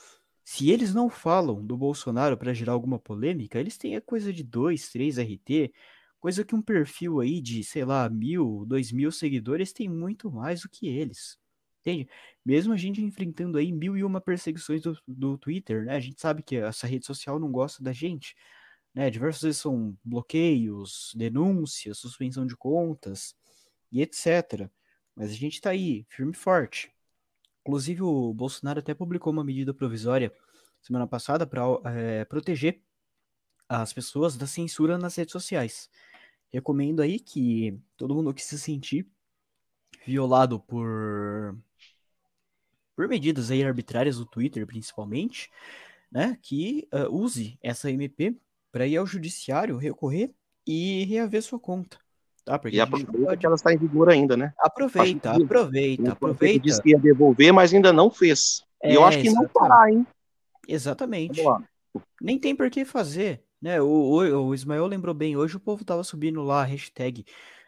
[0.45, 4.43] Se eles não falam do Bolsonaro para gerar alguma polêmica, eles têm a coisa de
[4.43, 5.73] 2, 3 RT,
[6.21, 10.63] coisa que um perfil aí de, sei lá, mil, dois mil seguidores tem muito mais
[10.63, 11.39] do que eles.
[11.81, 12.09] Entende?
[12.45, 15.97] Mesmo a gente enfrentando aí mil e uma perseguições do, do Twitter, né?
[15.97, 18.35] A gente sabe que essa rede social não gosta da gente,
[18.95, 19.11] né?
[19.11, 23.35] Diversas vezes são bloqueios, denúncias, suspensão de contas
[23.93, 24.69] e etc.
[25.15, 26.93] Mas a gente está aí, firme e forte.
[27.63, 30.33] Inclusive, o Bolsonaro até publicou uma medida provisória
[30.81, 32.83] semana passada para é, proteger
[33.69, 35.91] as pessoas da censura nas redes sociais.
[36.51, 39.07] Recomendo aí que todo mundo que se sentir
[40.07, 41.57] violado por
[42.95, 45.51] por medidas aí arbitrárias do Twitter, principalmente,
[46.11, 48.37] né, que uh, use essa MP
[48.73, 50.35] para ir ao judiciário recorrer
[50.67, 51.99] e reaver sua conta
[52.49, 52.59] Tá?
[52.59, 53.37] Porque e aproveita pode...
[53.37, 54.55] que ela está em vigor ainda, né?
[54.59, 55.43] Aproveita, que...
[55.43, 56.61] aproveita, aproveita.
[56.61, 58.65] Disse que ia devolver, mas ainda não fez.
[58.83, 59.53] É, e eu acho que exatamente.
[59.55, 60.07] não fará, hein?
[60.67, 61.43] Exatamente.
[62.19, 63.43] Nem tem por que fazer.
[63.61, 63.81] Né?
[63.81, 67.25] O, o, o Ismael lembrou bem, hoje o povo tava subindo lá a hashtag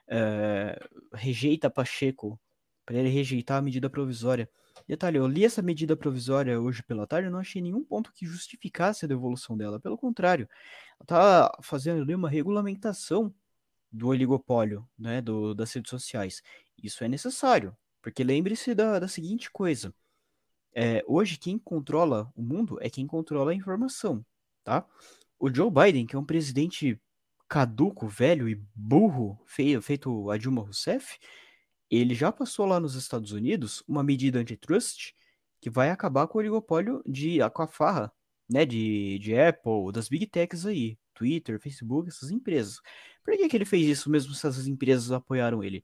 [0.09, 2.39] uh, rejeita Pacheco,
[2.85, 4.49] para ele rejeitar a medida provisória.
[4.89, 8.27] Detalhe, eu li essa medida provisória hoje pela tarde e não achei nenhum ponto que
[8.27, 9.79] justificasse a devolução dela.
[9.79, 10.49] Pelo contrário,
[10.99, 13.33] ela tá fazendo ali uma regulamentação
[13.93, 16.43] do oligopólio, né, do, das redes sociais.
[16.83, 19.95] Isso é necessário, porque lembre-se da, da seguinte coisa.
[20.73, 24.25] É, hoje, quem controla o mundo é quem controla a informação,
[24.63, 24.87] tá?
[25.41, 27.01] O Joe Biden, que é um presidente
[27.49, 31.19] caduco, velho e burro, feio, feito a Dilma Rousseff,
[31.91, 35.15] ele já passou lá nos Estados Unidos uma medida antitrust
[35.59, 38.13] que vai acabar com o oligopólio de com a farra,
[38.47, 42.79] né, de, de Apple, das big techs aí, Twitter, Facebook, essas empresas.
[43.25, 45.83] Por que, que ele fez isso mesmo se essas empresas apoiaram ele?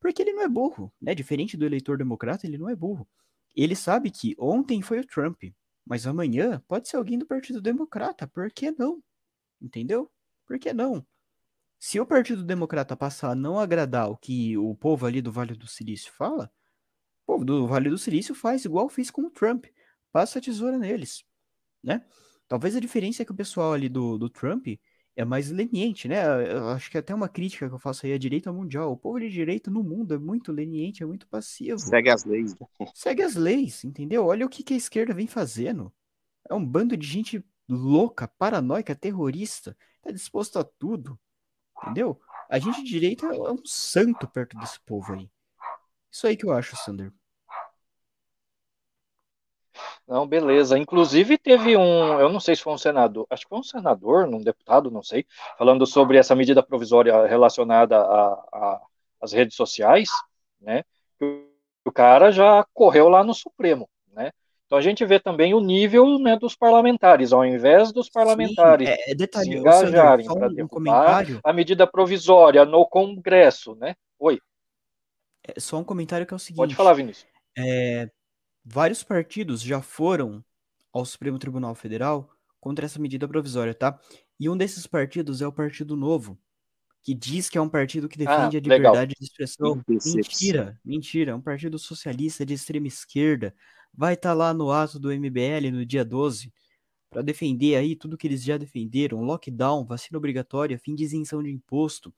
[0.00, 1.14] Porque ele não é burro, né?
[1.14, 3.06] Diferente do eleitor democrata, ele não é burro.
[3.54, 5.42] Ele sabe que ontem foi o Trump,
[5.86, 8.26] mas amanhã pode ser alguém do Partido Democrata.
[8.26, 9.02] Por que não?
[9.60, 10.10] Entendeu?
[10.44, 11.06] Por que não?
[11.78, 15.54] Se o Partido Democrata passar a não agradar o que o povo ali do Vale
[15.54, 16.50] do Silício fala,
[17.22, 19.66] o povo do Vale do Silício faz igual fez com o Trump.
[20.10, 21.24] Passa a tesoura neles,
[21.82, 22.04] né?
[22.48, 24.66] Talvez a diferença é que o pessoal ali do, do Trump
[25.16, 26.22] é mais leniente, né?
[26.52, 28.92] Eu acho que até uma crítica que eu faço aí à direita mundial.
[28.92, 31.78] O povo de direita no mundo é muito leniente, é muito passivo.
[31.78, 32.54] Segue as leis.
[32.94, 34.26] Segue as leis, entendeu?
[34.26, 35.90] Olha o que, que a esquerda vem fazendo.
[36.48, 39.74] É um bando de gente louca, paranoica, terrorista.
[40.02, 41.18] Tá disposto a tudo.
[41.82, 42.20] Entendeu?
[42.50, 45.30] A gente de direita é um santo perto desse povo aí.
[46.10, 47.10] Isso aí que eu acho, Sander.
[50.06, 50.78] Não, beleza.
[50.78, 54.28] Inclusive teve um, eu não sei se foi um senador, acho que foi um senador,
[54.28, 55.26] um deputado, não sei,
[55.58, 57.96] falando sobre essa medida provisória relacionada
[59.20, 60.08] às redes sociais,
[60.60, 60.84] né?
[61.84, 64.30] O cara já correu lá no Supremo, né?
[64.66, 68.94] Então a gente vê também o nível né, dos parlamentares, ao invés dos parlamentares Sim,
[68.94, 73.94] é, é detalhe, se engajarem para um a medida provisória no Congresso, né?
[74.18, 74.40] Oi.
[75.42, 76.58] É só um comentário que é o seguinte.
[76.58, 77.30] Pode falar, Vinícius.
[77.56, 78.08] É,
[78.66, 80.44] vários partidos já foram
[80.92, 82.28] ao Supremo Tribunal Federal
[82.58, 83.98] contra essa medida provisória, tá?
[84.40, 86.36] E um desses partidos é o Partido Novo,
[87.02, 89.06] que diz que é um partido que defende ah, a liberdade legal.
[89.06, 89.82] de expressão.
[89.88, 93.54] Mentira, mentira, é um partido socialista de extrema esquerda.
[93.94, 96.52] Vai estar tá lá no ato do MBL no dia 12
[97.08, 101.50] para defender aí tudo que eles já defenderam, lockdown, vacina obrigatória, fim de isenção de
[101.50, 102.12] imposto.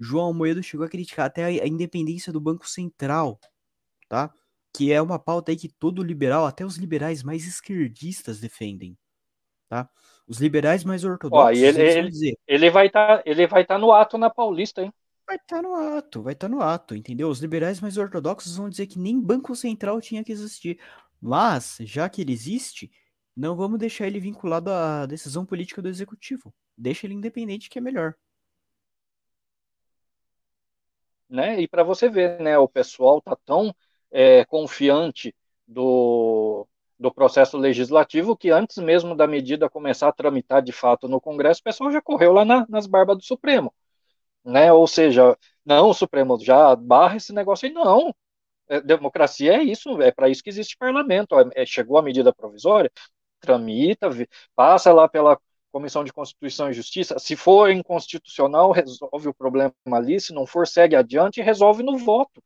[0.00, 3.38] João Moedo chegou a criticar até a independência do Banco Central,
[4.08, 4.34] tá?
[4.74, 8.96] Que é uma pauta aí que todo liberal, até os liberais mais esquerdistas defendem,
[9.68, 9.88] tá?
[10.26, 13.74] Os liberais mais ortodoxos, Ó, ele, ele, dizer, ele vai estar, tá, ele vai estar
[13.74, 14.92] tá no ato na Paulista, hein?
[15.26, 17.28] Vai estar tá no ato, vai estar tá no ato, entendeu?
[17.28, 20.80] Os liberais mais ortodoxos vão dizer que nem Banco Central tinha que existir,
[21.20, 22.90] mas já que ele existe,
[23.36, 26.52] não vamos deixar ele vinculado à decisão política do executivo.
[26.76, 28.14] Deixa ele independente que é melhor.
[31.28, 31.60] Né?
[31.60, 33.74] E para você ver, né, o pessoal tá tão
[34.12, 35.34] é, confiante
[35.66, 36.66] do,
[36.98, 41.60] do processo legislativo que antes mesmo da medida começar a tramitar de fato no Congresso,
[41.60, 43.72] o pessoal já correu lá na, nas barbas do Supremo.
[44.44, 44.72] Né?
[44.72, 48.14] Ou seja, não, o Supremo já barra esse negócio aí, não.
[48.68, 51.34] É, democracia é isso, é para isso que existe parlamento.
[51.54, 52.90] É, chegou a medida provisória,
[53.40, 54.08] tramita,
[54.54, 55.38] passa lá pela
[55.72, 57.18] Comissão de Constituição e Justiça.
[57.18, 60.20] Se for inconstitucional, resolve o problema ali.
[60.20, 62.42] Se não for, segue adiante e resolve no voto.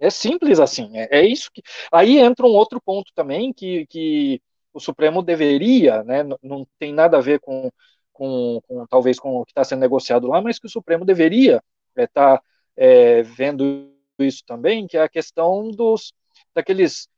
[0.00, 0.96] É simples assim.
[0.96, 1.62] É, é isso que.
[1.92, 7.18] Aí entra um outro ponto também que, que o Supremo deveria, né, não tem nada
[7.18, 7.70] a ver com,
[8.12, 11.62] com, com talvez com o que está sendo negociado lá, mas que o Supremo deveria
[11.96, 12.42] estar é, tá,
[12.76, 16.12] é, vendo isso também, que é a questão dos
[16.54, 17.08] daqueles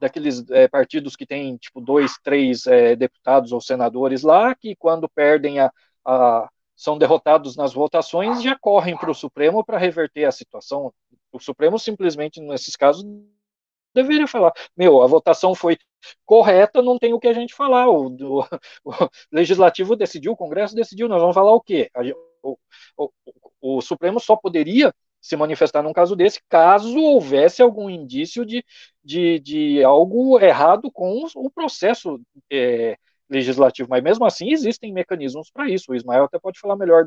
[0.00, 5.08] daqueles é, partidos que têm tipo dois, três é, deputados ou senadores lá, que quando
[5.08, 5.70] perdem a,
[6.04, 10.92] a são derrotados nas votações já correm para o Supremo para reverter a situação
[11.32, 13.04] o Supremo simplesmente, nesses casos,
[13.94, 15.78] deveria falar: meu, a votação foi
[16.24, 17.88] correta, não tem o que a gente falar.
[17.88, 18.44] O, o,
[18.84, 21.90] o Legislativo decidiu, o Congresso decidiu, nós vamos falar o quê?
[22.42, 22.56] O,
[22.96, 23.10] o,
[23.60, 28.64] o, Supremo só poderia se manifestar num caso desse caso houvesse algum indício de,
[29.04, 32.18] de, de algo errado com o processo
[32.50, 32.96] é,
[33.28, 33.88] legislativo.
[33.90, 35.92] Mas mesmo assim, existem mecanismos para isso.
[35.92, 37.06] O Ismael até pode falar melhor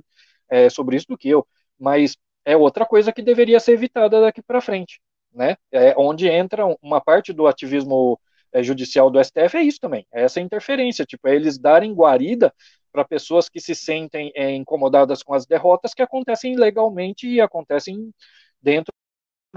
[0.50, 1.46] é, sobre isso do que eu.
[1.80, 5.02] Mas é outra coisa que deveria ser evitada daqui para frente,
[5.34, 5.58] né?
[5.72, 8.20] É onde entra uma parte do ativismo
[8.52, 12.54] é, judicial do STF é isso também, é essa interferência, tipo, é eles darem guarida
[12.92, 18.14] para pessoas que se sentem é, incomodadas com as derrotas que acontecem legalmente e acontecem
[18.62, 18.94] dentro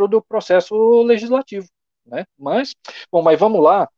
[0.08, 1.68] do processo legislativo,
[2.06, 2.24] né?
[2.38, 2.74] Mas,
[3.12, 3.88] bom, mas vamos lá.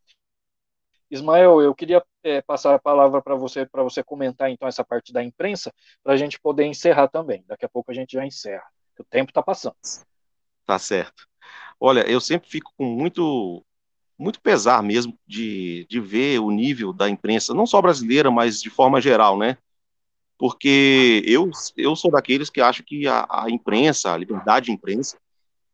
[1.11, 5.13] Ismael, eu queria é, passar a palavra para você para você comentar então essa parte
[5.13, 7.43] da imprensa para a gente poder encerrar também.
[7.47, 8.67] Daqui a pouco a gente já encerra.
[8.99, 9.77] O tempo está passando.
[10.67, 11.27] Tá certo.
[11.81, 13.65] Olha, eu sempre fico com muito
[14.19, 18.69] muito pesar mesmo de, de ver o nível da imprensa, não só brasileira, mas de
[18.69, 19.57] forma geral, né?
[20.37, 25.17] Porque eu, eu sou daqueles que acham que a, a imprensa, a liberdade de imprensa,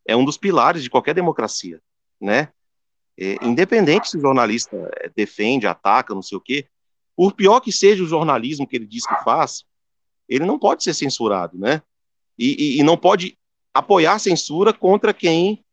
[0.06, 1.80] é um dos pilares de qualquer democracia,
[2.20, 2.50] né?
[3.16, 6.66] É, independente se o jornalista é, defende, ataca, não sei o quê,
[7.16, 9.64] por pior que seja o jornalismo que ele diz que faz,
[10.28, 11.80] ele não pode ser censurado, né?
[12.38, 13.38] E, e, e não pode
[13.72, 15.64] apoiar censura contra quem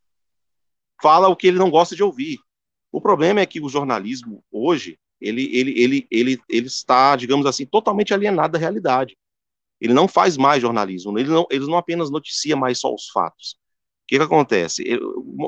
[1.02, 2.40] fala o que ele não gosta de ouvir.
[2.92, 7.66] O problema é que o jornalismo hoje ele, ele, ele, ele, ele está, digamos assim,
[7.66, 9.16] totalmente alienado da realidade.
[9.80, 13.52] Ele não faz mais jornalismo, ele não, ele não apenas noticia mais só os fatos.
[14.04, 14.84] O que, que acontece?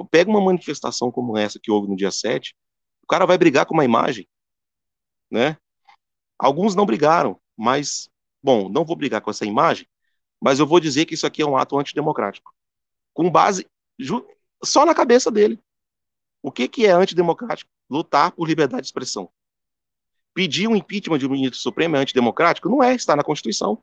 [0.10, 2.56] Pega uma manifestação como essa que houve no dia 7,
[3.03, 4.27] o cara vai brigar com uma imagem,
[5.30, 5.57] né?
[6.40, 8.10] Alguns não brigaram, mas,
[8.41, 9.88] bom, não vou brigar com essa imagem,
[10.43, 12.53] mas eu vou dizer que isso aqui é um ato antidemocrático.
[13.13, 13.65] Com base
[14.61, 15.57] só na cabeça dele.
[16.41, 17.71] O que, que é antidemocrático?
[17.89, 19.29] Lutar por liberdade de expressão.
[20.33, 22.67] Pedir um impeachment de um ministro supremo é antidemocrático?
[22.67, 23.81] Não é, está na Constituição.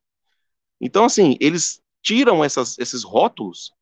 [0.79, 3.73] Então, assim, eles tiram essas, esses rótulos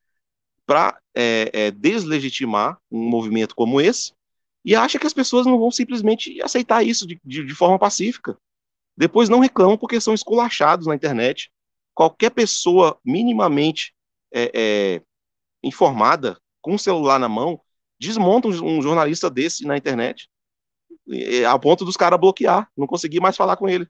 [0.65, 4.13] para é, é, deslegitimar um movimento como esse
[4.65, 8.39] e acha que as pessoas não vão simplesmente aceitar isso de, de, de forma pacífica.
[8.97, 11.51] Depois não reclamam porque são esculachados na internet.
[11.99, 13.93] Qualquer pessoa minimamente
[14.33, 15.03] é, é
[15.65, 17.61] informada, com o celular na mão,
[17.99, 20.31] desmonta um, jornalista desse na internet,
[21.51, 23.85] a ponto dos caras bloquear, não conseguir mais falar com ele.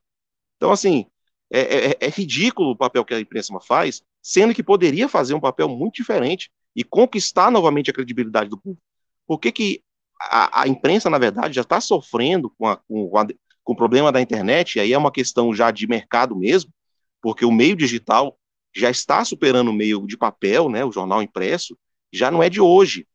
[0.57, 1.05] Então, assim,
[1.53, 1.61] é,
[1.91, 5.69] é, é, ridículo o papel que a imprensa faz, sendo que poderia fazer um papel
[5.69, 8.83] muito diferente e conquistar novamente a credibilidade do público.
[9.27, 9.83] Por que, que
[10.19, 13.27] a, a imprensa, na verdade, já está sofrendo com, a, com, a,
[13.63, 16.73] com o problema da internet, e aí é uma questão já de mercado mesmo,
[17.21, 18.39] porque o meio digital
[18.75, 21.77] já está superando o meio de papel, né, o jornal impresso,
[22.13, 23.07] já não é de hoje.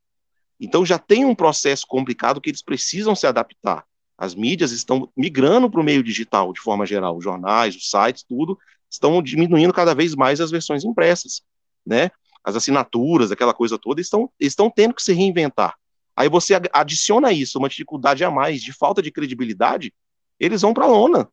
[0.60, 3.86] Então já tem um processo complicado que eles precisam se adaptar.
[4.18, 8.24] As mídias estão migrando para o meio digital de forma geral, os jornais, os sites,
[8.24, 8.58] tudo
[8.90, 11.42] estão diminuindo cada vez mais as versões impressas,
[11.86, 12.12] né?
[12.44, 15.76] As assinaturas, aquela coisa toda, estão, estão tendo que se reinventar.
[16.16, 19.92] Aí você adiciona isso, uma dificuldade a mais, de falta de credibilidade,
[20.40, 21.28] eles vão para a lona,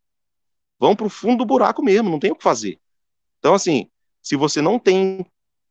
[0.80, 2.78] vão para o fundo do buraco mesmo, não tem o que fazer.
[3.38, 3.88] Então, assim,
[4.22, 5.24] se você não tem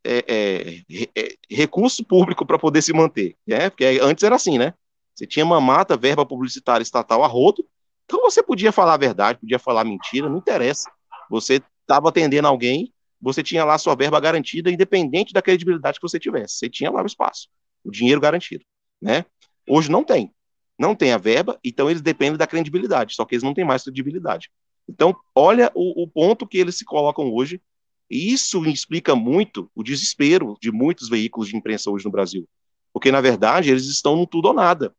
[0.04, 3.68] é, é, é, recurso público para poder se manter, né?
[3.68, 4.72] Porque antes era assim, né?
[5.14, 7.66] Você tinha mamata, verba publicitária estatal a rodo,
[8.04, 10.90] então você podia falar a verdade, podia falar mentira, não interessa.
[11.28, 16.18] Você estava atendendo alguém, você tinha lá sua verba garantida, independente da credibilidade que você
[16.18, 16.56] tivesse.
[16.56, 17.48] Você tinha lá o espaço,
[17.84, 18.64] o dinheiro garantido,
[19.02, 19.24] né?
[19.68, 20.32] Hoje não tem.
[20.78, 23.82] Não tem a verba, então eles dependem da credibilidade, só que eles não têm mais
[23.82, 24.50] credibilidade.
[24.90, 27.62] Então, olha o, o ponto que eles se colocam hoje
[28.10, 32.48] e isso explica muito o desespero de muitos veículos de imprensa hoje no Brasil.
[32.92, 34.92] Porque, na verdade, eles estão no tudo ou nada.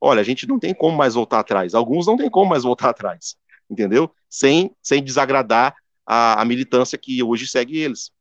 [0.00, 1.74] Olha, a gente não tem como mais voltar atrás.
[1.74, 3.36] Alguns não tem como mais voltar atrás,
[3.68, 4.14] entendeu?
[4.30, 5.74] Sem, sem desagradar
[6.06, 8.12] a, a militância que hoje segue eles.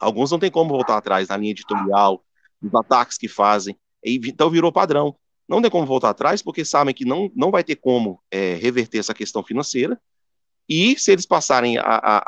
[0.00, 2.24] Alguns não tem como voltar atrás na linha editorial,
[2.60, 3.78] nos ataques que fazem.
[4.04, 5.14] Então virou padrão.
[5.48, 8.98] Não tem como voltar atrás porque sabem que não, não vai ter como é, reverter
[8.98, 10.00] essa questão financeira
[10.70, 12.18] e se eles passarem a, a,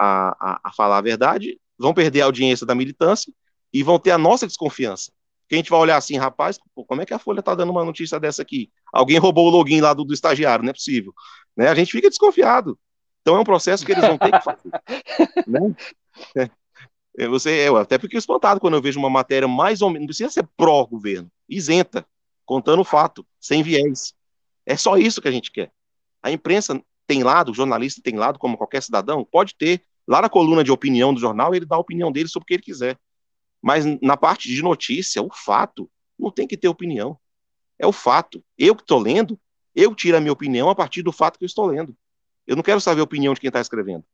[0.40, 3.32] a, a falar a verdade, vão perder a audiência da militância
[3.72, 5.12] e vão ter a nossa desconfiança.
[5.48, 7.70] Que a gente vai olhar assim, rapaz, pô, como é que a Folha está dando
[7.70, 8.68] uma notícia dessa aqui?
[8.92, 11.14] Alguém roubou o login lá do, do estagiário, não é possível.
[11.56, 11.68] Né?
[11.68, 12.76] A gente fica desconfiado.
[13.20, 14.70] Então é um processo que eles vão ter que fazer.
[15.46, 16.48] né?
[17.16, 20.06] É, você, eu até fico espantado quando eu vejo uma matéria mais ou menos, não
[20.08, 22.04] precisa ser pró-governo, isenta,
[22.44, 24.14] contando o fato, sem viés.
[24.66, 25.70] É só isso que a gente quer.
[26.22, 29.24] A imprensa tem lado, o jornalista tem lado, como qualquer cidadão?
[29.24, 29.82] Pode ter.
[30.06, 32.54] Lá na coluna de opinião do jornal, ele dá a opinião dele sobre o que
[32.54, 32.98] ele quiser.
[33.60, 35.88] Mas na parte de notícia, o fato,
[36.18, 37.16] não tem que ter opinião.
[37.78, 38.42] É o fato.
[38.58, 39.38] Eu que estou lendo,
[39.74, 41.96] eu tiro a minha opinião a partir do fato que eu estou lendo.
[42.46, 44.04] Eu não quero saber a opinião de quem está escrevendo.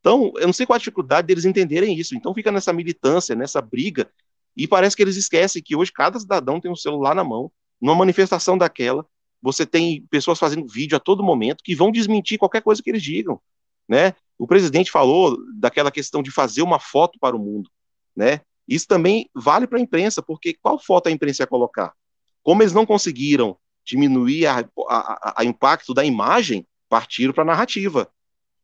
[0.00, 2.14] Então, eu não sei qual a dificuldade deles entenderem isso.
[2.14, 4.10] Então, fica nessa militância, nessa briga,
[4.56, 7.50] e parece que eles esquecem que hoje cada cidadão tem um celular na mão,
[7.80, 9.06] numa manifestação daquela,
[9.40, 13.02] você tem pessoas fazendo vídeo a todo momento que vão desmentir qualquer coisa que eles
[13.02, 13.40] digam,
[13.88, 14.14] né?
[14.38, 17.70] O presidente falou daquela questão de fazer uma foto para o mundo,
[18.14, 18.40] né?
[18.66, 21.94] Isso também vale para a imprensa, porque qual foto a imprensa ia colocar?
[22.42, 28.10] Como eles não conseguiram diminuir a impacto da imagem, partiram para a narrativa.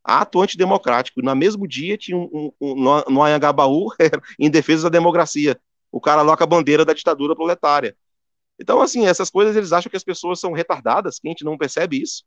[0.03, 1.23] ato antidemocrático.
[1.23, 3.89] No mesmo dia tinha um, um, um no, no Anhangabaú,
[4.39, 5.59] em defesa da democracia.
[5.91, 7.97] O cara aloca a bandeira da ditadura proletária.
[8.61, 11.59] Então, assim, essas coisas eles acham que as pessoas são retardadas, que a gente não
[11.59, 12.25] percebe isso.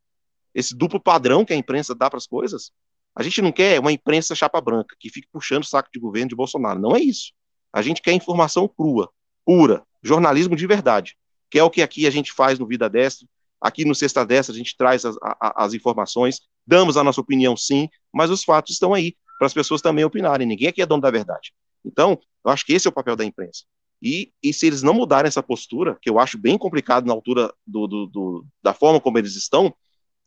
[0.54, 2.72] Esse duplo padrão que a imprensa dá para as coisas.
[3.16, 6.30] A gente não quer uma imprensa chapa branca, que fique puxando o saco de governo
[6.30, 6.80] de Bolsonaro.
[6.80, 7.32] Não é isso.
[7.72, 9.10] A gente quer informação crua,
[9.45, 11.18] pura, jornalismo de verdade,
[11.49, 13.28] que é o que aqui a gente faz no Vida Destra.
[13.60, 17.90] Aqui no Sexta Destra a gente traz as, as informações, damos a nossa opinião sim,
[18.14, 20.48] mas os fatos estão aí para as pessoas também opinarem.
[20.48, 21.54] Ninguém aqui é dono da verdade.
[21.84, 23.64] Então, eu acho que esse é o papel da imprensa.
[24.02, 27.52] E, e se eles não mudarem essa postura, que eu acho bem complicado na altura
[27.65, 29.74] do, do, do, da forma como eles estão,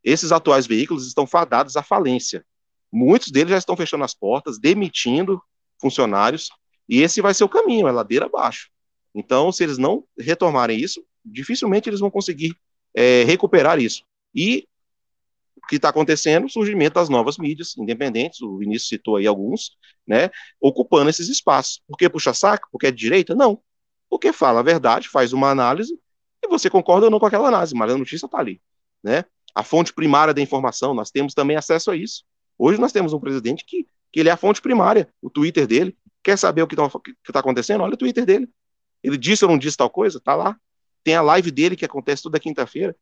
[0.02, 2.44] esses atuais veículos estão fadados à falência.
[2.92, 5.40] Muitos deles já estão fechando as portas, demitindo
[5.80, 6.50] funcionários,
[6.88, 8.68] e esse vai ser o caminho, é ladeira abaixo.
[9.14, 12.56] Então, se eles não retomarem isso, dificilmente eles vão conseguir
[12.94, 14.02] é, recuperar isso.
[14.34, 14.66] E
[15.70, 16.46] que está acontecendo?
[16.46, 20.28] O surgimento das novas mídias independentes, o Vinícius citou aí alguns, né,
[20.60, 21.80] ocupando esses espaços.
[21.86, 22.68] Por que puxa saco?
[22.72, 23.36] Porque é de direita?
[23.36, 23.62] Não.
[24.08, 25.96] Porque fala a verdade, faz uma análise,
[26.42, 28.60] e você concorda ou não com aquela análise, mas a notícia está ali.
[29.00, 29.24] Né?
[29.54, 32.24] A fonte primária da informação, nós temos também acesso a isso.
[32.58, 35.96] Hoje nós temos um presidente que, que ele é a fonte primária, o Twitter dele.
[36.22, 36.90] Quer saber o que está
[37.32, 37.82] tá acontecendo?
[37.82, 38.48] Olha o Twitter dele.
[39.02, 40.18] Ele disse ou não disse tal coisa?
[40.18, 40.56] Está lá.
[41.04, 42.94] Tem a live dele que acontece toda quinta-feira.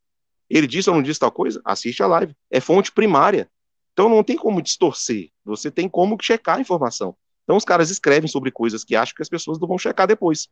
[0.48, 1.60] Ele disse ou não disse tal coisa?
[1.64, 2.34] Assiste a live.
[2.50, 3.48] É fonte primária.
[3.92, 5.30] Então não tem como distorcer.
[5.44, 7.16] Você tem como checar a informação.
[7.44, 10.48] Então os caras escrevem sobre coisas que acham que as pessoas não vão checar depois.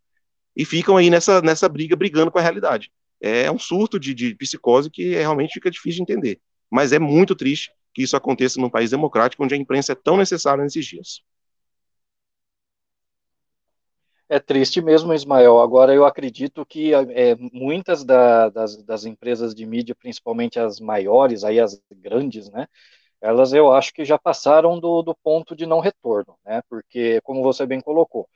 [0.57, 2.91] E ficam aí nessa, nessa briga, brigando com a realidade.
[3.21, 6.41] É um surto de, de psicose que realmente fica difícil de entender.
[6.71, 10.17] Mas é muito triste que isso aconteça num país democrático onde a imprensa é tão
[10.17, 11.23] necessária nesses dias.
[14.29, 15.61] É triste mesmo, Ismael.
[15.61, 21.45] Agora, eu acredito que é, muitas da, das, das, empresas de mídia, principalmente as maiores,
[21.45, 22.67] aí as grandes, né?
[23.21, 26.61] Elas eu acho que já passaram do, do ponto de não retorno, né?
[26.69, 28.29] Porque, como você bem colocou,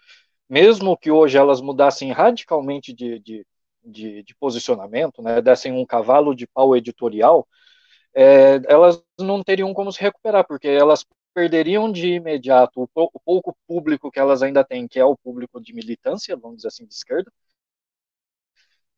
[0.48, 3.46] mesmo que hoje elas mudassem radicalmente de, de,
[3.84, 5.42] de, de posicionamento, né?
[5.42, 7.46] Dessem um cavalo de pau editorial,
[8.14, 11.04] é, elas não teriam como se recuperar, porque elas
[11.35, 15.73] perderiam de imediato o, pouco público que elas ainda têm, que é o público de
[15.74, 17.31] militância, vamos dizer assim, de esquerda,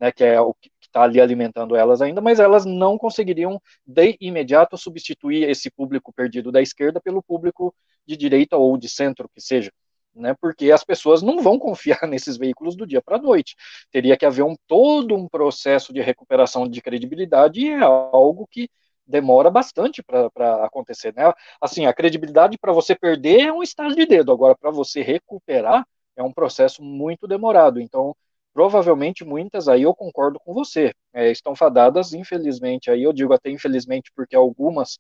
[0.03, 4.17] né, que é o que está ali alimentando elas ainda, mas elas não conseguiriam de
[4.21, 9.41] imediato substituir esse público perdido da esquerda pelo público de direita ou de centro, que
[9.41, 9.73] seja.
[10.15, 13.55] Né, porque as pessoas não vão confiar nesses veículos do dia para a noite.
[13.91, 18.69] Teria que haver um, todo um processo de recuperação de credibilidade e é algo que
[19.07, 21.33] demora bastante para acontecer, né?
[21.61, 25.87] Assim, a credibilidade para você perder é um estado de dedo, agora para você recuperar
[26.16, 27.81] é um processo muito demorado.
[27.81, 28.15] Então,
[28.53, 33.51] provavelmente muitas aí eu concordo com você, é, estão fadadas, infelizmente, aí eu digo até
[33.51, 34.99] infelizmente porque algumas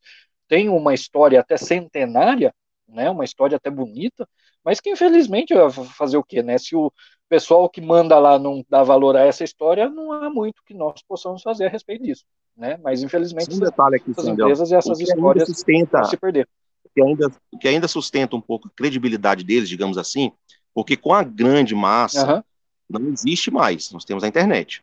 [0.48, 2.54] têm uma história até centenária,
[2.88, 3.10] né?
[3.10, 4.28] Uma história até bonita,
[4.64, 5.54] mas que infelizmente
[5.96, 6.58] fazer o quê, né?
[6.58, 6.92] Se o
[7.28, 11.02] pessoal que manda lá não dá valor a essa história, não há muito que nós
[11.02, 12.24] possamos fazer a respeito disso
[12.56, 12.78] né?
[12.82, 16.48] Mas infelizmente um detalhe aqui, essas empresas e essas histórias sustenta, se perder.
[16.94, 20.30] Que ainda, que ainda sustenta um pouco a credibilidade deles, digamos assim,
[20.74, 22.36] porque com a grande massa
[22.90, 23.00] uhum.
[23.00, 23.90] não existe mais.
[23.92, 24.82] Nós temos a internet.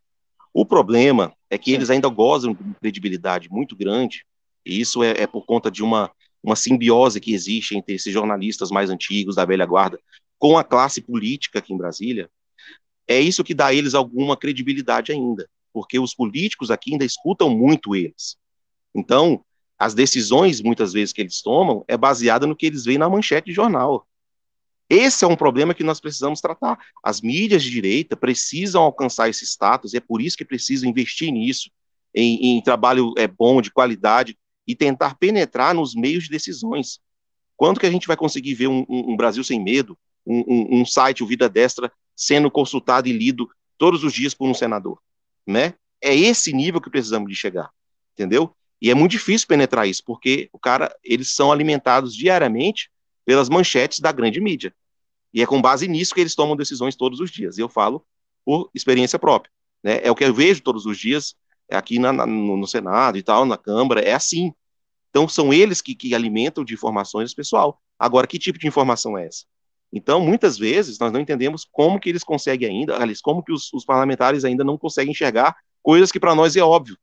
[0.52, 1.76] O problema é que Sim.
[1.76, 4.26] eles ainda gozam de credibilidade muito grande,
[4.66, 6.12] e isso é, é por conta de uma,
[6.44, 10.00] uma simbiose que existe entre esses jornalistas mais antigos da velha guarda
[10.40, 12.30] com a classe política aqui em Brasília.
[13.08, 17.50] É isso que dá a eles alguma credibilidade ainda porque os políticos aqui ainda escutam
[17.50, 18.38] muito eles.
[18.94, 19.44] Então,
[19.78, 23.48] as decisões, muitas vezes, que eles tomam é baseada no que eles veem na manchete
[23.48, 24.06] de jornal.
[24.90, 26.78] Esse é um problema que nós precisamos tratar.
[27.04, 31.32] As mídias de direita precisam alcançar esse status, e é por isso que precisam investir
[31.32, 31.70] nisso,
[32.14, 34.38] em, em trabalho é, bom, de qualidade,
[34.68, 37.00] e tentar penetrar nos meios de decisões.
[37.56, 40.86] Quando que a gente vai conseguir ver um, um, um Brasil sem medo, um, um,
[40.86, 45.00] site, o Vida Destra, sendo consultado e lido todos os dias por um senador?
[45.50, 45.74] Né?
[46.02, 47.70] É esse nível que precisamos de chegar,
[48.14, 48.56] entendeu?
[48.82, 52.90] E é muito difícil penetrar isso, porque o cara, eles são alimentados diariamente
[53.26, 54.74] pelas manchetes da grande mídia.
[55.34, 57.58] E é com base nisso que eles tomam decisões todos os dias.
[57.58, 58.06] E eu falo
[58.46, 59.52] por experiência própria.
[59.84, 60.00] Né?
[60.02, 61.36] É o que eu vejo todos os dias
[61.70, 64.54] aqui na, na, no, Senado e tal, na Câmara, é assim.
[65.10, 67.80] Então são eles que, que alimentam de informações pessoal.
[67.98, 69.46] Agora, que tipo de informação é essa?
[69.92, 73.74] Então, muitas vezes, nós não entendemos como que eles conseguem ainda, aliás, como que os,
[73.74, 76.98] os parlamentares ainda não conseguem enxergar coisas que para nós é óbvio.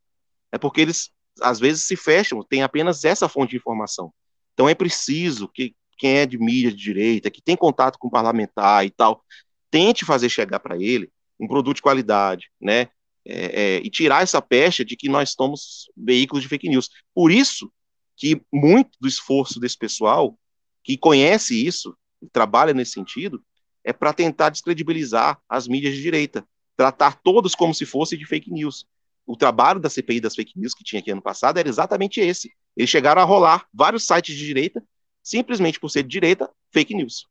[0.52, 1.10] É porque eles,
[1.42, 4.12] às vezes, se fecham, tem apenas essa fonte de informação.
[4.54, 8.84] Então, é preciso que quem é de mídia de direita, que tem contato com parlamentar
[8.86, 9.24] e tal,
[9.70, 11.10] tente fazer chegar para ele
[11.40, 12.88] um produto de qualidade, né?
[13.28, 16.88] É, é, e tirar essa pecha de que nós somos veículos de fake news.
[17.12, 17.72] Por isso
[18.16, 20.38] que muito do esforço desse pessoal
[20.84, 21.96] que conhece isso,
[22.32, 23.42] trabalha nesse sentido,
[23.84, 26.44] é para tentar descredibilizar as mídias de direita,
[26.76, 28.86] tratar todos como se fosse de fake news.
[29.24, 32.50] O trabalho da CPI das fake news que tinha aqui ano passado era exatamente esse.
[32.76, 34.82] Eles chegaram a rolar vários sites de direita,
[35.22, 37.26] simplesmente por ser de direita, fake news.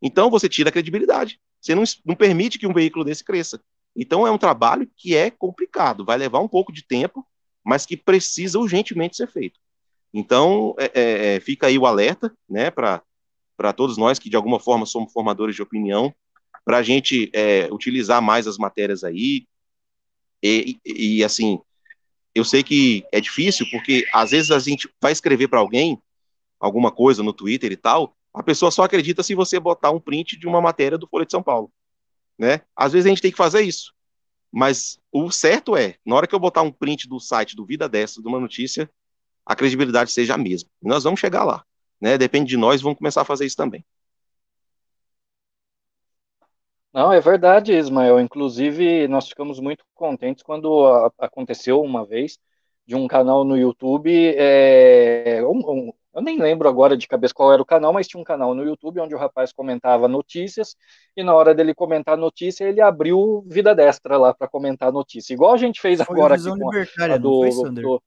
[0.00, 1.40] Então você tira a credibilidade.
[1.60, 3.60] Você não, não permite que um veículo desse cresça.
[3.96, 7.26] Então é um trabalho que é complicado, vai levar um pouco de tempo,
[7.64, 9.58] mas que precisa urgentemente ser feito.
[10.12, 13.02] Então é, é, é fica aí o alerta, né, para
[13.72, 16.14] todos nós que de alguma forma somos formadores de opinião,
[16.64, 19.46] para a gente é, utilizar mais as matérias aí.
[20.42, 21.58] E, e, e, assim,
[22.34, 25.98] eu sei que é difícil, porque às vezes a gente vai escrever para alguém
[26.60, 30.38] alguma coisa no Twitter e tal, a pessoa só acredita se você botar um print
[30.38, 31.70] de uma matéria do Folha de São Paulo
[32.38, 32.60] né?
[32.76, 33.92] Às vezes a gente tem que fazer isso.
[34.52, 37.88] Mas o certo é, na hora que eu botar um print do site do Vida
[37.88, 38.90] Dessa, de uma notícia,
[39.44, 40.68] a credibilidade seja a mesma.
[40.82, 41.64] Nós vamos chegar lá.
[42.00, 42.18] Né?
[42.18, 43.84] Depende de nós, vamos começar a fazer isso também.
[46.92, 48.20] Não, é verdade, Ismael.
[48.20, 52.38] Inclusive, nós ficamos muito contentes quando a, aconteceu uma vez
[52.86, 57.52] de um canal no YouTube, é, um, um, eu nem lembro agora de cabeça qual
[57.52, 60.76] era o canal, mas tinha um canal no YouTube onde o rapaz comentava notícias
[61.16, 65.54] e na hora dele comentar notícia ele abriu Vida Destra lá para comentar notícia, igual
[65.54, 68.02] a gente fez foi agora aqui com a, a do, do,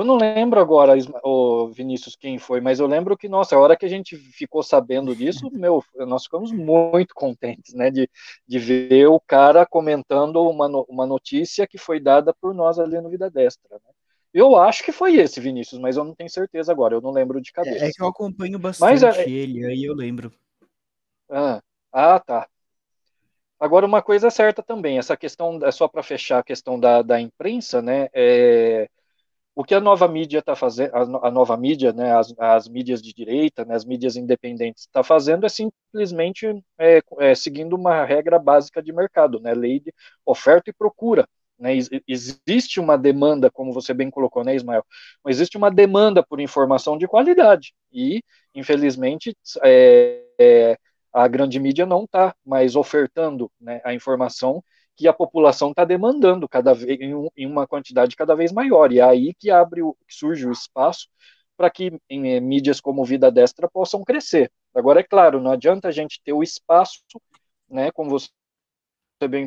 [0.00, 0.94] eu não lembro agora,
[1.24, 4.62] o Vinícius, quem foi, mas eu lembro que, nossa, a hora que a gente ficou
[4.62, 8.08] sabendo disso, meu, nós ficamos muito contentes, né, de,
[8.46, 13.10] de ver o cara comentando uma, uma notícia que foi dada por nós ali no
[13.10, 13.92] Vida Destra, né?
[14.32, 17.40] Eu acho que foi esse, Vinícius, mas eu não tenho certeza agora, eu não lembro
[17.40, 17.84] de cabeça.
[17.84, 19.28] É, é que eu acompanho bastante mas, é...
[19.28, 20.30] ele, aí eu lembro.
[21.30, 22.46] Ah, ah, tá.
[23.58, 27.02] Agora, uma coisa é certa também, essa questão, é só para fechar a questão da,
[27.02, 28.08] da imprensa, né?
[28.12, 28.88] É,
[29.58, 33.12] o que a nova mídia está fazendo, a, nova mídia, né, as, as mídias de
[33.12, 36.46] direita, né, as mídias independentes está fazendo é simplesmente
[36.78, 39.92] é, é, seguindo uma regra básica de mercado, né, lei de
[40.24, 41.26] oferta e procura.
[41.58, 41.72] Né,
[42.06, 44.84] existe uma demanda, como você bem colocou, né, Ismael?
[45.26, 48.22] Existe uma demanda por informação de qualidade e,
[48.54, 50.78] infelizmente, é, é
[51.12, 54.62] a grande mídia não está mais ofertando né, a informação
[54.98, 58.98] que a população está demandando cada vez em, em, uma quantidade cada vez maior e
[58.98, 61.08] é aí que abre o, que surge o espaço
[61.56, 64.50] para que em, em, mídias como Vida Destra possam crescer.
[64.74, 67.00] Agora é claro, não adianta a gente ter o espaço,
[67.70, 68.28] né, como você
[69.28, 69.46] bem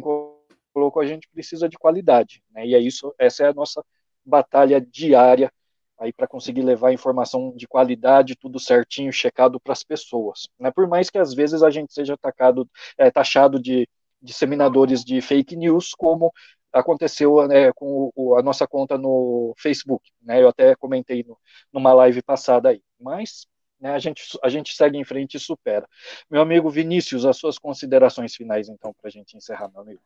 [0.73, 2.65] colocou, a gente precisa de qualidade, né?
[2.65, 3.83] E é isso, essa é a nossa
[4.25, 5.51] batalha diária
[5.99, 10.47] aí para conseguir levar informação de qualidade, tudo certinho, checado para as pessoas.
[10.57, 10.71] Né?
[10.71, 13.87] Por mais que às vezes a gente seja atacado, é, taxado de
[14.21, 16.31] disseminadores de fake news, como
[16.71, 20.09] aconteceu né, com o, a nossa conta no Facebook.
[20.21, 20.41] Né?
[20.41, 21.37] Eu até comentei no,
[21.71, 22.81] numa live passada aí.
[22.99, 23.47] Mas
[23.79, 25.87] né, a, gente, a gente segue em frente e supera.
[26.29, 30.01] Meu amigo Vinícius, as suas considerações finais, então, para a gente encerrar, meu amigo.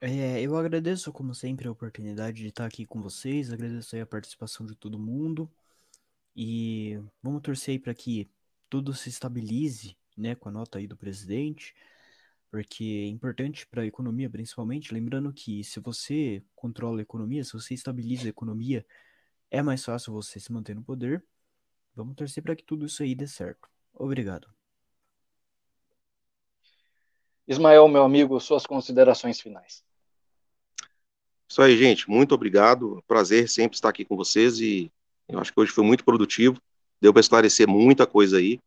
[0.00, 4.64] É, eu agradeço, como sempre, a oportunidade de estar aqui com vocês, agradeço a participação
[4.64, 5.50] de todo mundo
[6.34, 8.30] e vamos torcer para que
[8.70, 11.74] tudo se estabilize, né, com a nota aí do presidente,
[12.50, 17.52] porque é importante para a economia, principalmente, lembrando que se você controla a economia, se
[17.52, 18.84] você estabiliza a economia,
[19.50, 21.24] é mais fácil você se manter no poder.
[21.94, 23.68] Vamos torcer para que tudo isso aí dê certo.
[23.94, 24.48] Obrigado.
[27.46, 29.84] Ismael, meu amigo, suas considerações finais.
[31.48, 32.08] Isso aí, gente.
[32.08, 33.02] Muito obrigado.
[33.06, 34.90] Prazer sempre estar aqui com vocês e
[35.28, 36.60] eu acho que hoje foi muito produtivo.
[37.00, 38.60] Deu para esclarecer muita coisa aí.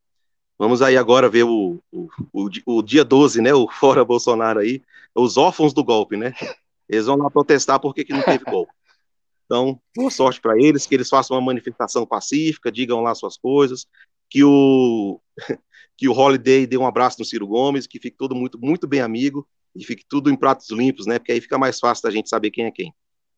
[0.64, 3.53] Vamos aí agora ver o, o, o, o, dia 12, né?
[3.53, 4.81] O Fora Bolsonaro aí.
[5.14, 6.34] Os órfãos do golpe, né?
[6.88, 8.72] Eles vão lá protestar porque que não teve golpe.
[9.44, 13.85] Então, boa sorte para eles, que eles façam uma manifestação pacífica, digam lá suas coisas,
[14.30, 15.19] que o
[15.98, 19.02] que o Holiday dê um abraço no Ciro Gomes, que fique todo muito, muito bem
[19.02, 19.45] amigo
[19.76, 21.19] e fique tudo em pratos limpos, né?
[21.19, 22.94] Porque aí fica mais fácil da gente saber quem é quem.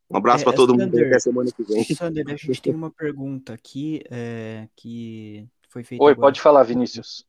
[0.08, 1.84] Um abraço é, para todo Sander, mundo até semana que vem.
[1.84, 5.44] Sander, a gente tem uma pergunta aqui é, que
[5.76, 6.02] foi feita.
[6.04, 7.26] Oi, agora, pode falar, Vinícius.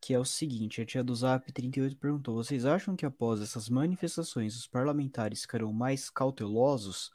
[0.00, 3.68] Que é o seguinte: a tia do Zap 38 perguntou: vocês acham que após essas
[3.68, 7.10] manifestações os parlamentares ficarão mais cautelosos?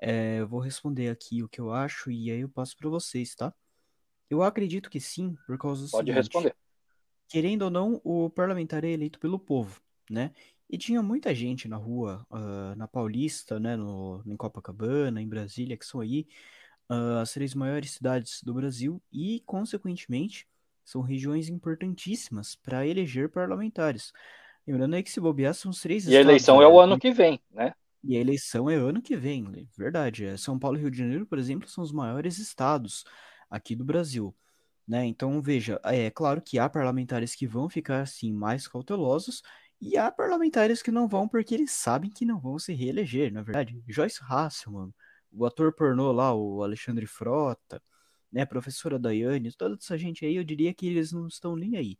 [0.00, 3.34] É, eu vou responder aqui o que eu acho e aí eu passo para vocês,
[3.34, 3.52] tá?
[4.28, 6.56] Eu acredito que sim, por causa do Pode seguinte, responder.
[7.28, 9.80] Querendo ou não, o parlamentar é eleito pelo povo
[10.10, 10.32] né?
[10.68, 15.76] E tinha muita gente na rua, uh, na Paulista, né, no, em Copacabana, em Brasília,
[15.76, 16.26] que são aí
[16.90, 20.46] uh, as três maiores cidades do Brasil e, consequentemente,
[20.84, 24.12] são regiões importantíssimas para eleger parlamentares.
[24.66, 26.64] Lembrando aí que se bobear são os três E a eleição né?
[26.64, 27.72] é o ano que vem, né?
[28.02, 29.66] E a eleição é ano que vem, né?
[29.76, 30.24] verdade.
[30.24, 33.04] É, São Paulo e Rio de Janeiro, por exemplo, são os maiores estados
[33.48, 34.34] aqui do Brasil.
[34.88, 35.06] Né?
[35.06, 39.42] Então, veja, é claro que há parlamentares que vão ficar assim mais cautelosos
[39.80, 43.40] e há parlamentares que não vão porque eles sabem que não vão se reeleger, na
[43.40, 43.82] é verdade.
[43.86, 44.92] Joyce Hasselman,
[45.32, 47.82] o ator pornô lá, o Alexandre Frota,
[48.32, 51.76] né, a professora Daiane, toda essa gente aí, eu diria que eles não estão nem
[51.76, 51.98] aí.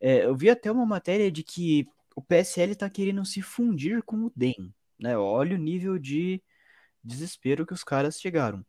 [0.00, 4.26] É, eu vi até uma matéria de que o PSL está querendo se fundir com
[4.26, 5.16] o DEM, né?
[5.16, 6.42] Olha o nível de
[7.02, 8.64] desespero que os caras chegaram.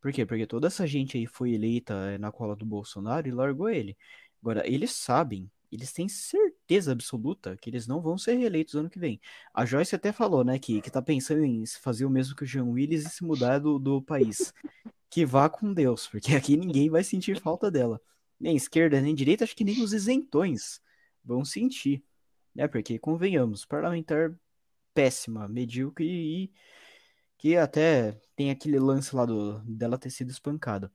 [0.00, 0.24] Por quê?
[0.26, 3.96] Porque toda essa gente aí foi eleita eh, na cola do Bolsonaro e largou ele.
[4.42, 8.98] Agora, eles sabem, eles têm certeza absoluta que eles não vão ser reeleitos ano que
[8.98, 9.20] vem.
[9.52, 12.46] A Joyce até falou, né, que, que tá pensando em fazer o mesmo que o
[12.46, 14.52] Jean Willis e se mudar do, do país.
[15.10, 18.00] Que vá com Deus, porque aqui ninguém vai sentir falta dela.
[18.40, 20.80] Nem esquerda, nem direita, acho que nem os isentões
[21.24, 22.02] vão sentir.
[22.54, 22.68] Né?
[22.68, 24.34] Porque, convenhamos, parlamentar
[24.94, 26.52] péssima, medíocre e
[27.38, 30.92] que até tem aquele lance lá do, dela ter sido espancada.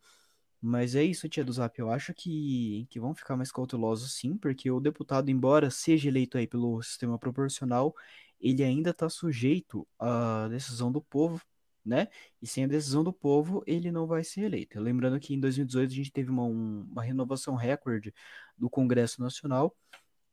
[0.65, 1.77] Mas é isso, tia do Zap.
[1.77, 6.37] Eu acho que, que vão ficar mais cautelosos sim, porque o deputado, embora seja eleito
[6.37, 7.93] aí pelo sistema proporcional,
[8.39, 11.41] ele ainda está sujeito à decisão do povo,
[11.85, 12.07] né?
[12.41, 14.79] E sem a decisão do povo, ele não vai ser eleito.
[14.79, 18.13] Lembrando que em 2018 a gente teve uma, um, uma renovação recorde
[18.57, 19.75] do Congresso Nacional,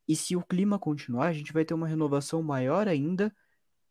[0.07, 3.35] e se o clima continuar, a gente vai ter uma renovação maior ainda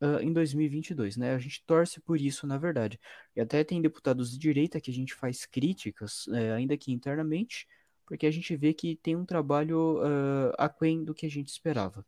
[0.01, 1.33] uh, em 2022, né?
[1.33, 2.99] A gente torce por isso, na verdade.
[3.35, 7.67] E até tem deputados de direita que a gente faz críticas, uh, ainda que internamente,
[8.05, 12.05] porque a gente vê que tem um trabalho uh, aquém do que a gente esperava.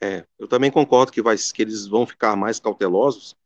[0.00, 3.36] É, eu também concordo que, vai, que eles vão ficar mais cautelosos,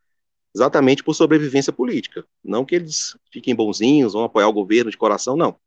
[0.54, 2.26] exatamente por sobrevivência política.
[2.42, 5.58] Não que eles fiquem bonzinhos, vão apoiar o governo de coração, não.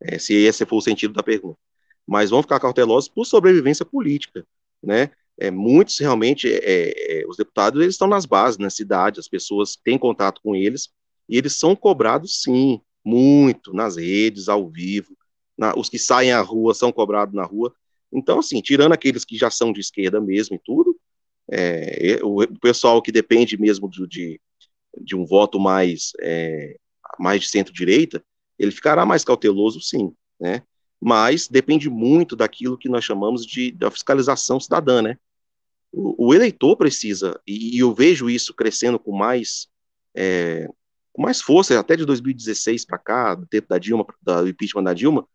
[0.00, 1.58] É, se esse for o sentido da pergunta.
[2.06, 4.46] Mas vão ficar cautelosos por sobrevivência política,
[4.82, 5.10] né?
[5.38, 9.76] É, muitos realmente, é, é, os deputados, eles estão nas bases, na cidade, as pessoas
[9.76, 10.90] têm contato com eles,
[11.28, 15.16] e eles são cobrados, sim, muito, nas redes, ao vivo,
[15.56, 17.74] na, os que saem à rua são cobrados na rua,
[18.12, 20.96] então, assim, tirando aqueles que já são de esquerda mesmo e tudo,
[21.50, 24.40] é, o, o, pessoal que depende mesmo de, de,
[25.02, 26.76] de um voto mais, é,
[27.18, 28.24] mais de centro-direita,
[28.58, 30.62] ele ficará mais cauteloso, sim, né,
[31.04, 35.18] mas depende muito daquilo que nós chamamos de da fiscalização cidadã, né?
[35.92, 39.68] O, o eleitor precisa, e, e, eu vejo isso crescendo com mais
[40.16, 40.66] é,
[41.12, 44.94] com mais força, até de 2016 para cá, do tempo da Dilma, do impeachment da
[44.94, 45.28] Dilma,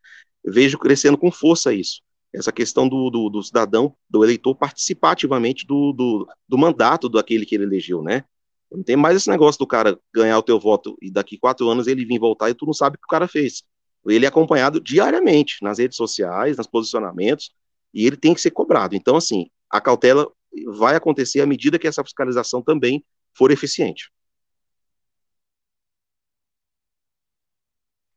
[0.43, 2.01] vejo crescendo com força isso.
[2.33, 7.45] Essa questão do, do, do cidadão, do eleitor participar ativamente do, do, do mandato daquele
[7.45, 8.23] que ele elegeu, né?
[8.71, 11.85] Não tem mais esse negócio do cara ganhar o teu voto e daqui quatro anos
[11.85, 13.63] ele vir voltar e tu não sabe o que o cara fez.
[14.05, 17.51] Ele é acompanhado diariamente nas redes sociais, nos posicionamentos,
[17.93, 18.95] e ele tem que ser cobrado.
[18.95, 20.31] Então, assim, a cautela
[20.67, 23.03] vai acontecer à medida que essa fiscalização também
[23.34, 24.11] for eficiente.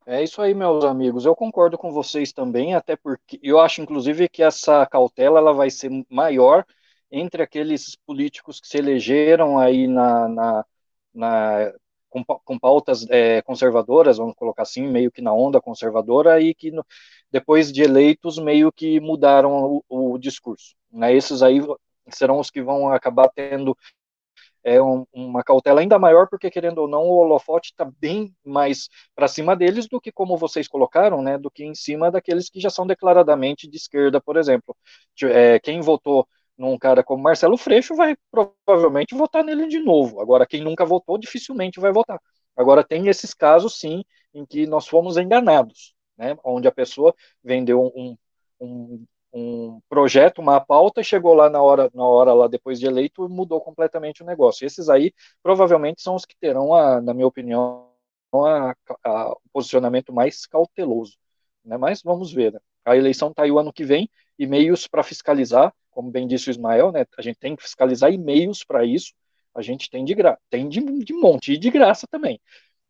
[0.04, 1.24] É isso aí, meus amigos.
[1.24, 5.70] Eu concordo com vocês também, até porque eu acho, inclusive, que essa cautela ela vai
[5.70, 6.64] ser maior
[7.10, 10.66] entre aqueles políticos que se elegeram aí na, na,
[11.14, 11.72] na
[12.12, 16.70] com, com pautas é, conservadoras, vamos colocar assim, meio que na onda conservadora, e que
[16.70, 16.84] no,
[17.30, 20.74] depois de eleitos meio que mudaram o, o, discurso.
[20.92, 21.14] Né?
[21.14, 21.60] Esses aí
[22.08, 23.76] serão os que vão acabar tendo
[24.62, 28.88] é, um, uma cautela ainda maior, porque querendo ou não, o holofote está bem mais
[29.14, 32.60] para cima deles do que, como vocês colocaram, né, do que em cima daqueles que
[32.60, 34.76] já são declaradamente de esquerda, por exemplo.
[35.24, 36.26] É, quem votou
[36.56, 40.20] num cara como Marcelo Freixo, vai provavelmente votar nele de novo.
[40.20, 42.20] Agora, quem nunca votou, dificilmente vai votar.
[42.56, 44.04] Agora, tem esses casos, sim,
[44.34, 46.36] em que nós fomos enganados, né?
[46.44, 48.16] onde a pessoa vendeu um,
[48.60, 53.28] um, um projeto, uma pauta, chegou lá na hora, na hora lá depois de eleito,
[53.28, 54.66] mudou completamente o negócio.
[54.66, 55.12] Esses aí,
[55.42, 57.90] provavelmente, são os que terão, a, na minha opinião,
[58.34, 58.74] a,
[59.04, 61.16] a, o posicionamento mais cauteloso.
[61.64, 61.76] Né?
[61.76, 62.52] Mas vamos ver.
[62.52, 62.60] Né?
[62.84, 66.48] A eleição está aí o ano que vem, e meios para fiscalizar como bem disse
[66.48, 69.12] o Ismael, né, a gente tem que fiscalizar e-mails para isso,
[69.54, 72.40] a gente tem de graça, tem de, de monte e de graça também,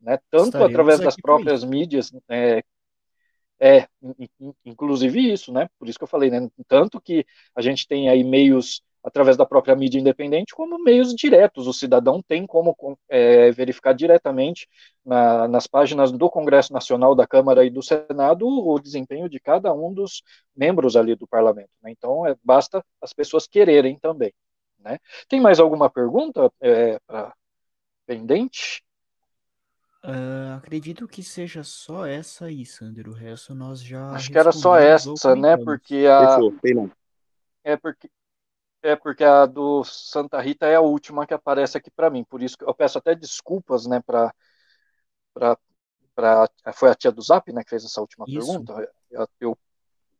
[0.01, 2.62] né, tanto Estaremos através das próprias mídias, é,
[3.61, 3.87] é,
[4.65, 8.24] inclusive isso, né, por isso que eu falei, né, tanto que a gente tem aí
[8.24, 11.66] meios através da própria mídia independente, como meios diretos.
[11.66, 12.77] O cidadão tem como
[13.09, 14.69] é, verificar diretamente
[15.05, 19.73] na, nas páginas do Congresso Nacional, da Câmara e do Senado o desempenho de cada
[19.73, 20.23] um dos
[20.55, 21.70] membros ali do parlamento.
[21.83, 21.91] Né?
[21.91, 24.33] Então, é, basta as pessoas quererem também.
[24.79, 24.99] Né?
[25.29, 26.99] Tem mais alguma pergunta é,
[28.07, 28.83] pendente?
[30.05, 33.09] Uh, acredito que seja só essa aí, Sander.
[33.09, 34.11] O resto nós já.
[34.11, 35.57] Acho que era só essa, né?
[35.57, 36.39] Porque a.
[37.62, 38.11] É porque
[38.82, 42.42] É porque a do Santa Rita é a última que aparece aqui para mim, por
[42.42, 44.34] isso que eu peço até desculpas, né, para
[45.34, 48.46] para foi a tia do Zap, né, que fez essa última isso.
[48.46, 48.88] pergunta.
[49.10, 49.59] Eu, eu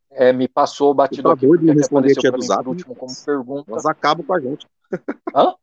[0.09, 3.13] é, me passou batido tá aqui doido de responder a tia do Zap, último como
[3.25, 3.71] pergunta.
[3.71, 4.67] Mas acaba com a gente.
[5.35, 5.53] Hã?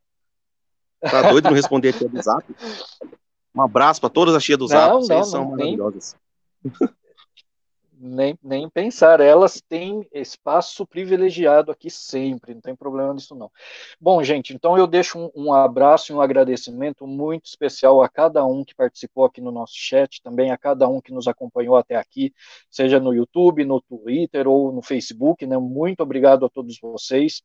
[1.01, 2.45] Tá doido de não responder a tia do Zap?
[3.55, 6.15] Um abraço para todas as tias do Zap, não, vocês não, são não, maravilhosas.
[8.01, 13.51] Nem, nem pensar, elas têm espaço privilegiado aqui sempre, não tem problema nisso não.
[13.99, 18.43] Bom, gente, então eu deixo um, um, abraço e um agradecimento muito especial a cada
[18.45, 21.95] um que participou aqui no nosso chat, também a cada um que nos acompanhou até
[21.95, 22.33] aqui,
[22.69, 25.57] seja no YouTube, no Twitter ou no Facebook, né?
[25.57, 27.43] Muito obrigado a todos vocês.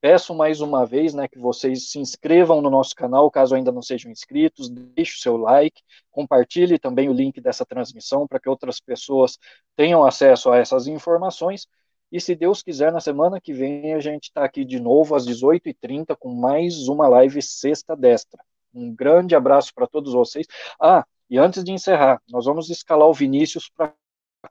[0.00, 3.82] Peço mais uma vez né, que vocês se inscrevam no nosso canal, caso ainda não
[3.82, 8.78] sejam inscritos, deixe o seu like, compartilhe também o link dessa transmissão para que outras
[8.78, 9.38] pessoas
[9.74, 11.66] tenham acesso a essas informações.
[12.12, 15.26] E se Deus quiser, na semana que vem a gente está aqui de novo às
[15.26, 18.40] 18h30 com mais uma live Sexta Destra.
[18.72, 20.46] Um grande abraço para todos vocês.
[20.80, 23.92] Ah, e antes de encerrar, nós vamos escalar o Vinícius para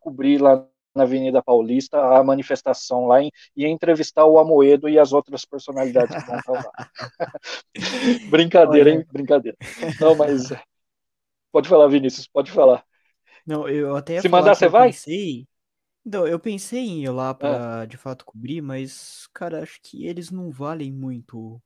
[0.01, 5.11] cobrir lá na Avenida Paulista a manifestação lá em, e entrevistar o Amoedo e as
[5.11, 6.71] outras personalidades que vão estar lá.
[8.29, 8.99] Brincadeira, Olha.
[8.99, 9.05] hein?
[9.11, 9.57] Brincadeira.
[9.99, 10.49] Não, mas
[11.51, 12.83] pode falar, Vinícius, pode falar.
[13.45, 14.89] Não, eu até Se mandar, você vai?
[14.89, 15.47] Pensei...
[16.07, 17.85] Então, eu pensei em ir lá para é.
[17.87, 21.59] de fato cobrir, mas, cara, acho que eles não valem muito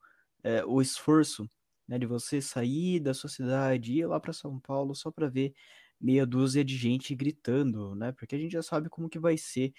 [0.43, 1.49] é, o esforço
[1.85, 5.53] né, de você sair da sua cidade, ir lá para São Paulo só para ver
[5.99, 8.11] meia dúzia de gente gritando, né?
[8.11, 9.73] Porque a gente já sabe como que vai ser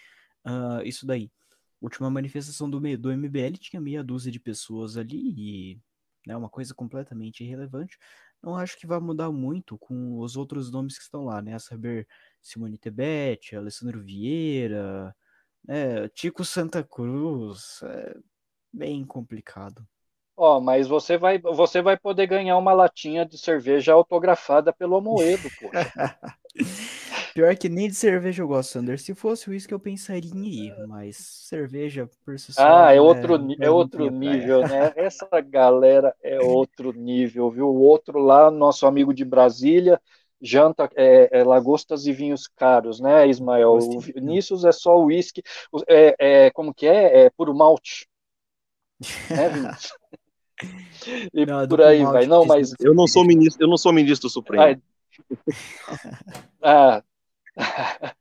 [0.47, 1.31] uh, isso daí.
[1.81, 5.81] Última manifestação do, do MBL tinha meia dúzia de pessoas ali e
[6.27, 7.99] né, uma coisa completamente irrelevante.
[8.43, 11.55] Não acho que vai mudar muito com os outros nomes que estão lá, né?
[11.55, 12.07] A saber
[12.41, 15.15] Simone Tebet, Alessandro Vieira,
[15.65, 17.81] né, Tico Santa Cruz.
[17.83, 18.17] É
[18.73, 19.87] bem complicado.
[20.43, 24.97] Ó, oh, mas você vai, você vai poder ganhar uma latinha de cerveja autografada pelo
[24.97, 26.17] Amoedo, poxa.
[27.35, 28.99] Pior que nem de cerveja eu gosto, Sander.
[28.99, 32.63] Se fosse uísque, eu pensaria em ir, mas cerveja por si só.
[32.63, 34.95] Ah, é outro, é, é outro nível, né?
[34.97, 37.69] Essa galera é outro nível, viu?
[37.69, 40.01] O outro lá, nosso amigo de Brasília,
[40.41, 43.75] janta é, é, lagostas e vinhos caros, né, Ismael?
[43.75, 45.43] O Vinícius é só uísque,
[45.87, 47.27] é, é, como que é?
[47.27, 48.09] É puro malte.
[49.29, 50.00] Né, Vinícius?
[51.33, 52.27] E não, por aí vai.
[52.27, 54.81] Não, mas eu não sou ministro, eu não sou ministro do Supremo.
[56.63, 57.03] Ah,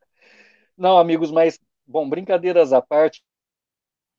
[0.78, 3.22] não, amigos, mas bom, brincadeiras à parte.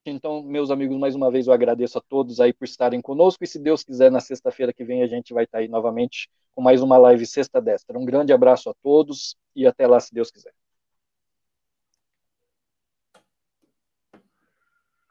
[0.05, 3.47] Então, meus amigos, mais uma vez eu agradeço a todos aí por estarem conosco e
[3.47, 6.83] se Deus quiser, na sexta-feira que vem a gente vai estar aí novamente com mais
[6.83, 7.99] uma live Sexta Destra.
[7.99, 10.53] Um grande abraço a todos e até lá, se Deus quiser.